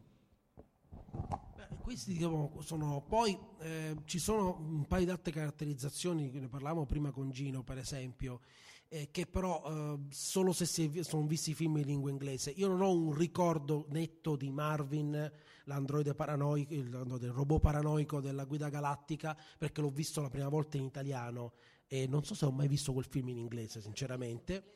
[1.89, 7.10] Questi diciamo, sono poi eh, ci sono un paio di altre caratterizzazioni, ne parlavamo prima
[7.12, 8.40] con Gino per esempio,
[8.89, 12.51] eh, che però eh, solo se si sono visti i film in lingua inglese.
[12.51, 15.32] Io non ho un ricordo netto di Marvin,
[15.65, 20.77] l'androide paranoico, il, del robot paranoico della guida galattica, perché l'ho visto la prima volta
[20.77, 21.55] in italiano
[21.86, 24.74] e non so se ho mai visto quel film in inglese, sinceramente.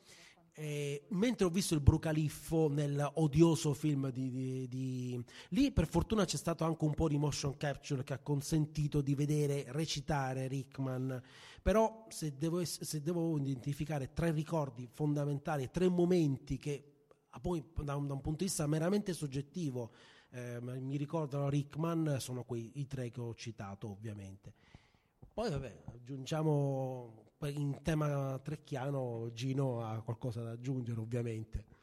[0.55, 6.25] Eh, mentre ho visto il Brucaliffo nel odioso film di, di- di- lì per fortuna
[6.25, 11.19] c'è stato anche un po' di motion capture che ha consentito di vedere recitare Rickman.
[11.59, 17.95] Però se devo, se devo identificare tre ricordi fondamentali tre momenti che ah, poi da
[17.95, 19.91] un, da un punto di vista meramente soggettivo
[20.29, 24.53] eh, mi ricordano Rickman sono quei i tre che ho citato ovviamente.
[25.33, 31.73] Poi vabbè aggiungiamo in tema trecchiano Gino ha qualcosa da aggiungere ovviamente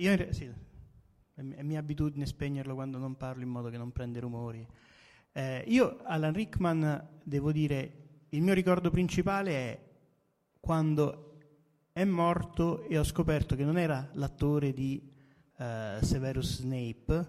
[0.00, 0.50] Io sì,
[1.34, 4.66] è mia abitudine spegnerlo quando non parlo in modo che non prende rumori.
[5.32, 9.80] Eh, io, Alan Rickman, devo dire, il mio ricordo principale è
[10.58, 11.36] quando
[11.92, 15.06] è morto e ho scoperto che non era l'attore di
[15.58, 17.26] eh, Severus Snape,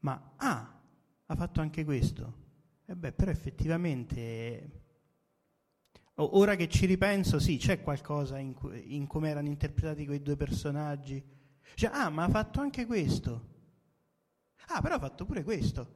[0.00, 0.80] ma ah,
[1.24, 2.43] ha fatto anche questo.
[2.86, 4.82] E beh, però effettivamente
[6.16, 8.54] Ora che ci ripenso, sì, c'è qualcosa in,
[8.84, 11.20] in come erano interpretati quei due personaggi.
[11.74, 13.48] Cioè, ah, ma ha fatto anche questo.
[14.68, 15.94] Ah, però ha fatto pure questo.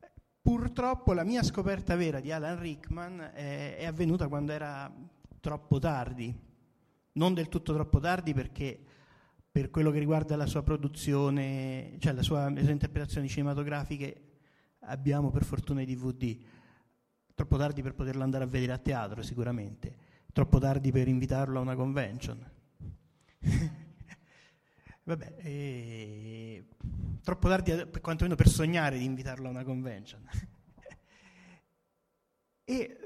[0.00, 0.10] Eh,
[0.42, 4.92] Purtroppo la mia scoperta vera di Alan Rickman è, è avvenuta quando era
[5.38, 6.34] troppo tardi.
[7.12, 8.78] Non del tutto troppo tardi perché
[9.48, 14.25] per quello che riguarda la sua produzione, cioè la sua, le sue interpretazioni cinematografiche,
[14.86, 16.36] abbiamo per fortuna i DVD.
[17.34, 19.96] Troppo tardi per poterlo andare a vedere a teatro, sicuramente.
[20.32, 22.50] Troppo tardi per invitarlo a una convention.
[25.04, 26.66] Vabbè, eh,
[27.22, 30.22] troppo tardi per- quantomeno per sognare di invitarlo a una convention.
[32.64, 32.98] e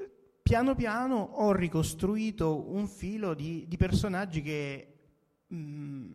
[0.43, 4.94] piano piano ho ricostruito un filo di, di personaggi che
[5.47, 6.09] mh,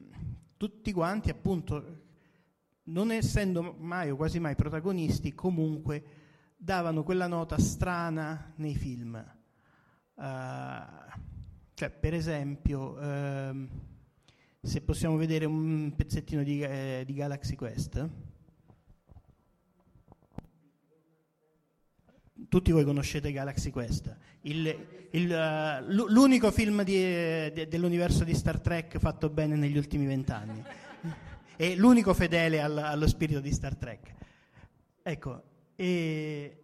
[0.58, 2.05] tutti quanti, appunto,
[2.86, 6.04] non essendo mai o quasi mai protagonisti, comunque
[6.58, 9.24] davano quella nota strana nei film.
[10.16, 10.24] Uh,
[11.74, 13.70] cioè, per esempio, ehm,
[14.62, 18.10] se possiamo vedere un pezzettino di, eh, di Galaxy Quest.
[22.48, 28.60] Tutti voi conoscete Galaxy Quest, il, il, uh, l'unico film di, de, dell'universo di Star
[28.60, 30.64] Trek fatto bene negli ultimi vent'anni
[31.56, 34.14] e l'unico fedele al, allo spirito di Star Trek.
[35.02, 35.44] Ecco,
[35.76, 36.64] e...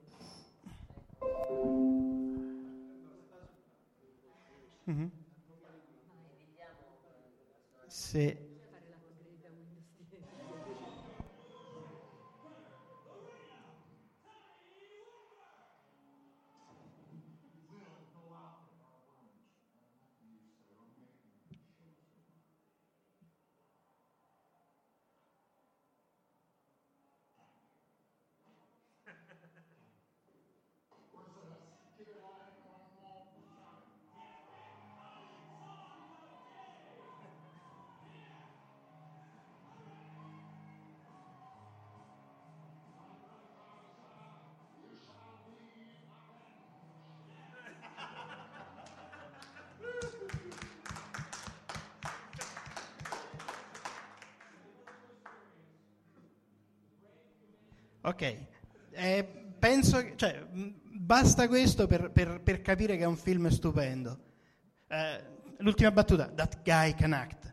[4.90, 5.08] Mm-hmm.
[7.88, 8.51] Se
[58.22, 58.38] Ok,
[58.92, 59.28] eh,
[59.58, 64.16] penso cioè, basta questo per, per, per, capire che è un film stupendo.
[64.88, 65.24] Eh,
[65.58, 67.52] l'ultima battuta, that guy can act.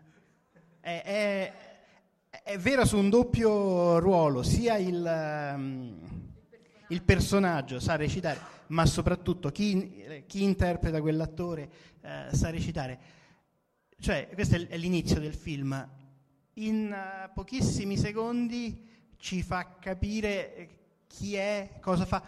[0.78, 1.53] È, è,
[2.43, 5.99] è, vero su un doppio ruolo, sia il, um,
[6.89, 11.70] il personaggio sa recitare, ma soprattutto chi, chi interpreta quell'attore
[12.03, 12.99] uh, sa recitare.
[13.99, 15.89] Cioè, questo è l'inizio del film.
[16.57, 18.88] In uh, pochissimi secondi
[19.19, 20.69] ci fa capire eh,
[21.07, 22.23] chi è, cosa fa,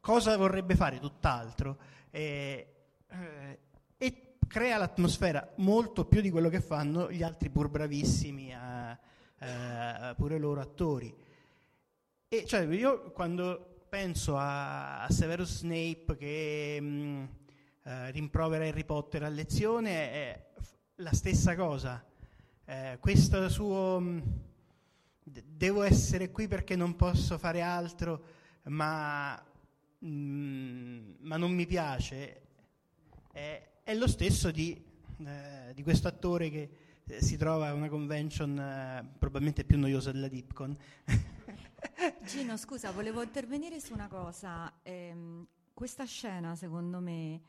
[0.00, 1.78] cosa vorrebbe fare, tutt'altro.
[2.10, 2.66] E,
[3.08, 3.58] eh,
[3.96, 10.14] e crea l'atmosfera molto più di quello che fanno gli altri pur bravissimi, a, a,
[10.16, 11.14] pure loro attori.
[12.28, 17.24] E cioè io quando penso a, a Severus Snape che mh, mm,
[17.84, 20.46] eh, rimprovera Harry Potter a lezione è
[20.96, 22.02] la stessa cosa.
[22.64, 24.00] Eh, questo suo...
[24.00, 24.20] Mh, mm,
[25.24, 28.24] devo essere qui perché non posso fare altro,
[28.64, 29.40] ma,
[30.04, 32.42] mm, ma non mi piace,
[33.32, 34.80] è, è lo stesso di,
[35.24, 36.70] eh, di questo attore che
[37.04, 40.76] eh, si trova a una convention eh, probabilmente più noiosa della Dipcon.
[42.24, 44.72] Gino, scusa, volevo intervenire su una cosa.
[44.82, 47.40] Eh, questa scena, secondo me,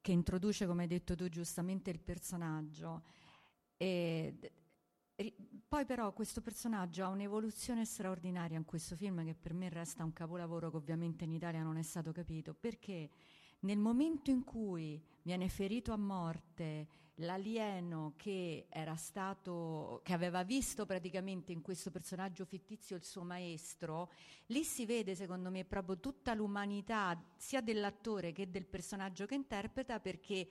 [0.00, 3.02] che introduce, come hai detto tu giustamente, il personaggio,
[3.76, 4.34] eh,
[5.74, 10.12] poi però questo personaggio ha un'evoluzione straordinaria in questo film che per me resta un
[10.12, 13.10] capolavoro che ovviamente in Italia non è stato capito, perché
[13.62, 16.86] nel momento in cui viene ferito a morte
[17.16, 24.12] l'alieno che era stato che aveva visto praticamente in questo personaggio fittizio il suo maestro,
[24.46, 29.98] lì si vede secondo me proprio tutta l'umanità sia dell'attore che del personaggio che interpreta
[29.98, 30.48] perché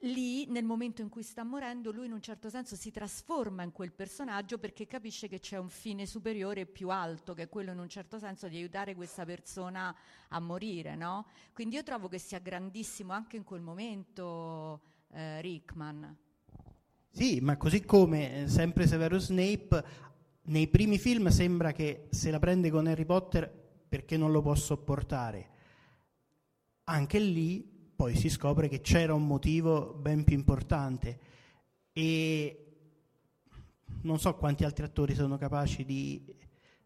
[0.00, 3.72] lì, nel momento in cui sta morendo, lui in un certo senso si trasforma in
[3.72, 7.78] quel personaggio perché capisce che c'è un fine superiore più alto, che è quello in
[7.78, 9.94] un certo senso di aiutare questa persona
[10.28, 11.26] a morire, no?
[11.52, 14.80] Quindi io trovo che sia grandissimo anche in quel momento
[15.12, 16.16] eh, Rickman.
[17.10, 19.84] Sì, ma così come eh, sempre Severus Snape,
[20.42, 23.50] nei primi film sembra che se la prende con Harry Potter
[23.88, 25.54] perché non lo può sopportare.
[26.84, 31.18] Anche lì poi si scopre che c'era un motivo ben più importante
[31.92, 32.66] e
[34.02, 36.22] non so quanti altri attori sono capaci di,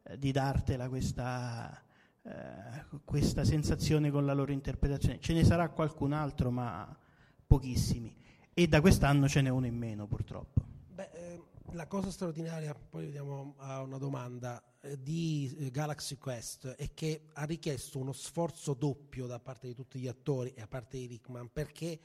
[0.04, 1.82] eh, di dartela questa,
[2.22, 5.18] eh, questa sensazione con la loro interpretazione.
[5.18, 6.96] Ce ne sarà qualcun altro, ma
[7.44, 8.14] pochissimi.
[8.54, 10.62] E da quest'anno ce n'è uno in meno, purtroppo.
[10.94, 11.42] Beh, eh,
[11.72, 14.62] la cosa straordinaria, poi vediamo a una domanda,
[14.98, 19.98] di eh, Galaxy Quest è che ha richiesto uno sforzo doppio da parte di tutti
[19.98, 21.98] gli attori e da parte di Rickman perché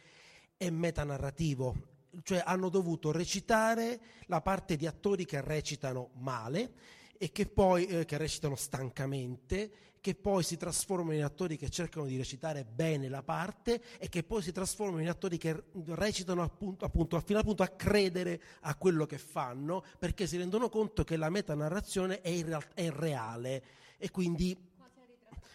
[0.58, 1.76] è metanarrativo,
[2.24, 6.74] cioè hanno dovuto recitare la parte di attori che recitano male
[7.18, 9.72] e che poi eh, che recitano stancamente
[10.06, 14.22] che poi si trasformano in attori che cercano di recitare bene la parte e che
[14.22, 19.08] poi si trasformano in attori che recitano appunto, appunto fino appunto a credere a quello
[19.08, 23.64] che fanno perché si rendono conto che la metanarrazione è, real- è reale.
[23.98, 24.56] E quindi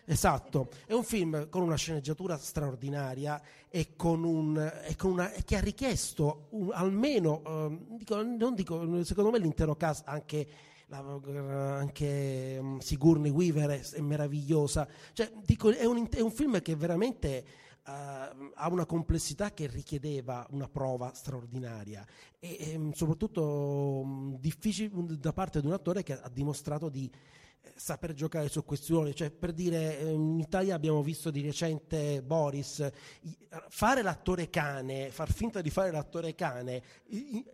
[0.07, 5.57] Esatto, è un film con una sceneggiatura straordinaria e, con un, e con una, che
[5.57, 10.49] ha richiesto un, almeno, eh, dico, non dico, secondo me l'intero cast, anche
[10.91, 14.89] anche mm, Sigourney Weaver è, meravigliosa.
[15.13, 17.93] Cioè, dico, è, un, è un film che veramente eh,
[18.55, 22.07] ha una complessità che richiedeva una prova straordinaria
[22.39, 27.11] e, e, mm, soprattutto mm, difficile da parte di un attore che ha dimostrato di
[27.75, 32.23] saper giocare su questi ruoli, cioè per dire eh, in Italia abbiamo visto di recente
[32.23, 32.89] Boris
[33.69, 36.83] fare l'attore cane, far finta di fare l'attore cane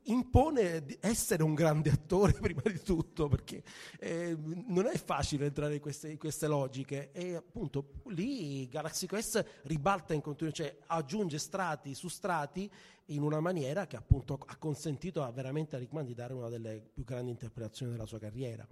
[0.04, 3.62] impone di essere un grande attore prima di tutto perché
[4.00, 9.44] eh, non è facile entrare in queste, in queste logiche e appunto lì Galaxy Quest
[9.62, 12.70] ribalta in continuo, cioè aggiunge strati su strati
[13.10, 16.80] in una maniera che appunto ha consentito a veramente a Rickman di dare una delle
[16.92, 18.66] più grandi interpretazioni della sua carriera.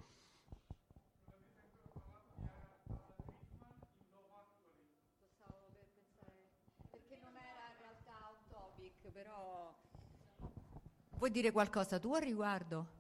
[6.91, 9.73] Perché non era in realtà un topic, però...
[11.19, 12.94] Vuoi dire qualcosa tu al riguardo?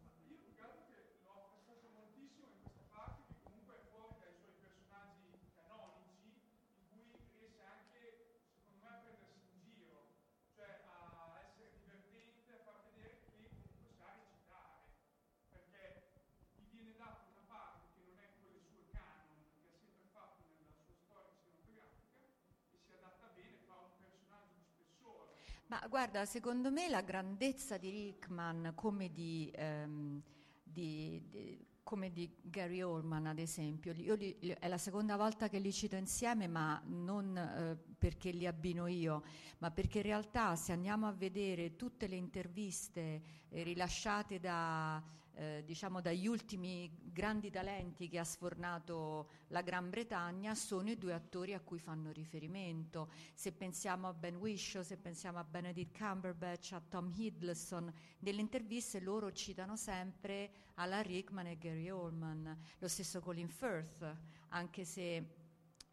[25.74, 30.22] Ma guarda, secondo me la grandezza di Rickman come di, ehm,
[30.62, 35.16] di- di- come di Gary Oldman, ad esempio, li- io li- li- è la seconda
[35.16, 39.24] volta che li cito insieme, ma non eh, perché li abbino io,
[39.58, 45.02] ma perché in realtà se andiamo a vedere tutte le interviste eh, rilasciate da,
[45.34, 51.12] eh, diciamo, dagli ultimi grandi talenti che ha sfornato la Gran Bretagna, sono i due
[51.12, 53.10] attori a cui fanno riferimento.
[53.34, 59.00] Se pensiamo a Ben Whishaw, se pensiamo a Benedict Cumberbatch, a Tom Hiddleston, nelle interviste
[59.00, 62.56] loro citano sempre Alan Rickman e Gary Oldman.
[62.78, 64.16] Lo stesso Colin Firth,
[64.48, 65.42] anche se...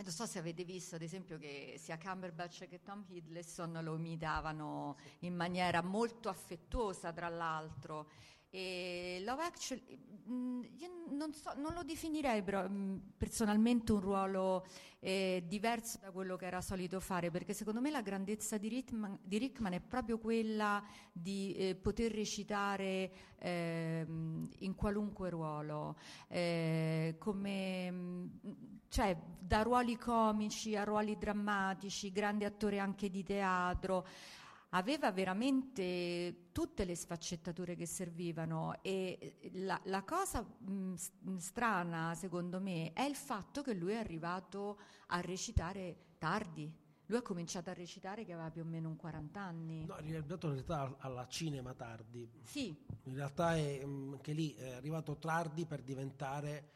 [0.02, 4.98] Non so se avete visto, ad esempio, che sia Cumberbatch che Tom Hiddleston lo imitavano
[5.20, 8.10] in maniera molto affettuosa, tra l'altro.
[8.54, 9.82] E Love Actually,
[10.30, 14.66] mm, io non, so- non lo definirei però, mm, personalmente un ruolo
[15.00, 19.18] eh, diverso da quello che era solito fare, perché secondo me la grandezza di Rickman,
[19.24, 20.84] di Rickman è proprio quella
[21.14, 25.96] di eh, poter recitare ehm, in qualunque ruolo,
[26.28, 28.28] eh, come, mm,
[28.90, 34.06] cioè, da ruoli comici a ruoli drammatici, grande attore anche di teatro
[34.74, 42.14] aveva veramente tutte le sfaccettature che servivano e la, la cosa mh, s- mh, strana
[42.16, 46.72] secondo me è il fatto che lui è arrivato a recitare tardi.
[47.08, 49.86] Lui ha cominciato a recitare che aveva più o meno un 40 anni.
[49.86, 52.30] No, è arrivato in realtà alla cinema tardi.
[52.44, 52.74] Sì,
[53.04, 56.72] In realtà è mm, che lì è arrivato tardi per diventare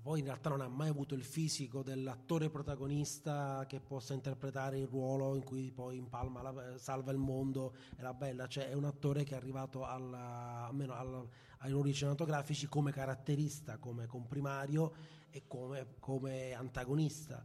[0.00, 4.86] poi in realtà non ha mai avuto il fisico dell'attore protagonista che possa interpretare il
[4.86, 8.84] ruolo in cui poi impalma la- salva il mondo e la bella, cioè è un
[8.84, 11.24] attore che è arrivato alla- almeno alla-
[11.58, 14.92] ai ruoli cinematografici come caratterista, come comprimario
[15.30, 17.44] e come, come antagonista.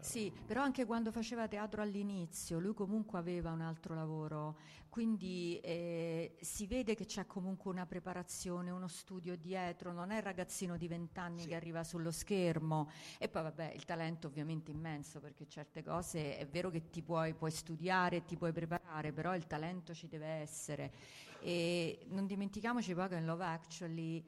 [0.00, 4.56] Sì, però anche quando faceva teatro all'inizio, lui comunque aveva un altro lavoro,
[4.88, 10.22] quindi eh, si vede che c'è comunque una preparazione, uno studio dietro, non è il
[10.22, 12.90] ragazzino di vent'anni che arriva sullo schermo.
[13.18, 17.34] E poi vabbè il talento ovviamente immenso perché certe cose è vero che ti puoi,
[17.34, 20.92] puoi studiare, ti puoi preparare, però il talento ci deve essere.
[21.40, 24.24] E non dimentichiamoci poi che in Love Actually,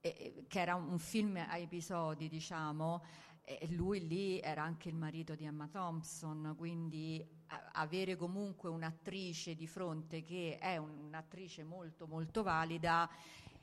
[0.00, 3.02] eh, che era un film a episodi diciamo,
[3.44, 7.24] e lui lì era anche il marito di Emma Thompson, quindi
[7.72, 13.08] avere comunque un'attrice di fronte che è un- un'attrice molto molto valida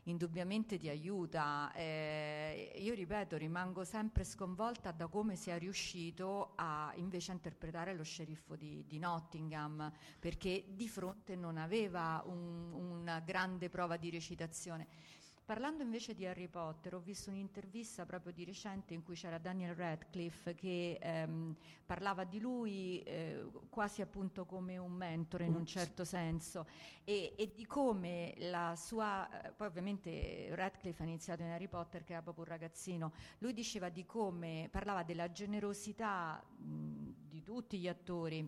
[0.03, 1.71] indubbiamente ti aiuta.
[1.73, 8.55] Eh, io ripeto, rimango sempre sconvolta da come sia riuscito a invece interpretare lo sceriffo
[8.55, 14.87] di, di Nottingham, perché di fronte non aveva un- una grande prova di recitazione.
[15.49, 19.73] Parlando invece di Harry Potter, ho visto un'intervista proprio di recente in cui c'era Daniel
[19.73, 21.55] Radcliffe che ehm,
[21.87, 26.67] parlava di lui eh, quasi appunto come un mentore in un certo senso
[27.03, 32.03] e, e di come la sua, eh, poi ovviamente Radcliffe ha iniziato in Harry Potter
[32.03, 37.79] che era proprio un ragazzino, lui diceva di come, parlava della generosità mh, di tutti
[37.79, 38.47] gli attori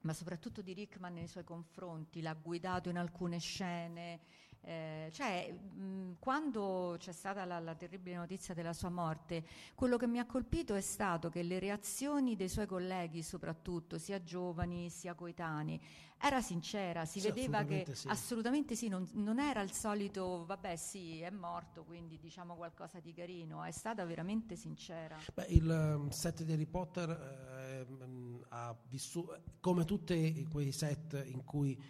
[0.00, 4.20] ma soprattutto di Rickman nei suoi confronti, l'ha guidato in alcune scene,
[4.68, 9.42] Eh, cioè, mh, quando c'è stata la, la terribile notizia della sua morte,
[9.74, 14.22] quello che mi ha colpito è stato che le reazioni dei suoi colleghi, soprattutto sia
[14.22, 15.80] giovani sia coetanei,
[16.18, 18.08] era sincera, si Sì, vedeva che assolutamente sì.
[18.08, 23.14] assolutamente sì, non, non era il solito, vabbè sì, è morto, quindi diciamo qualcosa di
[23.14, 25.26] carino, è stata veramente sincera.
[25.34, 31.44] Beh, il ehm, set di Harry Potter ehm, ha vissuto come tutti quei set in
[31.44, 31.80] cui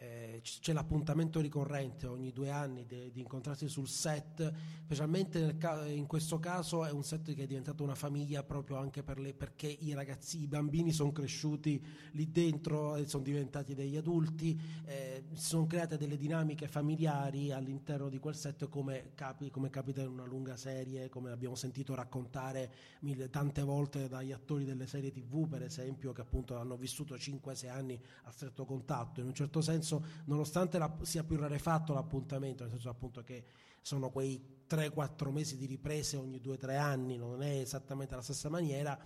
[0.00, 4.50] eh, c'è l'appuntamento ricorrente ogni due anni de- di incontrarsi sul set,
[4.84, 9.02] specialmente ca- in questo caso è un set che è diventato una famiglia proprio anche
[9.02, 13.96] per le, perché i ragazzi, i bambini sono cresciuti lì dentro e sono diventati degli
[13.96, 19.68] adulti, eh, si sono create delle dinamiche familiari all'interno di quel set come, capi- come
[19.68, 24.86] capita in una lunga serie, come abbiamo sentito raccontare mille, tante volte dagli attori delle
[24.86, 29.20] serie tv per esempio che appunto hanno vissuto 5-6 anni a stretto contatto.
[29.20, 29.89] In un certo senso
[30.24, 33.44] nonostante la- sia più rarefatto l'appuntamento nel senso appunto che
[33.80, 38.98] sono quei 3-4 mesi di riprese ogni 2-3 anni non è esattamente la stessa maniera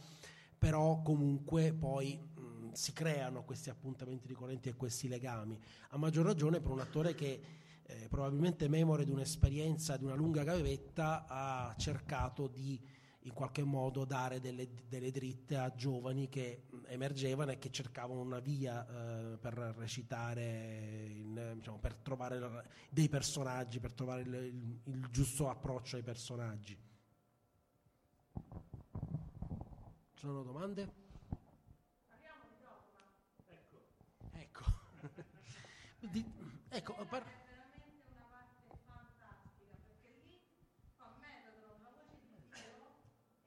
[0.58, 5.58] però comunque poi mh, si creano questi appuntamenti ricorrenti e questi legami.
[5.90, 7.40] A maggior ragione per un attore che
[7.82, 12.80] eh, probabilmente memore di un'esperienza di una lunga gavetta ha cercato di
[13.26, 18.38] in qualche modo dare delle, delle dritte a giovani che emergevano e che cercavano una
[18.40, 25.08] via eh, per recitare, in, diciamo, per trovare dei personaggi, per trovare il, il- il
[25.10, 26.76] giusto approccio ai personaggi.
[30.14, 30.92] Ci sono domande?
[34.32, 34.64] Ecco.
[36.00, 36.24] Di-
[36.68, 40.36] ecco, par- veramente una parte fantastica perché lì
[40.96, 42.76] fa metodo la voce di Dio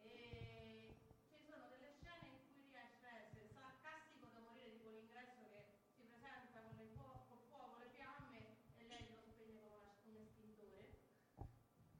[0.02, 0.98] e
[1.30, 5.70] ci sono delle scene in cui riesce a essere sarcastico da morire tipo l'ingresso che
[5.94, 8.42] si presenta con il fuoco, col fuoco, le fiamme
[8.78, 10.82] e lei lo spegne con una- un estintore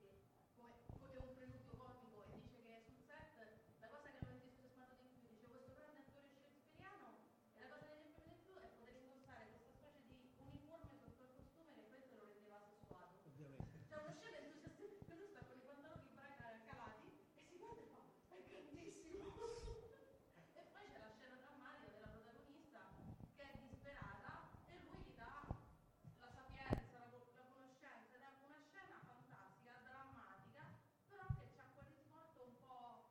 [0.02, 0.10] che
[0.58, 3.38] come, come un preludio comico e dice che sul set
[3.78, 7.14] la cosa che non mi dice spaventato di più dice questo grande attore shakespeariano
[7.54, 10.98] e la cosa che mi piace di più è poter indossare questa specie di uniforme
[10.98, 13.16] sotto il costume che questo lo rendeva sessuato.
[13.88, 14.72] C'è una scena in cui c'è
[15.06, 16.36] questo sta con i pantaloni bra-
[16.68, 18.02] calati e si guarda e fa,
[18.34, 19.26] è grandissimo.
[20.58, 22.82] e poi c'è la scena drammatica della protagonista
[23.38, 25.46] che è disperata e lui gli dà
[26.20, 30.64] la sapienza, la, co- la conoscenza ed è una scena fantastica, drammatica,
[31.08, 33.06] però che c'ha quel risvolto un po'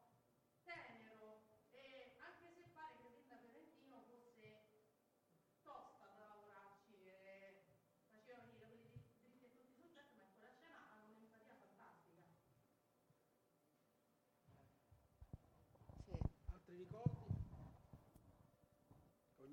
[0.67, 4.67] tenero e anche se pare che Linda Ferrentino fosse
[5.63, 7.63] tosta da lavorarci e
[8.11, 11.55] faceva venire quelli di- dritti e tutti sul set, ma in quella scena hanno un'empatia
[11.57, 12.25] fantastica.
[16.53, 17.35] Altri ricordi?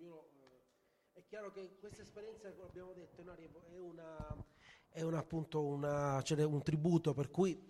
[0.03, 0.27] Ognuno,
[1.13, 4.45] eh, è chiaro che questa esperienza, come abbiamo detto, è una,
[4.89, 7.65] è una, appunto una- cioè un tributo per cui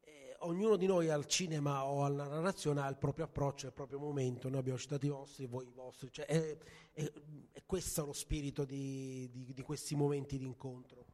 [0.00, 4.00] eh, ognuno di noi al cinema o alla narrazione ha il proprio approccio, il proprio
[4.00, 4.48] momento.
[4.48, 6.10] Noi abbiamo citato i vostri, voi i vostri.
[6.10, 6.56] Cioè, è,
[6.92, 7.12] è-
[7.52, 11.04] è questo lo spirito di, di- di questi momenti di incontro.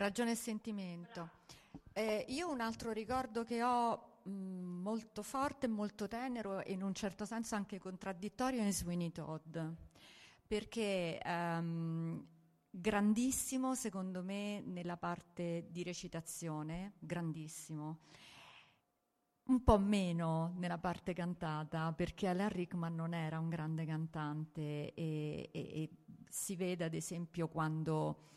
[0.00, 1.28] Ragione e sentimento.
[1.92, 6.94] Eh, io un altro ricordo che ho mh, molto forte molto tenero e in un
[6.94, 9.58] certo senso anche contraddittorio è Sweeney Todd,
[10.46, 12.26] perché ehm,
[12.70, 17.98] grandissimo secondo me nella parte di recitazione, grandissimo.
[19.48, 25.50] Un po' meno nella parte cantata, perché Alan Rickman non era un grande cantante e,
[25.52, 25.90] e- e
[26.30, 28.28] si vede ad esempio quando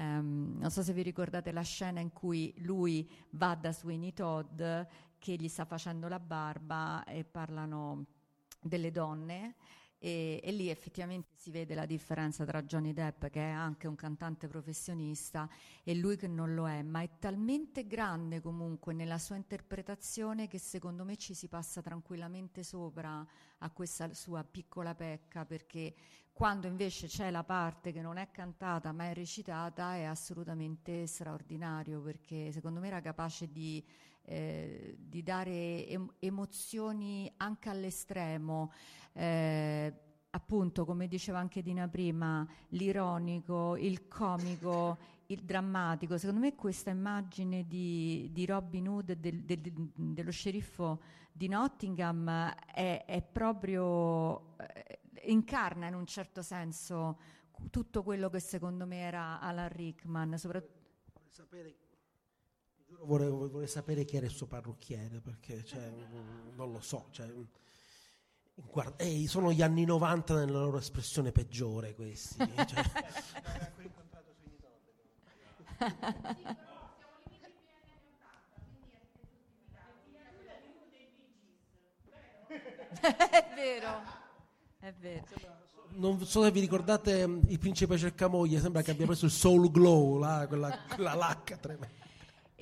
[0.00, 4.62] Ehm, non so se vi ricordate la scena in cui lui va da Sweeney Todd
[5.18, 8.06] che gli sta facendo la barba e parlano
[8.62, 9.56] delle donne
[10.02, 13.94] e, e lì effettivamente si vede la differenza tra Johnny Depp che è anche un
[13.94, 15.46] cantante professionista
[15.84, 20.58] e lui che non lo è, ma è talmente grande comunque nella sua interpretazione che
[20.58, 23.24] secondo me ci si passa tranquillamente sopra
[23.58, 25.94] a questa sua piccola pecca perché
[26.32, 32.00] quando invece c'è la parte che non è cantata ma è recitata è assolutamente straordinario
[32.00, 33.84] perché secondo me era capace di,
[34.22, 38.72] eh, di dare em- emozioni anche all'estremo,
[39.12, 39.92] eh,
[40.30, 46.18] appunto, come diceva anche Dina prima, l'ironico, il comico, il drammatico.
[46.18, 51.00] Secondo me questa immagine di, di Robin Hood, del- del- dello sceriffo
[51.32, 57.18] di Nottingham, è, è proprio, eh, incarna in un certo senso
[57.70, 60.78] tutto quello che secondo me era Alan Rickman, soprattutto
[61.28, 61.76] sapere,
[62.90, 65.92] giuro, vorrei, vorrei sapere chi era il suo parrucchiere, perché cioè,
[66.54, 67.06] non lo so.
[67.10, 67.32] Cioè,
[68.54, 72.36] guarda, eh, sono gli anni 90 nella loro espressione peggiore questi.
[72.66, 72.82] cioè.
[83.00, 84.02] è vero,
[84.80, 85.24] è vero.
[85.92, 89.70] Non so se vi ricordate mm, il principe cercamoglie, sembra che abbia preso il soul
[89.70, 92.08] glow, là, quella, quella lacca tremenda.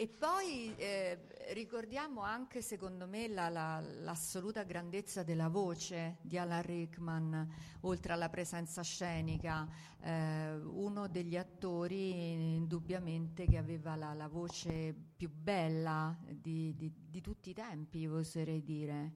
[0.01, 1.19] E poi eh,
[1.55, 8.29] ricordiamo anche, secondo me, la- la- l'assoluta grandezza della voce di Alan Rickman, oltre alla
[8.29, 9.69] presenza scenica,
[10.01, 17.21] eh, uno degli attori indubbiamente che aveva la, la voce più bella di, di- di
[17.21, 19.15] tutti i tempi, oserei dire.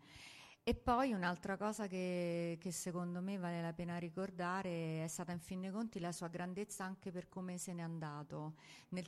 [0.64, 5.38] E poi un'altra cosa che, che secondo me vale la pena ricordare è stata in
[5.40, 8.54] fin dei conti la sua grandezza anche per come se n'è andato.
[8.90, 9.06] Nel,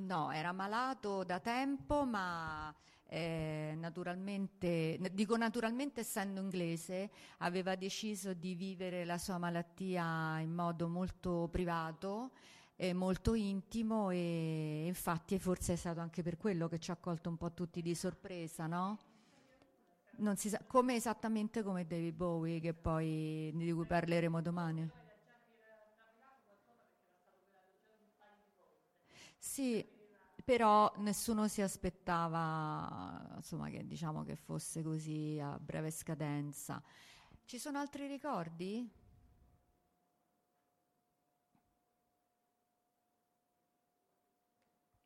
[0.00, 2.74] No, era malato da tempo, ma
[3.06, 10.88] eh, naturalmente, dico naturalmente essendo inglese, aveva deciso di vivere la sua malattia in modo
[10.88, 12.30] molto privato,
[12.94, 17.36] molto intimo e infatti forse è stato anche per quello che ci ha colto un
[17.36, 18.98] po' tutti di sorpresa, no?
[20.16, 24.90] Non si sa, come esattamente come David Bowie, che poi, di cui parleremo domani.
[29.42, 29.84] Sì,
[30.44, 36.82] però nessuno si aspettava insomma, che, diciamo, che fosse così a breve scadenza.
[37.44, 38.88] Ci sono altri ricordi?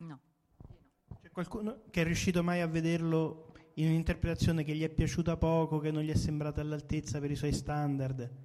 [0.01, 0.20] No.
[1.20, 5.78] C'è qualcuno che è riuscito mai a vederlo in un'interpretazione che gli è piaciuta poco,
[5.78, 8.44] che non gli è sembrata all'altezza per i suoi standard?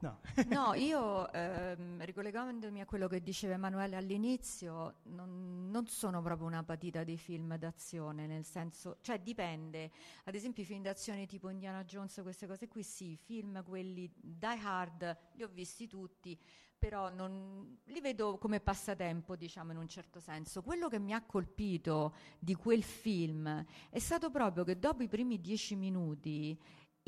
[0.00, 0.18] No.
[0.48, 6.62] No, io ehm, ricollegandomi a quello che diceva Emanuele all'inizio, non, non sono proprio una
[6.62, 9.90] patita di film d'azione, nel senso, cioè dipende.
[10.24, 14.10] Ad esempio i film d'azione tipo Indiana Jones, queste cose qui, sì, i film quelli
[14.20, 16.38] Die Hard li ho visti tutti,
[16.78, 20.62] però non, li vedo come passatempo, diciamo in un certo senso.
[20.62, 25.40] Quello che mi ha colpito di quel film è stato proprio che dopo i primi
[25.40, 26.58] dieci minuti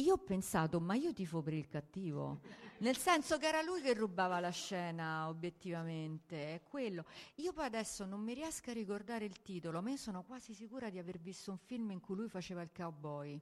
[0.01, 2.41] io ho pensato, ma io tifo per il cattivo,
[2.79, 7.05] nel senso che era lui che rubava la scena, obiettivamente, è quello.
[7.37, 10.89] Io poi adesso non mi riesco a ricordare il titolo, ma io sono quasi sicura
[10.89, 13.41] di aver visto un film in cui lui faceva il cowboy.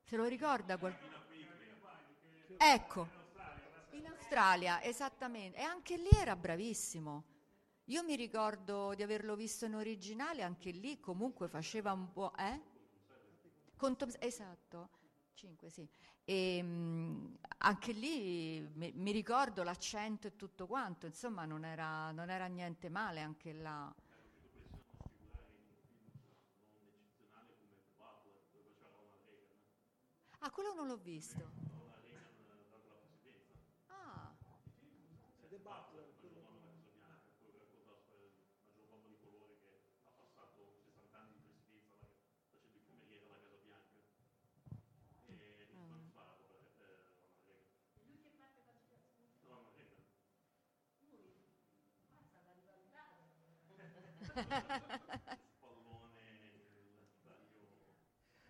[0.00, 1.16] Se lo ricorda qualcuno?
[2.56, 3.08] Ecco,
[3.90, 5.58] in Australia, esattamente.
[5.58, 7.24] E anche lì era bravissimo.
[7.86, 12.32] Io mi ricordo di averlo visto in originale, anche lì comunque faceva un po'...
[12.36, 12.60] Eh?
[13.76, 14.97] Tom- esatto.
[15.38, 15.88] 5, sì.
[16.24, 22.28] E, mh, anche lì mi, mi ricordo l'accento e tutto quanto, insomma non era, non
[22.30, 23.94] era niente male anche là.
[30.40, 31.52] Ah, quello non l'ho visto.
[33.90, 34.34] Ah,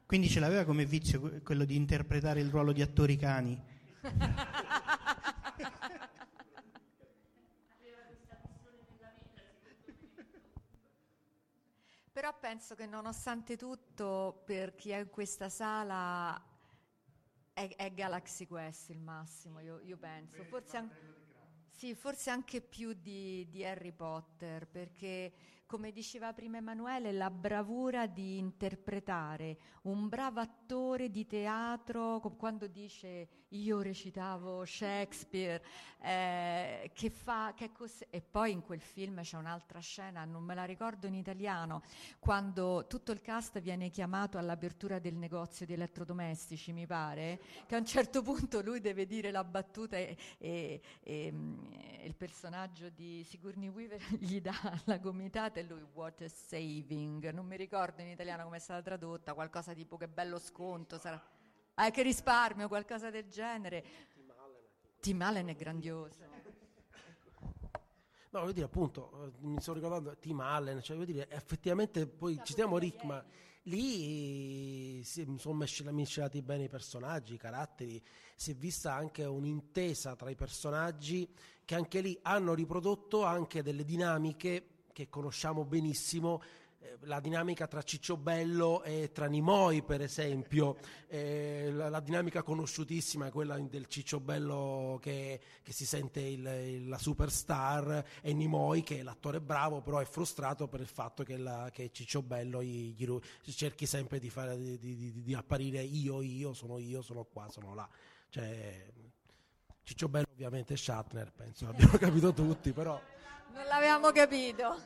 [0.06, 3.62] Quindi ce l'aveva come vizio que- quello di interpretare il ruolo di attori cani.
[12.18, 16.42] Però penso che nonostante tutto, per chi è in questa sala,
[17.52, 20.42] è, è Galaxy Quest il massimo, io, io penso.
[20.44, 20.90] Forse, an-
[21.70, 25.32] sì, forse anche più di, di Harry Potter, perché
[25.68, 29.58] come diceva prima Emanuele, la bravura di interpretare.
[29.82, 35.62] Un bravo attore di teatro, quando dice io recitavo Shakespeare,
[36.00, 40.54] eh, che fa, che cos- e poi in quel film c'è un'altra scena, non me
[40.54, 41.82] la ricordo in italiano,
[42.18, 47.78] quando tutto il cast viene chiamato all'apertura del negozio di elettrodomestici, mi pare, che a
[47.78, 51.72] un certo punto lui deve dire la battuta e, e- e, mm,
[52.04, 57.56] il personaggio di Sigourney Weaver gli dà la gomitata parte lui water saving, non mi
[57.56, 61.20] ricordo in italiano come è stata tradotta, qualcosa tipo che bello sconto, sarà
[61.74, 63.84] ah, che risparmio, qualcosa del genere.
[65.00, 66.26] Tim Allen è grandioso.
[68.30, 72.38] No, voglio dire, appunto, eh, mi sto ricordando Tim Allen, cioè, voglio dire, effettivamente poi
[72.44, 73.24] citiamo Rick, ma
[73.62, 78.02] lì si sono miscelati bene i personaggi, i caratteri,
[78.36, 81.28] si è vista anche un'intesa tra i personaggi
[81.64, 86.42] che anche lì hanno riprodotto anche delle dinamiche che conosciamo benissimo,
[86.80, 90.76] eh, la dinamica tra Cicciobello e tra Nimoi, per esempio,
[91.06, 96.98] eh, la, la dinamica conosciutissima è quella del Cicciobello che, che si sente il- la
[96.98, 101.70] superstar e Nimoi che è l'attore bravo, però è frustrato per il fatto che, la,
[101.72, 106.78] che Cicciobello gli, gli cerchi sempre di, fare, di, di- di- apparire io, io, sono
[106.78, 107.88] io, sono qua, sono là.
[108.30, 108.84] Cioè,
[109.84, 113.00] Cicciobello ovviamente è Shatner, penso l'abbiamo capito tutti, però...
[113.50, 114.76] Non l'avevamo capito.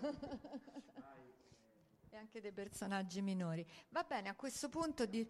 [2.10, 3.66] e anche dei personaggi minori.
[3.90, 5.28] Va bene, a questo punto di-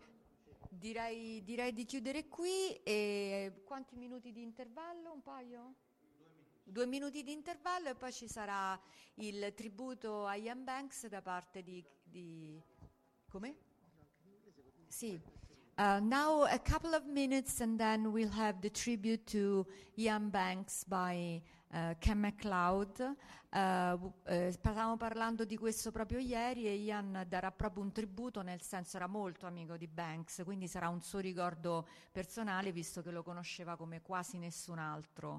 [0.68, 2.74] direi, direi di chiudere qui.
[2.82, 5.12] E quanti minuti di intervallo?
[5.12, 5.74] Un paio?
[6.64, 8.78] Due minuti di intervallo e poi ci sarà
[9.14, 11.84] il tributo a Ian Banks da parte di...
[12.02, 12.60] di
[13.28, 13.56] come?
[14.86, 15.20] Sì.
[15.78, 20.84] Uh, now a couple of minutes and then we'll have the tribute to Ian Banks
[20.84, 21.42] by
[21.72, 23.16] uh, Ken MacLeod.
[23.50, 28.40] Uh, w- eh, stavamo parlando di questo proprio ieri e Ian darà proprio un tributo,
[28.40, 33.10] nel senso era molto amico di Banks, quindi sarà un suo ricordo personale visto che
[33.10, 35.38] lo conosceva come quasi nessun altro.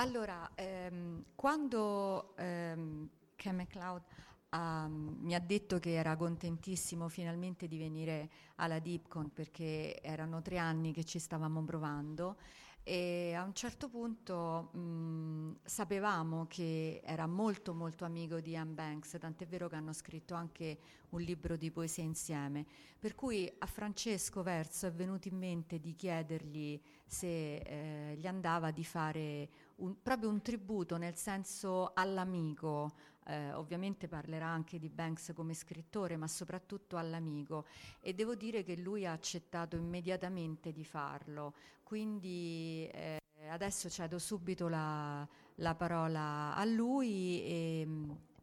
[0.00, 4.02] Allora, ehm, quando ehm, Ken MacLeod
[4.50, 10.58] ehm, mi ha detto che era contentissimo finalmente di venire alla Dipcon perché erano tre
[10.58, 12.36] anni che ci stavamo provando
[12.82, 19.16] e a un certo punto mh, sapevamo che era molto molto amico di Ian Banks,
[19.20, 20.78] tant'è vero che hanno scritto anche
[21.10, 22.64] un libro di poesie insieme.
[22.98, 28.70] Per cui a Francesco Verso è venuto in mente di chiedergli se eh, gli andava
[28.70, 32.92] di fare un- proprio un tributo, nel senso all'amico.
[33.28, 37.66] Eh, ovviamente parlerà anche di Banks come scrittore, ma soprattutto all'amico.
[38.00, 41.52] E devo dire che lui ha accettato immediatamente di farlo.
[41.82, 43.18] Quindi eh,
[43.50, 47.88] adesso cedo subito la, la parola a lui e,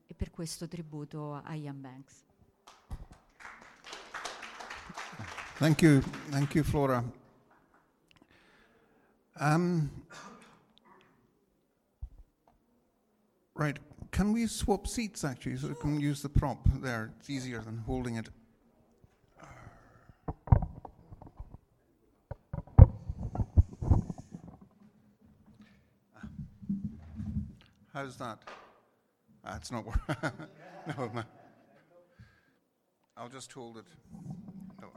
[0.06, 2.24] e per questo tributo a Ian Banks.
[5.58, 6.00] Thank you,
[6.30, 7.04] thank you, Flora.
[9.40, 9.90] Um,
[13.54, 13.80] right,
[14.16, 17.12] can we swap seats actually, so we can use the prop there?
[17.20, 18.30] It's easier than holding it.
[27.94, 28.40] How's that?
[29.58, 30.16] It's not working.
[30.98, 31.24] no, ma-
[33.18, 33.86] I'll just hold it.
[34.82, 34.88] No.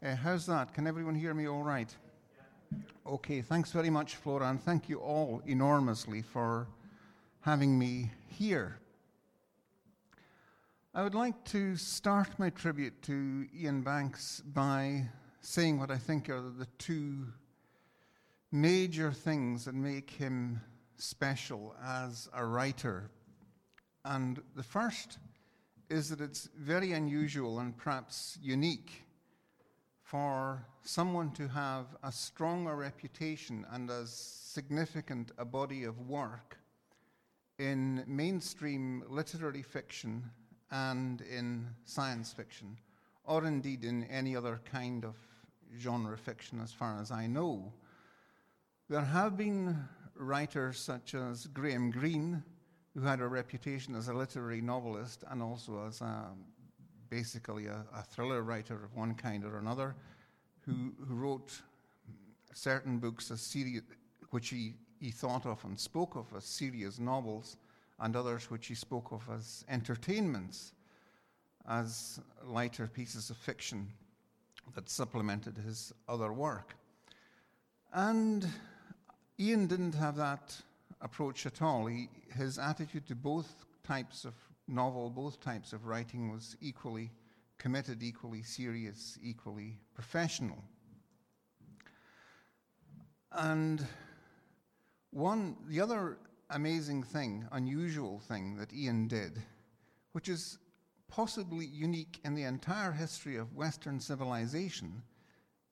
[0.00, 0.72] Uh, how's that?
[0.72, 1.92] Can everyone hear me all right?
[3.04, 6.68] Okay, thanks very much, Flora, and thank you all enormously for
[7.44, 8.78] having me here.
[10.94, 15.10] I would like to start my tribute to Iain Banks by
[15.42, 17.26] saying what I think are the two
[18.50, 20.58] major things that make him
[20.96, 23.10] special as a writer.
[24.06, 25.18] And the first
[25.90, 29.04] is that it's very unusual and perhaps unique
[30.02, 32.10] for someone to have a
[32.74, 36.56] reputation and as significant a body of work
[37.58, 40.30] in mainstream literary fiction
[40.70, 42.76] and in science fiction,
[43.24, 45.14] or indeed in any other kind of
[45.78, 47.72] genre fiction, as far as I know.
[48.88, 49.76] There have been
[50.16, 52.42] writers such as Graham Greene,
[52.94, 56.28] who had a reputation as a literary novelist and also as a,
[57.08, 59.94] basically a, a thriller writer of one kind or another,
[60.60, 61.60] who, who wrote
[62.52, 63.82] certain books as serious,
[64.30, 64.74] which he,
[65.04, 67.58] he thought of and spoke of as serious novels,
[68.00, 70.72] and others which he spoke of as entertainments,
[71.68, 73.86] as lighter pieces of fiction
[74.74, 76.74] that supplemented his other work.
[77.92, 78.48] And
[79.38, 80.56] Iain didn't have that
[81.02, 81.84] approach at all.
[81.84, 84.32] He, his attitude to both types of
[84.68, 87.10] novel, both types of writing was equally
[87.58, 90.64] committed, equally serious, equally professional.
[93.32, 93.86] And
[95.14, 96.18] one, the other
[96.50, 99.40] amazing thing, unusual thing that Iain did,
[100.12, 100.58] which is
[101.08, 105.02] possibly unique in the entire history of Western civilization,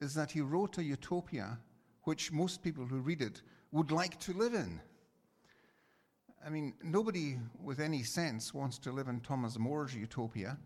[0.01, 1.59] is that he wrote a utopia
[2.05, 3.43] which most people who read it
[3.73, 4.81] would like to live in.
[6.47, 10.57] I mean, nobody with any sense wants to live in Thomas More's utopia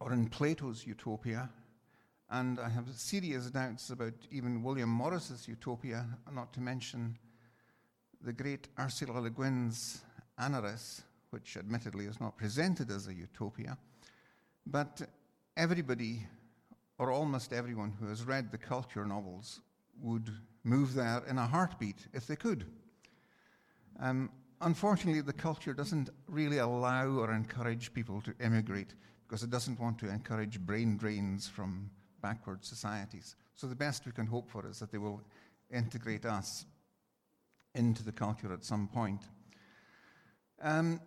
[0.00, 1.48] or in Plato's utopia.
[2.30, 7.16] And I have serious doubts about even William Morris's utopia, not to mention
[8.20, 10.02] the great Ursula Le Guin's
[10.38, 13.78] Anarres, which admittedly is not presented as a utopia.
[14.66, 15.00] But
[15.56, 16.26] everybody,
[16.98, 19.60] or almost everyone who has read the culture novels,
[20.02, 20.30] would
[20.64, 22.66] move there in a heartbeat if they could.
[24.00, 24.30] Um,
[24.60, 28.94] unfortunately, the culture doesn't really allow or encourage people to emigrate
[29.26, 31.90] because it doesn't want to encourage brain drains from
[32.20, 33.36] backward societies.
[33.54, 35.22] So the best we can hope for is that they will
[35.70, 36.66] integrate us
[37.74, 39.22] into the culture at some point.
[40.62, 41.00] Um,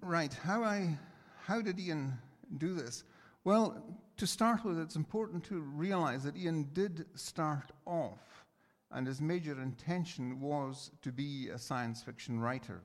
[0.00, 0.96] right, how, I,
[1.44, 2.12] how did Iain
[2.58, 3.04] do this?
[3.44, 3.82] Well,
[4.16, 8.44] to start with, it's important to realize that Iain did start off,
[8.90, 12.82] and his major intention was to be a science fiction writer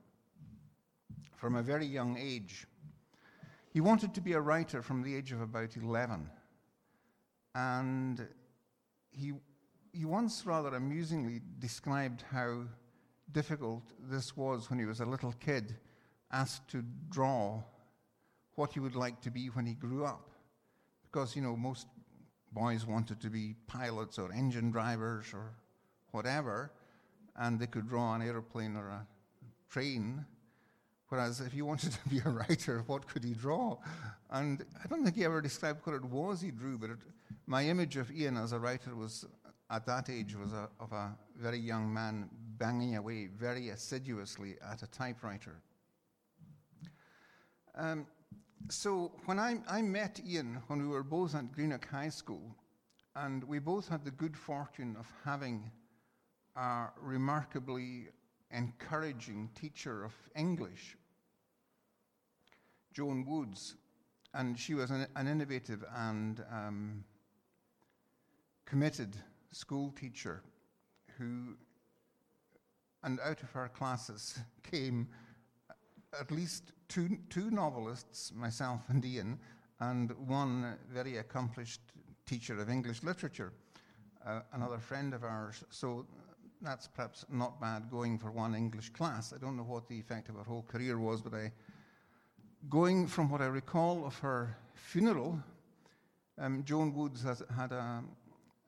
[1.35, 2.67] from a very young age.
[3.71, 6.29] He wanted to be a writer from the age of about 11.
[7.53, 8.27] And
[9.11, 9.33] he,
[9.91, 12.63] he once rather amusingly described how
[13.31, 15.75] difficult this was when he was a little kid
[16.31, 17.61] asked to draw
[18.55, 20.29] what he would like to be when he grew up.
[21.03, 21.87] Because, you know, most
[22.51, 25.53] boys wanted to be pilots or engine drivers or
[26.11, 26.71] whatever,
[27.35, 29.07] and they could draw an airplane or a
[29.69, 30.25] train.
[31.11, 33.77] Whereas if he wanted to be a writer, what could he draw?
[34.29, 36.99] And I don't think he ever described what it was he drew, but it,
[37.47, 39.25] my image of Iain as a writer was,
[39.69, 44.83] at that age, was a, of a very young man banging away very assiduously at
[44.83, 45.59] a typewriter.
[47.75, 48.07] Um,
[48.69, 52.55] so when I, I met Iain when we were both at Greenock High School,
[53.17, 55.69] and we both had the good fortune of having
[56.55, 58.07] a remarkably
[58.53, 60.95] encouraging teacher of English,
[62.93, 63.75] Joan Woods,
[64.33, 67.03] and she was an, an innovative and um,
[68.65, 69.15] committed
[69.51, 70.41] school teacher
[71.17, 71.55] who,
[73.03, 74.39] and out of her classes
[74.71, 75.07] came
[76.19, 79.39] at least two, two novelists, myself and Iain,
[79.79, 81.81] and one very accomplished
[82.25, 83.53] teacher of English literature,
[84.25, 85.63] uh, another friend of ours.
[85.69, 86.05] So
[86.61, 89.33] that's perhaps not bad going for one English class.
[89.33, 91.51] I don't know what the effect of her whole career was, but I,
[92.69, 95.41] going from what I recall of her funeral,
[96.37, 98.03] um, Joan Woods has had a,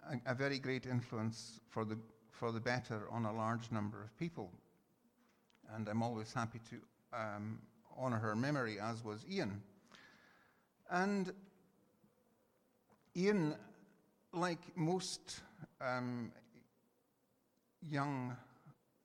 [0.10, 1.98] a, a very great influence for the,
[2.32, 4.52] for the better on a large number of people.
[5.74, 6.76] And I'm always happy to
[7.18, 7.60] um,
[7.98, 9.62] honor her memory, as was Iain.
[10.90, 11.32] And
[13.18, 13.56] Iain,
[14.34, 15.42] like most
[15.82, 16.32] um,
[17.82, 18.36] young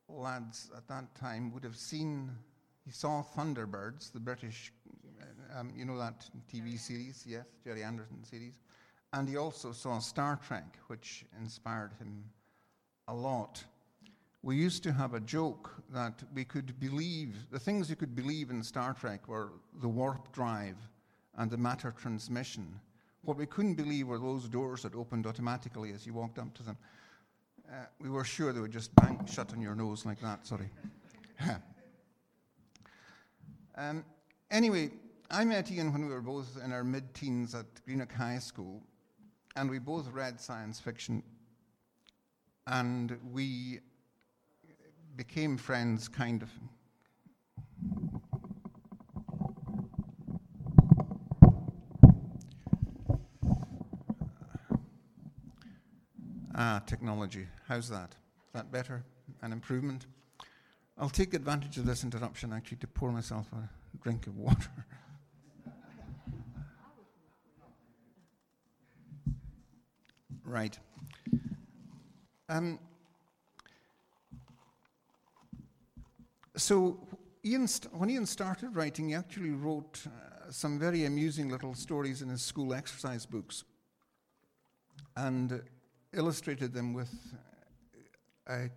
[0.08, 2.30] lads at that time, would have seen,
[2.84, 4.72] he saw Thunderbirds, the British,
[5.56, 8.54] um, you know that TV series, yes, Gerry Anderson series.
[9.12, 12.24] And he also saw Star Trek, which inspired him
[13.08, 13.64] a lot
[14.42, 18.50] we used to have a joke that we could believe, the things you could believe
[18.50, 20.76] in Star Trek were the warp drive
[21.36, 22.80] and the matter transmission.
[23.22, 26.62] What we couldn't believe were those doors that opened automatically as you walked up to
[26.62, 26.78] them.
[27.68, 30.70] Uh, we were sure they would just bang shut on your nose like that, sorry.
[33.76, 34.04] um,
[34.50, 34.90] anyway,
[35.30, 38.82] I met Iain when we were both in our mid teens at Greenock High School,
[39.56, 41.22] and we both read science fiction.
[42.66, 43.80] And we
[45.16, 46.50] became friends kind of.
[56.54, 57.46] Ah, technology.
[57.66, 58.16] How's that?
[58.46, 59.04] Is that better?
[59.42, 60.06] An improvement?
[60.96, 63.68] I'll take advantage of this interruption actually to pour myself a
[64.02, 64.70] drink of water.
[70.48, 70.78] right.
[72.48, 72.78] Um,
[76.56, 76.98] so
[77.44, 82.22] Iain st- when Iain started writing, he actually wrote uh, some very amusing little stories
[82.22, 83.64] in his school exercise books
[85.16, 85.56] and uh,
[86.14, 87.12] illustrated them with
[88.46, 88.68] uh,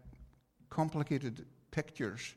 [0.70, 2.36] complicated pictures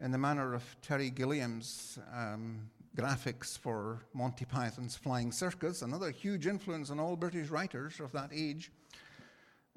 [0.00, 6.46] in the manner of Terry Gilliam's um, graphics for Monty Python's Flying Circus, another huge
[6.46, 8.70] influence on all British writers of that age.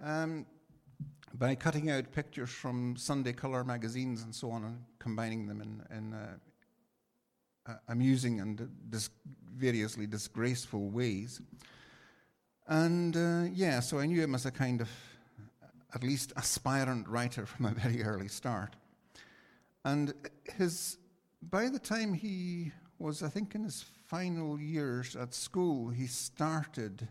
[0.01, 0.45] Um,
[1.33, 5.97] by cutting out pictures from Sunday color magazines and so on and combining them in,
[5.97, 9.09] in uh, amusing and dis-
[9.55, 11.41] variously disgraceful ways.
[12.67, 14.89] And uh, yeah, so I knew him as a kind of
[15.93, 18.75] at least aspirant writer from a very early start.
[19.85, 20.13] And
[20.57, 20.97] his,
[21.41, 27.07] by the time he was, I think, in his final years at school, he started,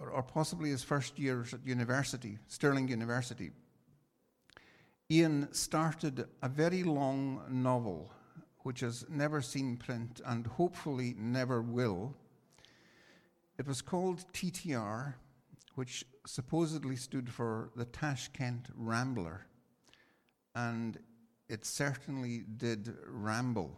[0.00, 3.52] or, or possibly his first years at university, Stirling University.
[5.10, 8.10] Iain started a very long novel
[8.64, 12.14] which has never seen print and hopefully never will.
[13.58, 15.14] It was called TTR,
[15.74, 19.46] which supposedly stood for the Tashkent Rambler,
[20.54, 20.98] and
[21.54, 23.70] it certainly did ramble.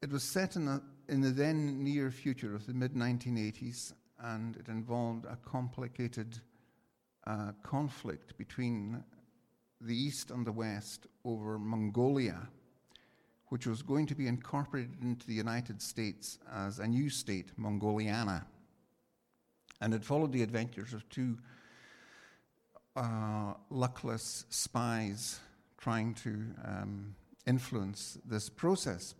[0.00, 4.56] It was set in, a, in the then near future of the mid 1980s, and
[4.56, 6.38] it involved a complicated
[7.26, 9.02] uh, conflict between
[9.80, 12.48] the East and the West over Mongolia,
[13.48, 18.46] which was going to be incorporated into the United States as a new state, Mongoliana.
[19.80, 21.38] And it followed the adventures of two
[22.94, 25.40] uh, luckless spies
[25.86, 26.30] trying to
[26.64, 27.14] um,
[27.46, 29.14] influence this process.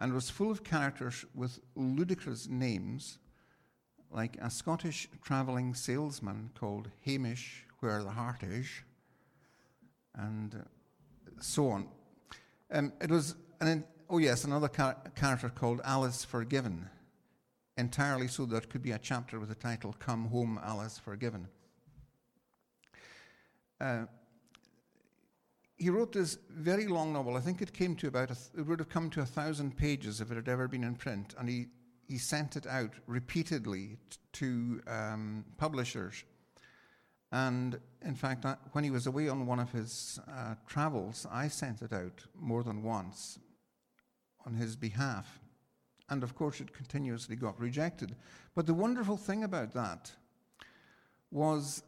[0.00, 3.18] And was full of characters with ludicrous names,
[4.10, 8.66] like a Scottish travelling salesman called Hamish, where the heart is,
[10.16, 10.64] and
[11.38, 11.86] so on.
[12.72, 16.90] Um, it was, an, oh yes, another char- character called Alice Forgiven,
[17.76, 21.46] entirely so that could be a chapter with the title Come Home, Alice Forgiven.
[23.80, 24.06] Uh,
[25.80, 27.38] he wrote this very long novel.
[27.38, 30.30] I think it came to about, it would have come to a thousand pages if
[30.30, 31.34] it had ever been in print.
[31.38, 31.68] And he,
[32.06, 33.96] he sent it out repeatedly
[34.34, 36.24] to um, publishers.
[37.32, 41.48] And in fact, I, when he was away on one of his uh, travels, I
[41.48, 43.38] sent it out more than once
[44.44, 45.40] on his behalf.
[46.10, 48.16] And of course, it continuously got rejected.
[48.54, 50.12] But the wonderful thing about that
[51.30, 51.84] was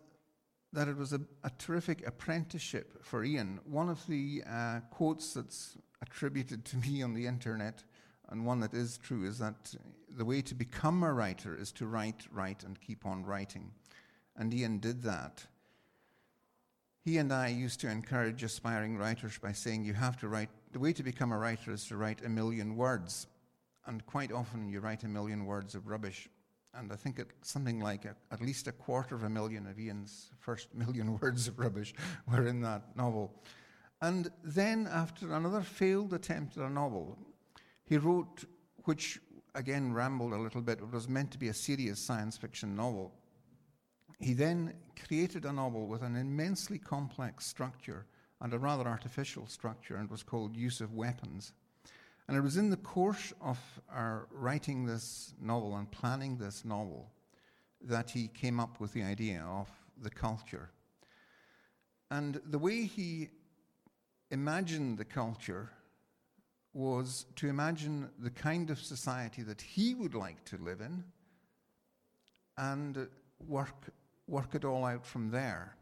[0.73, 3.61] that it was a, a terrific apprenticeship for Iain.
[3.65, 7.85] One of the uh, quotes that's attributed to me on the internet,
[8.31, 9.74] and one that is true, is that
[10.16, 13.70] the way to become a writer is to write, write, and keep on writing.
[14.36, 15.47] And Iain did that.
[17.05, 20.78] He and I used to encourage aspiring writers by saying, You have to write, the
[20.78, 23.27] way to become a writer is to write a million words.
[23.86, 26.28] And quite often you write a million words of rubbish.
[26.74, 29.78] And I think it, something like a, at least a quarter of a million of
[29.78, 31.94] Iain's first million words of rubbish
[32.31, 33.35] were in that novel.
[34.01, 37.19] And then, after another failed attempt at a novel,
[37.85, 38.44] he wrote,
[38.85, 39.20] which
[39.55, 43.12] again rambled a little bit, it was meant to be a serious science fiction novel.
[44.19, 44.74] He then
[45.07, 48.07] created a novel with an immensely complex structure
[48.40, 51.53] and a rather artificial structure, and it was called Use of Weapons.
[52.28, 53.59] And it was in the course of
[53.90, 57.11] our writing this novel and planning this novel
[57.81, 59.69] that he came up with the idea of
[60.01, 60.70] the culture.
[62.11, 63.31] And the way he
[64.31, 65.70] imagined the culture
[66.74, 71.05] was to imagine the kind of society that he would like to live in
[72.57, 73.09] and
[73.47, 73.93] work,
[74.27, 75.77] work it all out from there.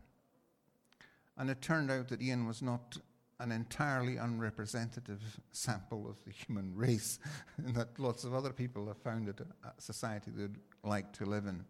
[1.36, 2.98] And it turned out that Iain was not
[3.40, 7.18] an entirely unrepresentative sample of the human race,
[7.56, 11.64] and that lots of other people have founded a society they'd like to live in.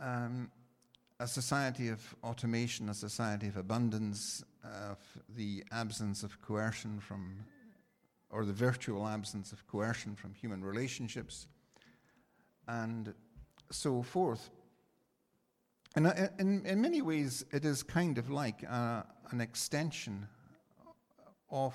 [0.00, 0.50] Um,
[1.20, 4.98] a society of automation, a society of abundance, of
[5.36, 7.36] the absence of coercion from,
[8.30, 11.46] or the virtual absence of coercion from human relationships,
[12.66, 13.14] and
[13.70, 14.50] so forth.
[15.94, 20.26] And uh, in, in many ways, it is kind of like uh, an extension
[21.50, 21.74] of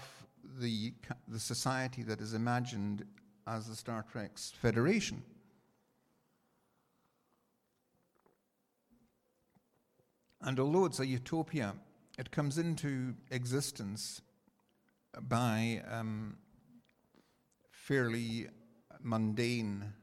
[0.60, 0.94] the,
[1.28, 3.06] the society that is imagined
[3.46, 5.22] as the Star Trek's Federation.
[10.42, 11.74] And although it's a utopia,
[12.18, 14.22] it comes into existence
[15.22, 16.38] by um,
[17.70, 18.48] fairly
[19.02, 19.94] mundane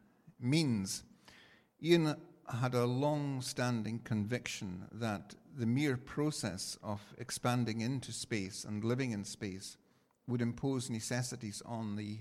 [0.41, 1.03] means.
[1.85, 2.17] Iain
[2.49, 9.13] had a long standing conviction that the mere process of expanding into space and living
[9.13, 9.77] in space
[10.27, 12.19] would impose necessities on the,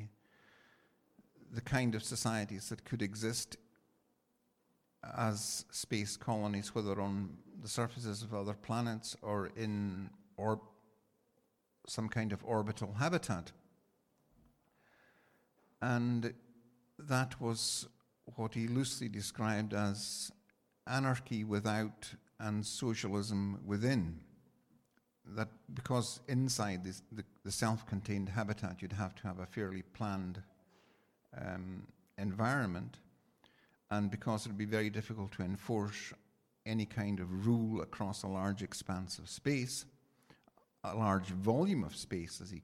[1.52, 3.58] the kind of societies that could exist
[5.18, 10.62] as space colonies, whether on the surfaces of other planets or in or
[11.88, 13.52] some kind of orbital habitat.
[15.82, 16.34] And
[16.98, 17.88] that was
[18.36, 20.32] what he loosely described as
[20.88, 22.10] anarchy without
[22.40, 24.20] and socialism within.
[25.36, 29.84] That because inside this, the, the self contained habitat, you'd have to have a fairly
[29.94, 30.42] planned
[31.40, 31.84] um,
[32.18, 32.98] environment.
[33.92, 36.14] and because it would be very difficult to enforce
[36.66, 39.86] any kind of rule across a large expanse of space,
[40.84, 42.62] a large volume of space, as he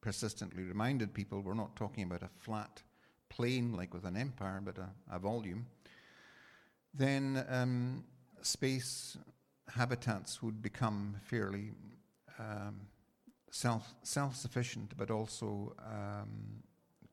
[0.00, 2.82] persistently reminded people, we're not talking about a flat
[3.30, 5.64] plane like with an empire, but a, a volume,
[6.92, 8.04] then um,
[8.42, 9.16] space
[9.74, 11.72] habitats would become fairly
[12.38, 12.80] um,
[13.50, 16.62] self self sufficient, but also um,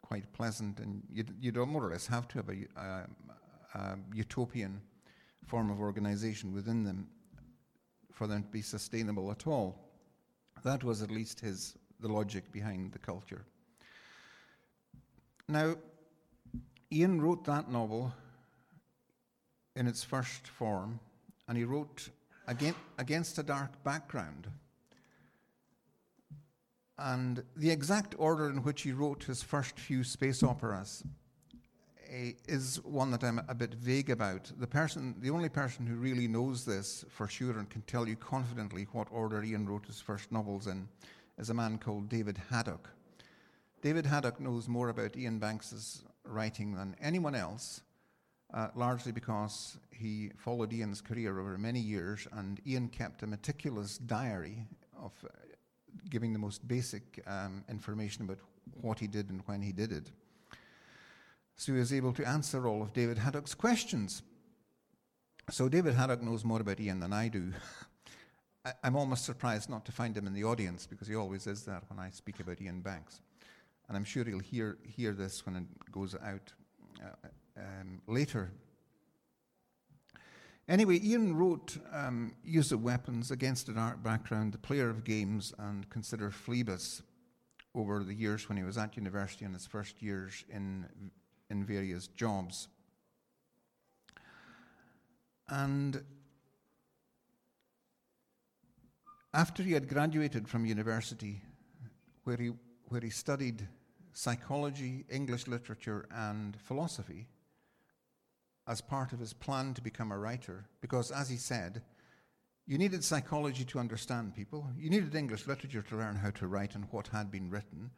[0.02, 4.82] quite pleasant, and you'd, you'd more or less have to have a, a, a utopian
[5.46, 7.08] form of organization within them
[8.12, 9.78] for them to be sustainable at all.
[10.64, 13.46] That was at least his the logic behind the culture.
[15.48, 15.76] Now,
[16.94, 18.14] Iain wrote that novel
[19.76, 21.00] in its first form,
[21.48, 22.10] and he wrote
[22.48, 24.48] again, against a dark background.
[26.98, 31.04] And the exact order in which he wrote his first few space operas
[32.10, 34.52] eh, is one that I'm a bit vague about.
[34.58, 38.16] The person, the only person who really knows this for sure and can tell you
[38.16, 40.88] confidently what order Iain wrote his first novels in
[41.38, 42.90] is a man called David Haddock.
[43.84, 47.82] David Haddock knows more about Iain Banks's writing than anyone else,
[48.54, 53.98] uh, largely because he followed Iain's career over many years, and Iain kept a meticulous
[53.98, 54.66] diary
[54.98, 55.30] of uh,
[56.10, 58.40] giving the most basic um, information about
[58.82, 60.12] what he did and when he did it.
[61.56, 64.22] So he was able to answer all of David Haddock's questions.
[65.50, 67.52] So David Haddock knows more about Iain than I do.
[68.84, 71.84] I'm almost surprised not to find him in the audience because he always is that
[71.90, 73.22] when I speak about Iain Banks.
[73.88, 76.54] And I'm sure he'll hear, hear this when it goes out
[77.02, 77.28] uh,
[77.58, 78.52] um, later.
[80.68, 85.54] Anyway, Iain wrote um, Use of Weapons Against a Dark Background, The Player of Games,
[85.58, 87.04] and Consider Phlebas
[87.74, 90.86] over the years when he was at university and his first years in,
[91.50, 92.68] in various jobs.
[95.48, 96.04] And
[99.34, 101.42] after he had graduated from university,
[102.26, 102.52] where he,
[102.90, 103.68] where he studied
[104.18, 107.28] psychology, English literature, and philosophy,
[108.68, 111.84] as part of his plan to become a writer, because as he said,
[112.66, 116.74] you needed psychology to understand people, you needed English literature to learn how to write
[116.74, 117.92] and what had been written,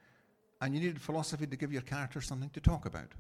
[0.60, 3.14] and you needed philosophy to give your character something to talk about.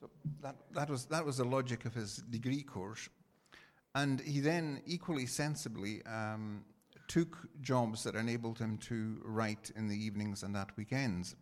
[0.00, 0.08] So
[0.40, 3.10] that, that, was, that was the logic of his degree course.
[3.94, 6.64] And he then, equally sensibly, um,
[7.08, 11.36] took jobs that enabled him to write in the evenings and at weekends.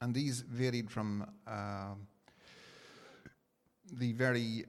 [0.00, 1.94] And these varied from uh,
[3.92, 4.64] the very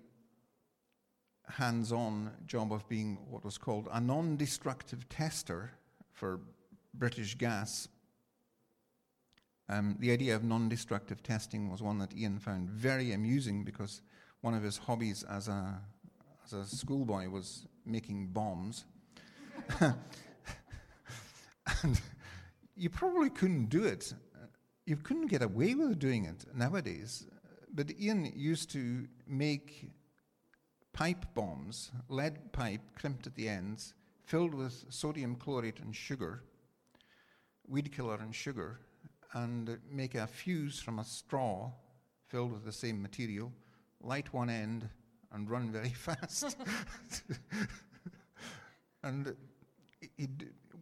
[1.47, 5.71] hands on job of being what was called a non destructive tester
[6.11, 6.39] for
[6.93, 7.87] British Gas.
[9.69, 14.01] Um, the idea of non destructive testing was one that Iain found very amusing because
[14.41, 15.79] one of his hobbies as a,
[16.45, 18.85] as a schoolboy was making bombs.
[19.79, 19.95] and
[22.75, 24.13] you probably couldn't do it.
[24.91, 27.25] You couldn't get away with doing it nowadays
[27.73, 29.89] but Iain used to make
[30.93, 33.93] pipe bombs, lead pipe crimped at the ends,
[34.23, 36.43] filled with sodium chlorate and sugar,
[37.67, 38.81] weed killer and sugar,
[39.33, 41.71] and make a fuse from a straw
[42.27, 43.51] filled with the same material,
[44.01, 44.89] light one end,
[45.31, 46.57] and run very fast.
[49.03, 49.33] and
[50.17, 50.27] he,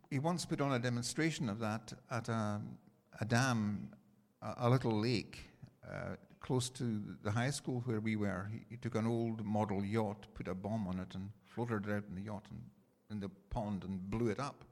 [0.10, 2.60] he once put on a demonstration of that at a,
[3.22, 3.90] a dam,
[4.42, 5.50] a, little lake.
[5.88, 8.50] Uh, close to the high school where we were.
[8.52, 11.92] He, he, took an old model yacht, put a bomb on it, and floated it
[11.92, 12.62] out in the yacht and
[13.12, 14.64] in the pond and blew it up.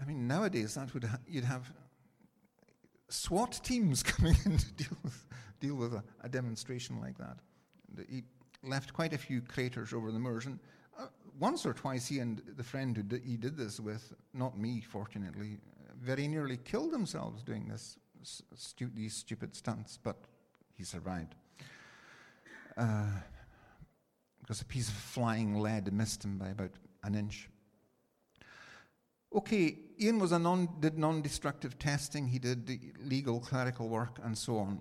[0.00, 1.70] I mean, nowadays that would ha- you'd have
[3.08, 5.26] SWAT teams coming in to deal with,
[5.60, 7.38] deal with a, a demonstration like that.
[7.96, 8.22] And he
[8.62, 10.58] left quite a few craters over the moors, and
[10.98, 11.06] uh,
[11.38, 14.80] once or twice he and the friend who di- he did this with, not me,
[14.80, 15.58] fortunately,
[16.00, 20.16] very nearly killed themselves doing this stu- these stupid stunts, but
[20.74, 21.34] he survived.
[22.76, 23.06] Uh,
[24.40, 26.72] because a piece of flying lead missed him by about
[27.04, 27.48] an inch.
[29.32, 32.26] Okay, Iain was a non, did non-destructive testing.
[32.26, 34.80] He did legal clerical work and so on,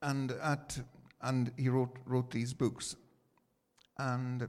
[0.00, 0.78] and at
[1.20, 2.96] and he wrote wrote these books,
[3.98, 4.48] and.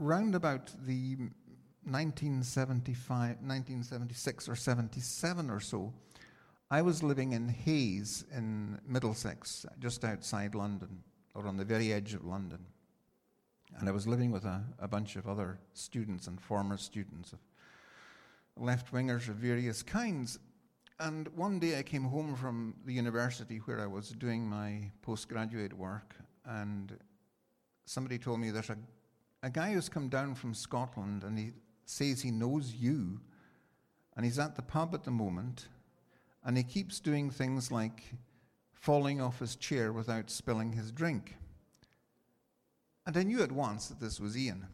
[0.00, 1.16] Round about the
[1.84, 5.92] 1975, 1976 or 77 or so,
[6.70, 11.02] I was living in Hayes in Middlesex, just outside London,
[11.34, 12.64] or on the very edge of London.
[13.78, 17.38] And I was living with a, a bunch of other students and former students, of
[18.56, 20.38] left wingers of various kinds.
[20.98, 25.72] And one day I came home from the university where I was doing my postgraduate
[25.72, 26.14] work,
[26.44, 26.96] and
[27.84, 28.76] somebody told me there's a,
[29.42, 31.52] a guy who's come down from Scotland and he
[31.84, 33.20] says he knows you,
[34.16, 35.68] and he's at the pub at the moment,
[36.44, 38.02] and he keeps doing things like
[38.72, 41.36] falling off his chair without spilling his drink.
[43.06, 44.66] And I knew at once that this was Iain,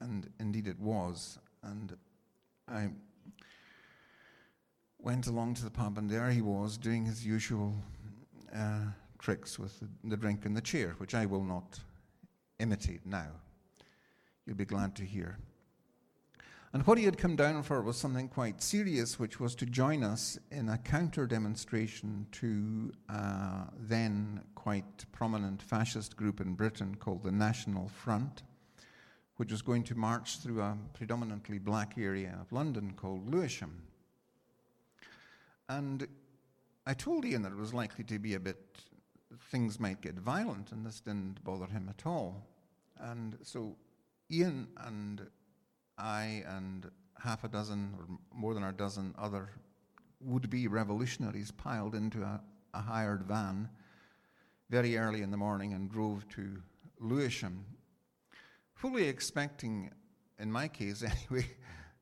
[0.00, 1.38] and indeed it was.
[1.62, 1.96] And
[2.68, 2.88] I
[4.98, 7.74] went along to the pub, and there he was doing his usual
[8.54, 8.86] uh,
[9.18, 11.78] tricks with the, the drink and the chair, which I will not
[12.58, 13.28] imitate now.
[14.46, 15.38] You'll be glad to hear.
[16.72, 20.04] And what he had come down for was something quite serious, which was to join
[20.04, 27.22] us in a counter demonstration to a then quite prominent fascist group in Britain called
[27.22, 28.42] the National Front,
[29.36, 33.82] which was going to march through a predominantly black area of London called Lewisham.
[35.68, 36.06] And
[36.86, 38.82] I told Iain that it was likely to be a bit,
[39.50, 42.46] things might get violent, and this didn't bother him at all.
[43.00, 43.76] And so
[44.32, 45.26] Iain and
[45.98, 49.50] I and half a dozen or more than a dozen other
[50.20, 52.40] would be revolutionaries piled into a,
[52.74, 53.68] a hired van
[54.70, 56.60] very early in the morning and drove to
[56.98, 57.64] Lewisham,
[58.74, 59.90] fully expecting,
[60.38, 61.46] in my case anyway,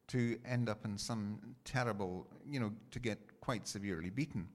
[0.09, 4.49] to end up in some terrible, you know, to get quite severely beaten.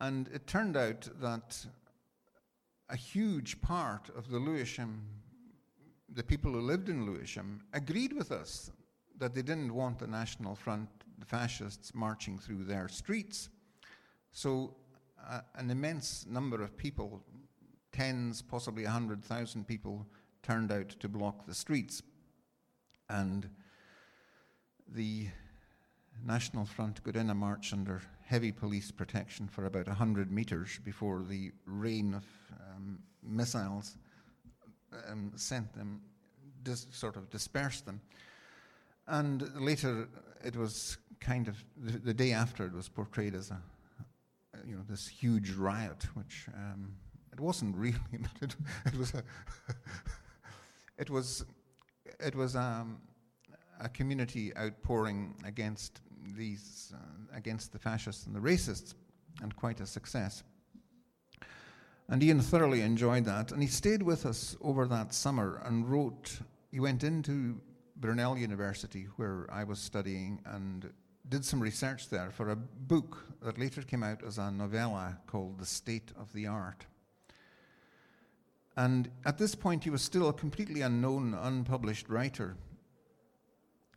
[0.00, 1.66] And it turned out that
[2.88, 5.02] a huge part of the Lewisham,
[6.14, 8.70] the people who lived in Lewisham, agreed with us
[9.18, 10.88] that they didn't want the National Front,
[11.18, 13.48] the fascists, marching through their streets.
[14.32, 14.74] So
[15.28, 17.22] uh, an immense number of people,
[17.92, 20.06] tens, possibly 100,000 people,
[20.42, 22.02] turned out to block the streets.
[23.08, 23.48] And
[24.88, 25.28] the
[26.24, 31.22] National Front got in a march under heavy police protection for about 100 metres before
[31.22, 32.24] the rain of
[32.74, 33.96] um, missiles
[35.08, 36.00] um, sent them,
[36.62, 38.00] dis- sort of dispersed them.
[39.06, 40.08] And later,
[40.44, 43.60] it was kind of, the, the day after, it was portrayed as a,
[44.66, 46.92] you know, this huge riot, which um,
[47.32, 47.96] it wasn't really,
[48.40, 48.56] but it,
[48.86, 49.22] it was a,
[50.98, 51.44] it was,
[52.18, 52.98] it was um,
[53.80, 56.00] a community outpouring against
[56.36, 58.94] these, uh, against the fascists and the racists,
[59.42, 60.42] and quite a success.
[62.10, 66.40] And Iain thoroughly enjoyed that, and he stayed with us over that summer and wrote.
[66.72, 67.60] He went into
[67.96, 70.92] Brunel University, where I was studying, and
[71.28, 75.60] did some research there for a book that later came out as a novella called
[75.60, 76.84] The State of the Art.
[78.76, 82.56] And at this point, he was still a completely unknown, unpublished writer.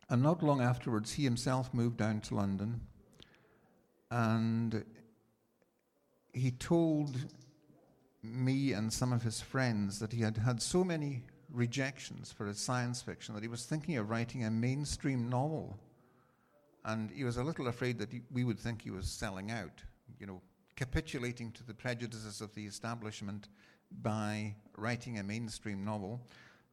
[0.08, 2.82] And not long afterwards, he himself moved down to London
[4.14, 4.84] and
[6.32, 7.16] he told
[8.24, 11.22] me and some of his friends that he had had so many
[11.52, 15.78] rejections for his science fiction that he was thinking of writing a mainstream novel.
[16.84, 19.82] And he was a little afraid that he, we would think he was selling out,
[20.18, 20.40] you know,
[20.76, 23.48] capitulating to the prejudices of the establishment
[24.02, 26.20] by writing a mainstream novel.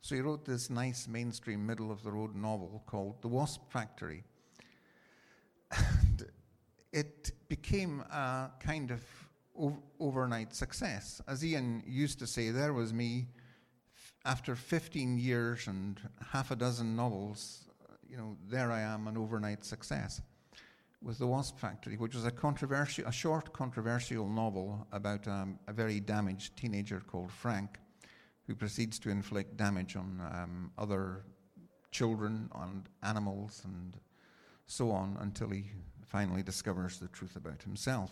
[0.02, 4.24] So he wrote this nice mainstream middle of the road novel called The Wasp Factory.
[5.78, 6.26] And
[6.92, 9.02] it became a kind of
[10.00, 11.22] overnight success.
[11.28, 13.28] As Iain used to say, there was me
[14.26, 16.00] after 15 years and
[16.32, 17.66] half a dozen novels,
[18.08, 20.22] you know, there I am, an overnight success
[21.04, 25.74] with The Wasp Factory, which was a controversial, a short controversial novel about um, a
[25.74, 27.80] very damaged teenager called Frank
[28.46, 31.24] who proceeds to inflict damage on um, other
[31.92, 33.98] children, on animals, and
[34.68, 35.72] so on until he
[36.06, 38.12] finally discovers the truth about himself.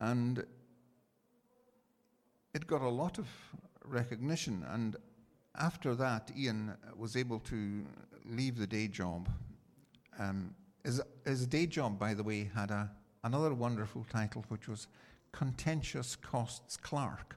[0.00, 0.44] And
[2.54, 3.28] it got a lot of
[3.84, 4.96] recognition, and
[5.56, 7.84] after that, Iain was able to
[8.24, 9.28] leave the day job.
[10.18, 10.54] Um,
[10.84, 12.90] his, his day job, by the way, had a,
[13.24, 14.86] another wonderful title, which was
[15.32, 17.36] Contentious Costs Clerk.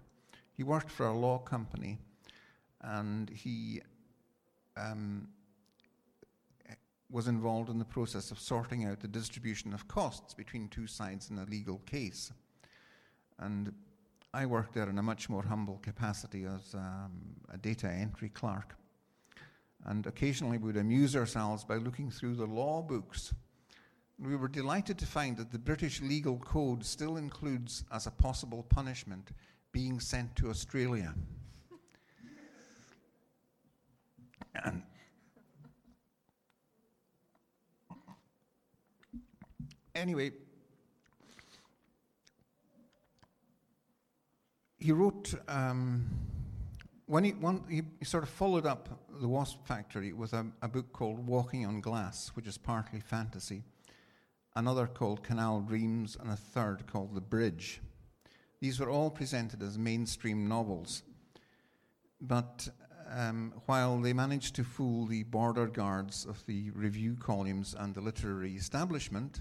[0.56, 2.00] He worked for a law company
[2.82, 3.82] and he
[4.78, 5.28] um,
[7.10, 11.30] was involved in the process of sorting out the distribution of costs between two sides
[11.30, 12.32] in a legal case.
[13.40, 13.74] And
[14.34, 17.12] I worked there in a much more humble capacity as um,
[17.54, 18.76] a data entry clerk.
[19.86, 23.34] And occasionally we would amuse ourselves by looking through the law books.
[24.18, 28.64] We were delighted to find that the British legal code still includes, as a possible
[28.64, 29.32] punishment,
[29.72, 31.14] being sent to Australia.
[34.64, 34.84] and
[39.96, 40.32] anyway,
[44.84, 46.06] he wrote um,
[47.06, 48.90] when he, one, he sort of followed up
[49.22, 53.64] the Wasp Factory with a, a book called Walking on Glass, which is partly fantasy,
[54.58, 57.80] another called Canal Dreams, and a third called The Bridge.
[58.60, 61.04] These were all presented as mainstream novels,
[62.20, 62.68] but
[63.10, 68.02] um, while they managed to fool the border guards of the review columns and the
[68.02, 69.40] literary establishment,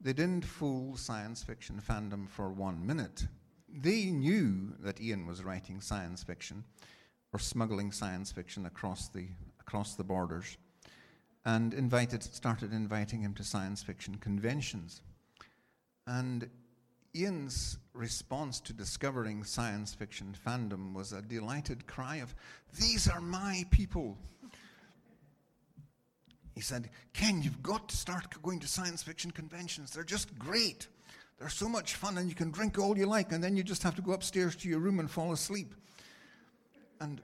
[0.00, 3.26] they didn't fool science fiction fandom for one minute.
[3.76, 6.64] They knew that Iain was writing science fiction
[7.32, 9.26] or smuggling science fiction across the,
[9.60, 10.56] across the borders
[11.44, 15.02] and invited, started inviting him to science fiction conventions.
[16.06, 16.48] And
[17.16, 22.34] Iain's response to discovering science fiction fandom was a delighted cry of,
[22.78, 24.16] These are my people.
[26.54, 29.90] He said, Ken, you've got to start going to science fiction conventions.
[29.90, 30.86] They're just great.
[31.38, 33.82] They're so much fun, and you can drink all you like, and then you just
[33.82, 35.74] have to go upstairs to your room and fall asleep.
[37.00, 37.20] And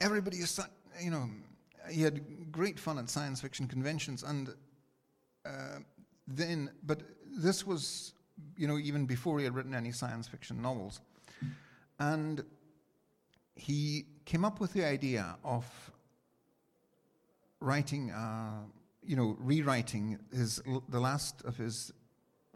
[0.00, 0.60] everybody is,
[1.00, 1.30] you know,
[1.90, 4.54] he had great fun at science fiction conventions, and
[5.46, 5.78] uh,
[6.26, 8.12] then, but this was,
[8.56, 11.00] you know, even before he had written any science fiction novels.
[11.98, 12.44] And
[13.54, 15.64] he came up with the idea of
[17.60, 18.60] writing, uh,
[19.02, 21.92] you know, rewriting his the last of his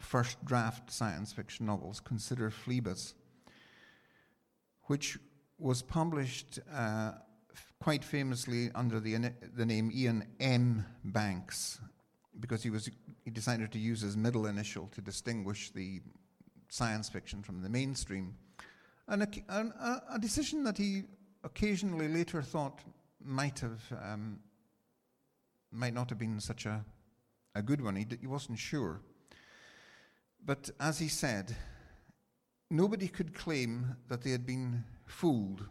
[0.02, 3.14] first draft science fiction novels, Consider Phlebas,
[4.84, 5.18] which
[5.58, 7.12] was published uh,
[7.54, 10.84] f- quite famously under the, the name Iain M.
[11.04, 11.78] Banks,
[12.40, 12.90] because he was
[13.24, 16.00] he decided to use his middle initial to distinguish the
[16.68, 18.34] science fiction from the mainstream,
[19.06, 21.04] and a, a, a decision that he
[21.44, 22.80] occasionally later thought
[23.24, 24.40] might have um,
[25.70, 26.84] might not have been such a
[27.54, 27.94] a good one.
[27.96, 29.00] He, d- he wasn't sure.
[30.44, 31.54] But as he said,
[32.70, 35.68] nobody could claim that they had been fooled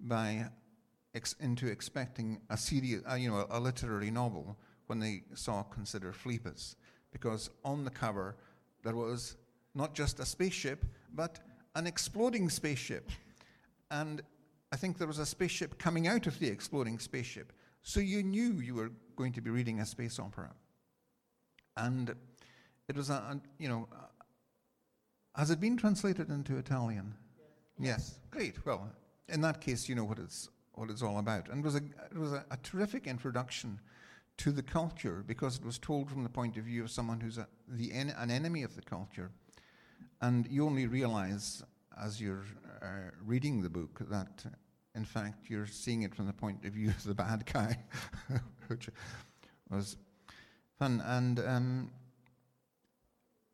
[0.00, 0.46] by
[1.14, 4.56] ex- into expecting a uh, you know, a, literary novel
[4.86, 6.76] when they saw Consider Phlebas,
[7.12, 8.36] because on the cover
[8.82, 9.36] there was
[9.74, 10.84] not just a spaceship,
[11.14, 11.38] but
[11.76, 13.10] an exploding spaceship,
[13.90, 14.22] and
[14.72, 18.54] I think there was a spaceship coming out of the exploding spaceship, so you knew
[18.54, 20.50] you were going to be reading a space opera,
[21.76, 22.14] and
[22.90, 24.06] it was a, a you know, uh,
[25.36, 27.14] has it been translated into Italian?
[27.78, 28.18] Yes.
[28.32, 28.66] Great.
[28.66, 28.90] Well,
[29.28, 31.82] in that case, you know what it's what it's all about, and it was a
[32.10, 33.78] it was a, a terrific introduction
[34.38, 37.38] to the culture because it was told from the point of view of someone who's
[37.38, 39.30] a, the en- an enemy of the culture,
[40.20, 41.62] and you only realize
[42.02, 42.44] as you're
[42.82, 44.50] uh, reading the book that, uh,
[44.96, 47.78] in fact, you're seeing it from the point of view of the bad guy,
[48.66, 48.88] which
[49.70, 49.96] was
[50.76, 51.38] fun and.
[51.38, 51.90] Um,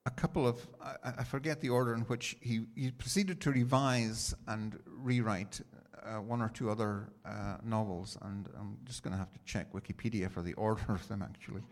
[0.07, 4.35] a couple of, I, I forget the order in which he, he proceeded to revise
[4.47, 5.61] and rewrite
[6.05, 9.73] uh, one or two other uh, novels, and I'm just going to have to check
[9.73, 11.63] Wikipedia for the order of them actually.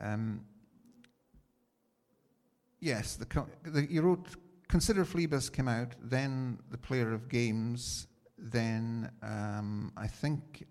[0.00, 0.40] Um,
[2.80, 4.26] yes, the, the, he wrote
[4.68, 10.66] Consider Phlebas came out, then The Player of Games, then um, I think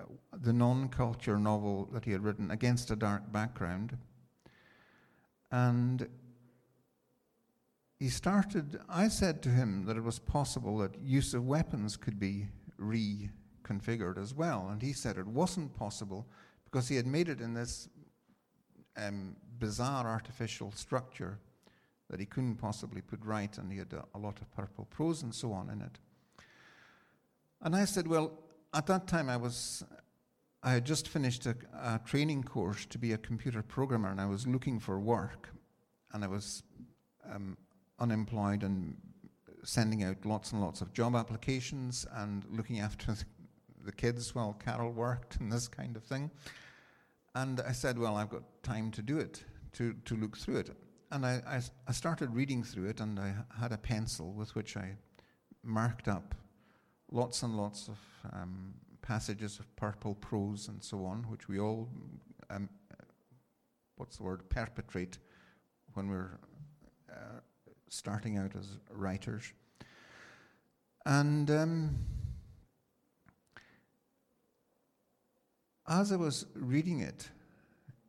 [0.00, 0.04] uh,
[0.40, 3.98] the non culture novel that he had written, Against a Dark Background.
[5.50, 6.08] And
[7.98, 12.18] he started, I said to him that it was possible that use of weapons could
[12.18, 12.48] be
[12.80, 14.68] reconfigured as well.
[14.70, 16.26] And he said it wasn't possible
[16.64, 17.88] because he had made it in this
[18.96, 21.38] um, bizarre artificial structure
[22.08, 25.22] that he couldn't possibly put right, and he had a, a lot of purple prose
[25.22, 25.98] and so on in it.
[27.62, 28.32] And I said, well,
[28.72, 29.84] at that time I was
[30.62, 34.26] I had just finished a, a, training course to be a computer programmer, and I
[34.26, 35.48] was looking for work,
[36.12, 36.62] and I was
[37.32, 37.56] um,
[37.98, 38.96] unemployed and
[39.64, 43.14] sending out lots and lots of job applications and looking after
[43.84, 46.30] the, kids while Carol worked and this kind of thing.
[47.34, 50.70] And I said, well, I've got time to do it, to, to look through it.
[51.10, 54.76] And I, I, I started reading through it, and I had a pencil with which
[54.76, 54.96] I
[55.64, 56.34] marked up
[57.10, 57.98] lots and lots of
[58.32, 58.74] um,
[59.10, 61.88] passages of purple prose and so on, which we all,
[62.48, 62.68] um,
[63.96, 65.18] what's the word, perpetrate
[65.94, 66.38] when we're
[67.10, 67.40] uh,
[67.88, 69.52] starting out as writers.
[71.04, 71.98] And um,
[75.88, 77.30] as I was reading it,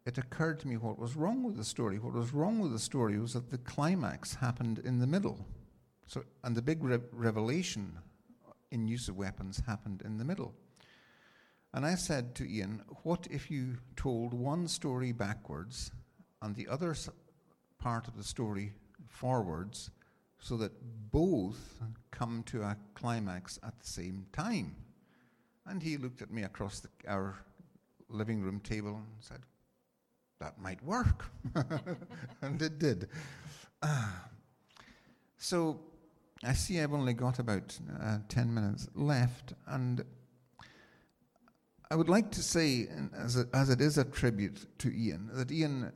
[0.05, 1.97] it occurred to me what was wrong with the story.
[1.97, 5.47] What was wrong with the story was that the climax happened in the middle.
[6.05, 7.97] So, and the big re- revelation
[8.69, 10.53] in use of weapons happened in the middle.
[11.73, 15.91] And I said to Iain, What if you told one story backwards
[16.41, 16.95] and the other
[17.79, 18.73] part of the story
[19.07, 19.91] forwards
[20.39, 20.71] so that
[21.11, 24.75] both come to a climax at the same time.
[25.65, 27.37] And he looked at me across the, our
[28.09, 29.41] living room table and said,
[30.39, 31.25] That might work.
[32.41, 33.07] and it did.
[33.81, 34.25] Ah.
[35.37, 35.79] so
[36.43, 40.03] I see I've only got about uh, 10 minutes left, and
[41.91, 45.91] I would like to say, as, as it is a tribute to Iain, that Iain,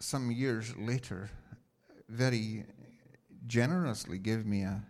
[0.00, 1.30] some years later,
[2.08, 2.64] very
[3.46, 4.82] generously gave me a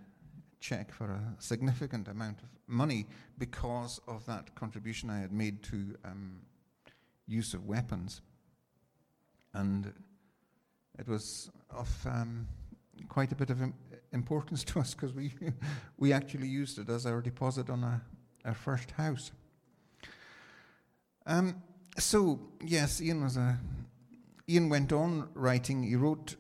[0.58, 3.05] check for a significant amount of money
[3.36, 6.40] because of that contribution I had made to um,
[7.26, 8.22] use of weapons.
[9.52, 9.92] And
[10.98, 12.48] it was of um,
[13.10, 13.74] quite a bit of im-
[14.14, 15.30] importance to us because we,
[15.98, 18.00] we actually used it as our deposit on a,
[18.47, 19.30] our first house.
[21.28, 21.62] Um,
[21.98, 23.58] so, yes, Iain was a.
[24.50, 25.82] Iain went on writing.
[25.82, 26.36] He wrote,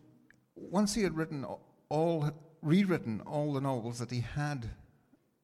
[0.56, 1.44] once he had written
[1.90, 2.30] all,
[2.62, 4.70] rewritten all the novels that he had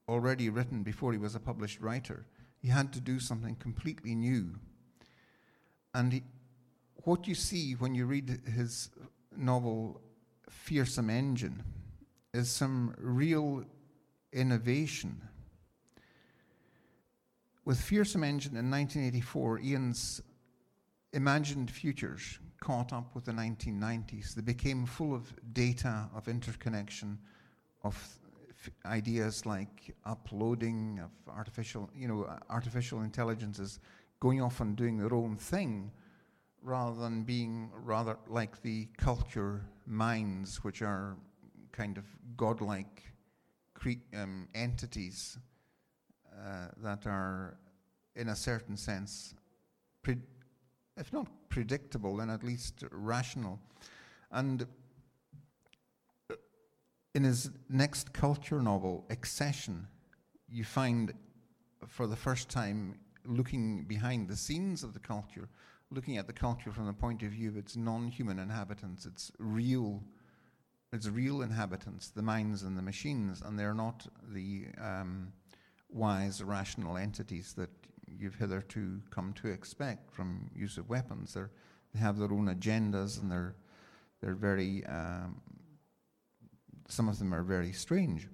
[0.09, 2.25] already written before he was a published writer,
[2.63, 4.55] he had to do something completely new.
[5.93, 6.23] And he,
[7.05, 8.89] what you see when you read his
[9.37, 10.01] novel
[10.51, 11.61] Feersum Endjinn
[12.33, 13.65] is some real
[14.33, 15.21] innovation.
[17.67, 20.21] With Feersum Endjinn in 1984, Iain's
[21.15, 24.35] imagined futures caught up with the 1990s.
[24.35, 27.19] They became full of data, of interconnection,
[27.83, 27.95] of
[28.51, 33.81] f- ideas like uploading of artificial, you know, artificial intelligences
[34.21, 35.91] going off and doing their own thing,
[36.61, 41.17] rather than being rather like the culture minds, which are
[41.73, 42.05] kind of
[42.37, 43.05] godlike
[43.73, 45.39] cre- um, entities
[46.37, 47.57] uh, that are,
[48.17, 49.35] in a certain sense,
[50.03, 50.19] pre-
[50.97, 53.59] if not predictable, then at least rational.
[54.31, 54.67] And
[57.15, 59.87] in his next culture novel, Excession,
[60.49, 61.13] you find
[61.87, 65.49] for the first time looking behind the scenes of the culture,
[65.91, 70.03] looking at the culture from the point of view of its non-human inhabitants, its real,
[70.93, 75.33] its real inhabitants, the minds and the machines, and they're not the um,
[75.95, 77.71] wise, rational entities that
[78.07, 81.35] you've hitherto come to expect from use of weapons.
[81.35, 81.51] They're,
[81.95, 83.55] they have their own agendas, and they're
[84.21, 84.85] they're very.
[84.87, 85.41] Um,
[86.89, 88.29] some of them are very strange.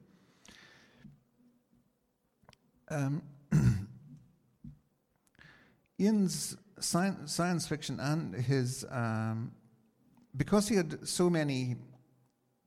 [2.89, 3.23] Um,
[6.01, 9.53] Iain's science, science fiction and his um,
[10.37, 11.77] because he had so many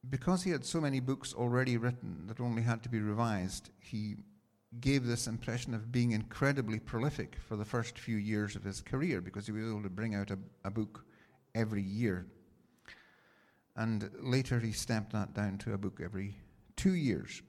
[0.10, 4.16] because he had so many books already written that only had to be revised, he
[4.80, 9.22] gave this impression of being incredibly prolific for the first few years of his career
[9.22, 11.06] because he was able to bring out a, a book
[11.56, 12.26] every year.
[13.76, 16.36] And later he stepped that down to a book every
[16.76, 17.42] two years.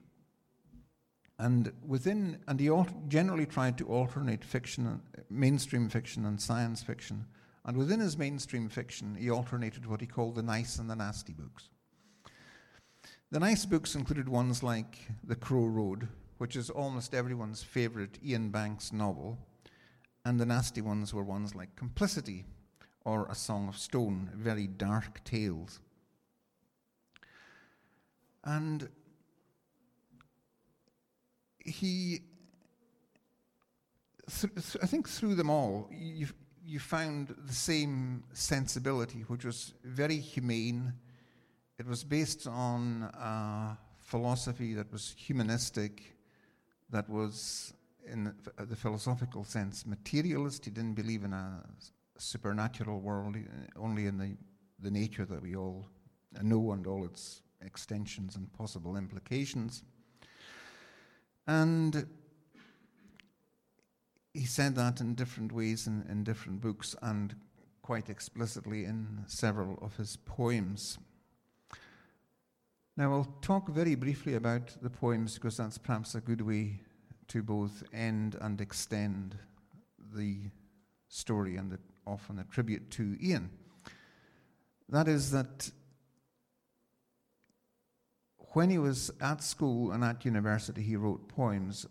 [1.37, 7.25] And within, and he al- generally tried to alternate fiction, mainstream fiction and science fiction.
[7.65, 11.33] And within his mainstream fiction, he alternated what he called the nice and the nasty
[11.33, 11.69] books.
[13.31, 16.07] The nice books included ones like The Crow Road,
[16.37, 19.37] which is almost everyone's favorite Iain Banks novel,
[20.25, 22.45] and the nasty ones were ones like Complicity
[23.05, 25.79] or A Song of Stone, very dark tales.
[28.43, 28.89] And
[31.59, 32.21] he,
[34.29, 36.27] th- th- I think through them all, you,
[36.63, 40.93] you found the same sensibility, which was very humane.
[41.77, 46.14] It was based on a philosophy that was humanistic,
[46.89, 47.73] that was,
[48.05, 50.65] in the, philosophical sense, materialist.
[50.65, 51.63] He didn't believe in a
[52.17, 54.37] supernatural world, uh, only in the,
[54.79, 55.87] the nature that we all
[56.41, 59.83] know and all its extensions and possible implications.
[61.47, 62.07] And
[64.33, 67.35] he said that in different ways in, in different books and
[67.81, 70.97] quite explicitly in several of his poems.
[72.97, 76.79] Now, I'll talk very briefly about the poems because that's perhaps a good way
[77.27, 79.37] to both end and extend
[80.13, 80.49] the
[81.09, 83.49] story and the, often a tribute to Iain.
[84.87, 85.71] That is that
[88.53, 91.85] when he was at school and at university, he wrote poems,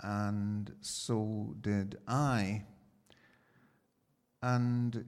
[0.00, 2.64] and so did I.
[4.42, 5.04] And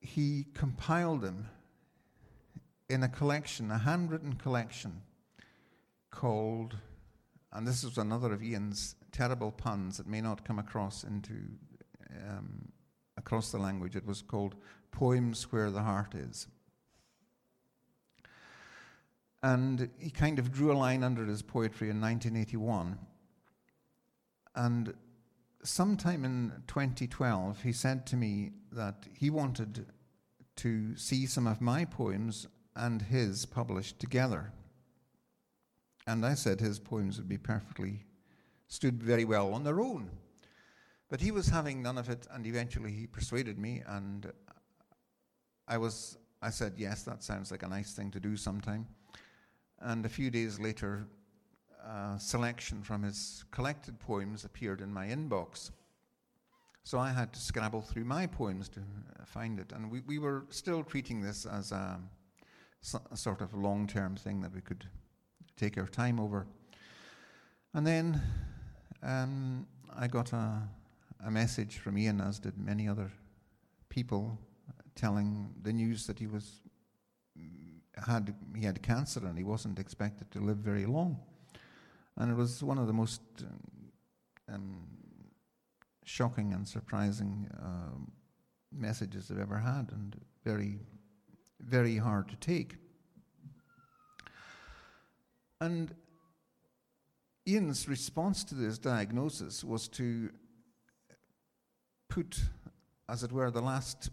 [0.00, 1.48] he compiled them
[2.88, 5.02] in a collection, a handwritten collection
[6.10, 6.76] called,
[7.52, 11.34] and this is another of Iain's terrible puns that may not come across into
[12.28, 12.68] um,
[13.16, 13.96] across the language.
[13.96, 14.54] It was called
[14.90, 16.46] Poems Where the Heart Is.
[19.42, 22.98] And he kind of drew a line under his poetry in 1981.
[24.54, 24.94] And
[25.62, 29.86] sometime in 2012, he said to me that he wanted
[30.56, 32.46] to see some of my poems
[32.76, 34.52] and his published together.
[36.06, 38.04] And I said his poems would be perfectly,
[38.68, 40.10] stood very well on their own.
[41.08, 44.32] But he was having none of it, and eventually he persuaded me, and
[45.66, 48.86] I was, I said, yes, that sounds like a nice thing to do sometime.
[49.80, 51.06] And a few days later,
[51.84, 55.70] a selection from his collected poems appeared in my inbox.
[56.82, 58.80] So I had to scrabble through my poems to
[59.24, 59.72] find it.
[59.72, 62.00] And we, we were still treating this as a,
[63.10, 64.86] a sort of long term thing that we could
[65.56, 66.46] take our time over.
[67.74, 68.20] And then
[69.02, 70.62] um, I got a,
[71.24, 73.10] a message from Iain, as did many other
[73.88, 74.38] people,
[74.94, 76.60] telling the news that he was
[78.06, 81.18] had he had cancer and he wasn't expected to live very long.
[82.16, 83.20] And it was one of the most
[84.52, 84.86] um,
[86.04, 87.98] shocking and surprising uh,
[88.72, 90.78] messages I've ever had, and very,
[91.60, 92.76] very hard to take.
[95.60, 95.94] And
[97.48, 100.30] Iain's response to this diagnosis was to
[102.08, 102.40] put,
[103.08, 104.10] as it were, the last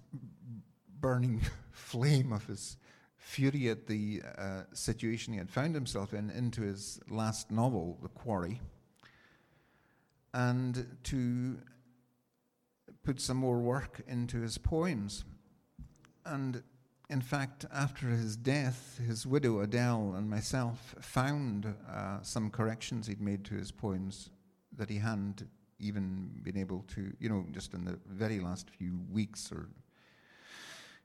[1.00, 1.42] burning
[1.72, 2.78] flame of his
[3.18, 8.10] fury at the uh, situation he had found himself in into his last novel, The
[8.10, 8.62] Quarry,
[10.34, 11.58] and to
[13.04, 15.26] put some more work into his poems.
[16.26, 16.64] And
[17.14, 23.22] in fact, after his death, his widow Adele and myself found uh, some corrections he'd
[23.22, 24.32] made to his poems
[24.76, 25.44] that he hadn't
[25.78, 29.70] even been able to, you know, just in the very last few weeks or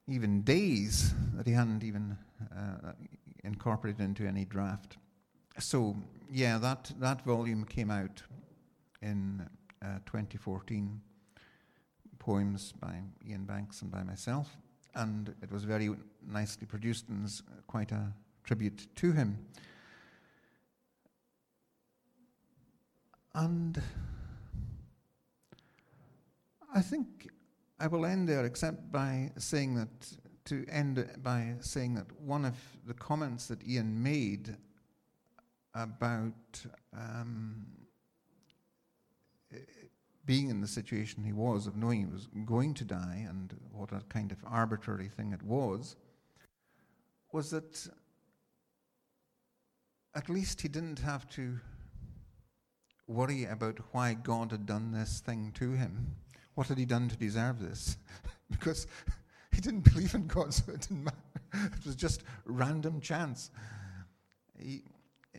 [0.07, 2.17] even days that he hadn't even
[2.57, 2.93] uh,
[3.45, 4.97] incorporated into any draft.
[5.59, 5.95] So,
[6.33, 8.23] yeah, that, that volume came out
[9.03, 9.47] in
[9.83, 11.03] uh, 2014
[12.19, 14.57] poems by Iain Banks and by myself
[14.99, 15.91] and it was very
[16.27, 18.13] nicely produced and is quite a
[18.45, 19.39] tribute to him.
[23.35, 23.81] And
[26.75, 27.29] I think
[27.79, 29.89] I will end there, except by saying that,
[30.47, 34.57] to end by saying that one of the comments that Ian made
[35.75, 37.67] about um,
[40.29, 43.91] being in the situation he was, of knowing he was going to die, and what
[43.93, 45.97] a kind of arbitrary thing it was,
[47.33, 47.89] was that
[50.15, 51.59] at least he didn't have to
[53.07, 56.15] worry about why God had done this thing to him.
[56.57, 57.97] What had he done to deserve this?
[58.51, 58.87] because
[59.51, 61.17] he didn't believe in God, so it didn't matter.
[61.55, 63.51] It was just random chance.
[64.59, 64.83] He,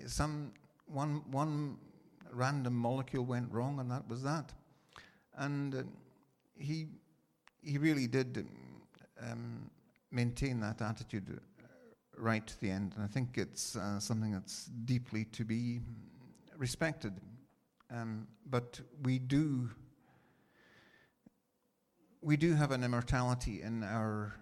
[0.08, 0.54] some
[0.88, 1.78] one one
[2.32, 4.52] random molecule went wrong, and that was that.
[5.40, 5.84] And uh,
[6.58, 6.88] he,
[7.64, 8.46] he really did
[9.22, 9.72] um,
[10.12, 11.68] maintain that attitude uh,
[12.18, 12.94] right to the end.
[12.96, 15.80] And I think it's uh, something that's deeply to be
[16.58, 17.14] respected.
[17.90, 19.70] Um, but we do,
[22.22, 24.36] we do have an immortality in our,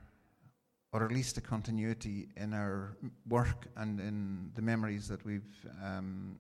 [0.92, 2.98] or at least a continuity in our
[3.30, 6.40] work and in the memories that we've um,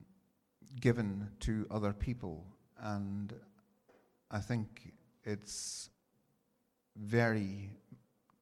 [0.81, 2.43] given to other people.
[2.79, 3.33] And
[4.29, 5.89] I think it's
[6.95, 7.71] very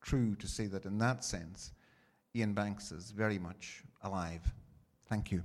[0.02, 1.72] true to say that in that sense,
[2.36, 4.42] Iain Banks is very much alive.
[5.08, 5.44] Thank you.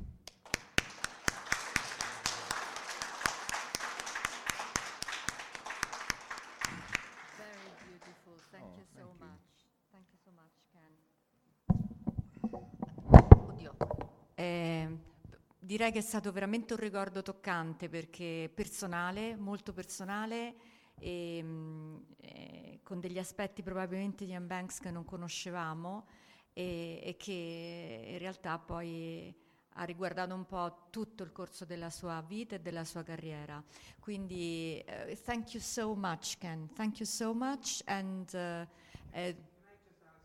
[15.70, 20.54] Direi che è stato veramente un ricordo toccante perché personale, molto personale
[20.98, 26.08] e mm, eh, con degli aspetti probabilmente di Ian Banks che non conoscevamo
[26.52, 29.32] e, e che in realtà poi
[29.74, 33.62] ha riguardato un po' tutto il corso della sua vita e della sua carriera.
[34.00, 38.66] Quindi eh, thank you so much Ken, thank you so much and uh,
[39.12, 39.36] eh,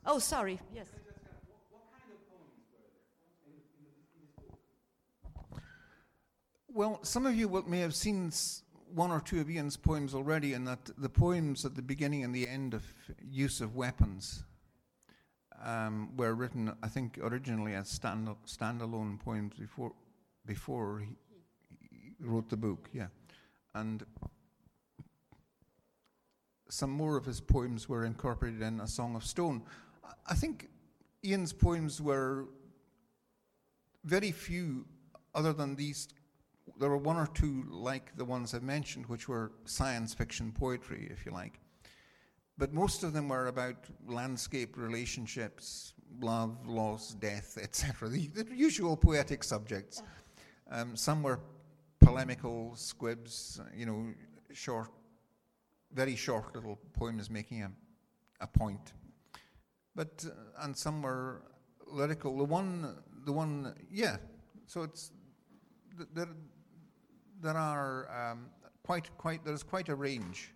[0.05, 0.89] oh sorry, yes.
[6.75, 8.33] Well, some of you will, may have seen
[8.93, 12.35] one or two of Iain's poems already, and that the poems at the beginning and
[12.35, 12.83] the end of
[13.23, 14.43] use of weapons
[15.63, 19.93] um, were written, I think, originally as stand standalone poems before
[20.45, 22.89] before he, wrote the book.
[22.91, 23.07] Yeah,
[23.73, 24.03] and
[26.67, 29.63] some more of his poems were incorporated in A Song of Stone.
[30.27, 30.67] I think
[31.25, 32.49] Iain's poems were
[34.03, 34.83] very few,
[35.33, 36.09] other than these.
[36.79, 41.07] There were one or two like the ones I've mentioned, which were science fiction poetry,
[41.11, 41.59] if you like.
[42.57, 43.75] But most of them were about
[44.07, 48.09] landscape relationships, love, loss, death, etc.
[48.09, 50.01] The, the usual poetic subjects.
[50.69, 51.39] Um, some were
[51.99, 54.13] polemical squibs, you know,
[54.53, 54.89] short,
[55.93, 57.71] very short little poems making a,
[58.41, 58.93] a point.
[59.95, 61.41] But uh, and some were
[61.87, 62.37] lyrical.
[62.37, 62.95] The one,
[63.25, 64.17] the one, yeah.
[64.65, 65.11] So it's
[65.97, 66.27] th- there.
[67.41, 68.49] There are um,
[68.81, 69.43] quite, quite.
[69.43, 70.53] There's quite a range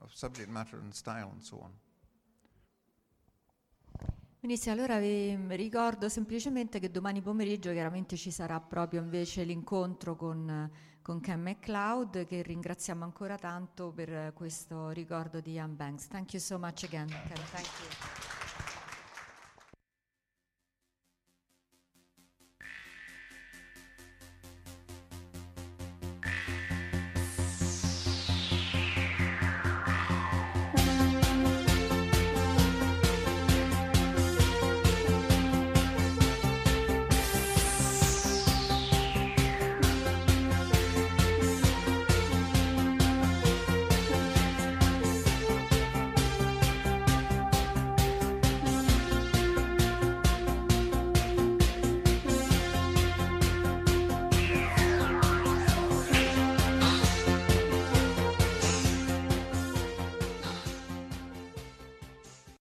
[0.00, 1.72] of subject matter and style and so on.
[4.40, 10.70] Benissimo, allora vi ricordo semplicemente che domani pomeriggio chiaramente ci sarà proprio invece l'incontro con,
[11.02, 16.06] con Ken McLeod che ringraziamo ancora tanto per questo ricordo di Ian Banks.
[16.06, 17.36] Thank you so much again, Ken.
[17.50, 18.39] Thank you.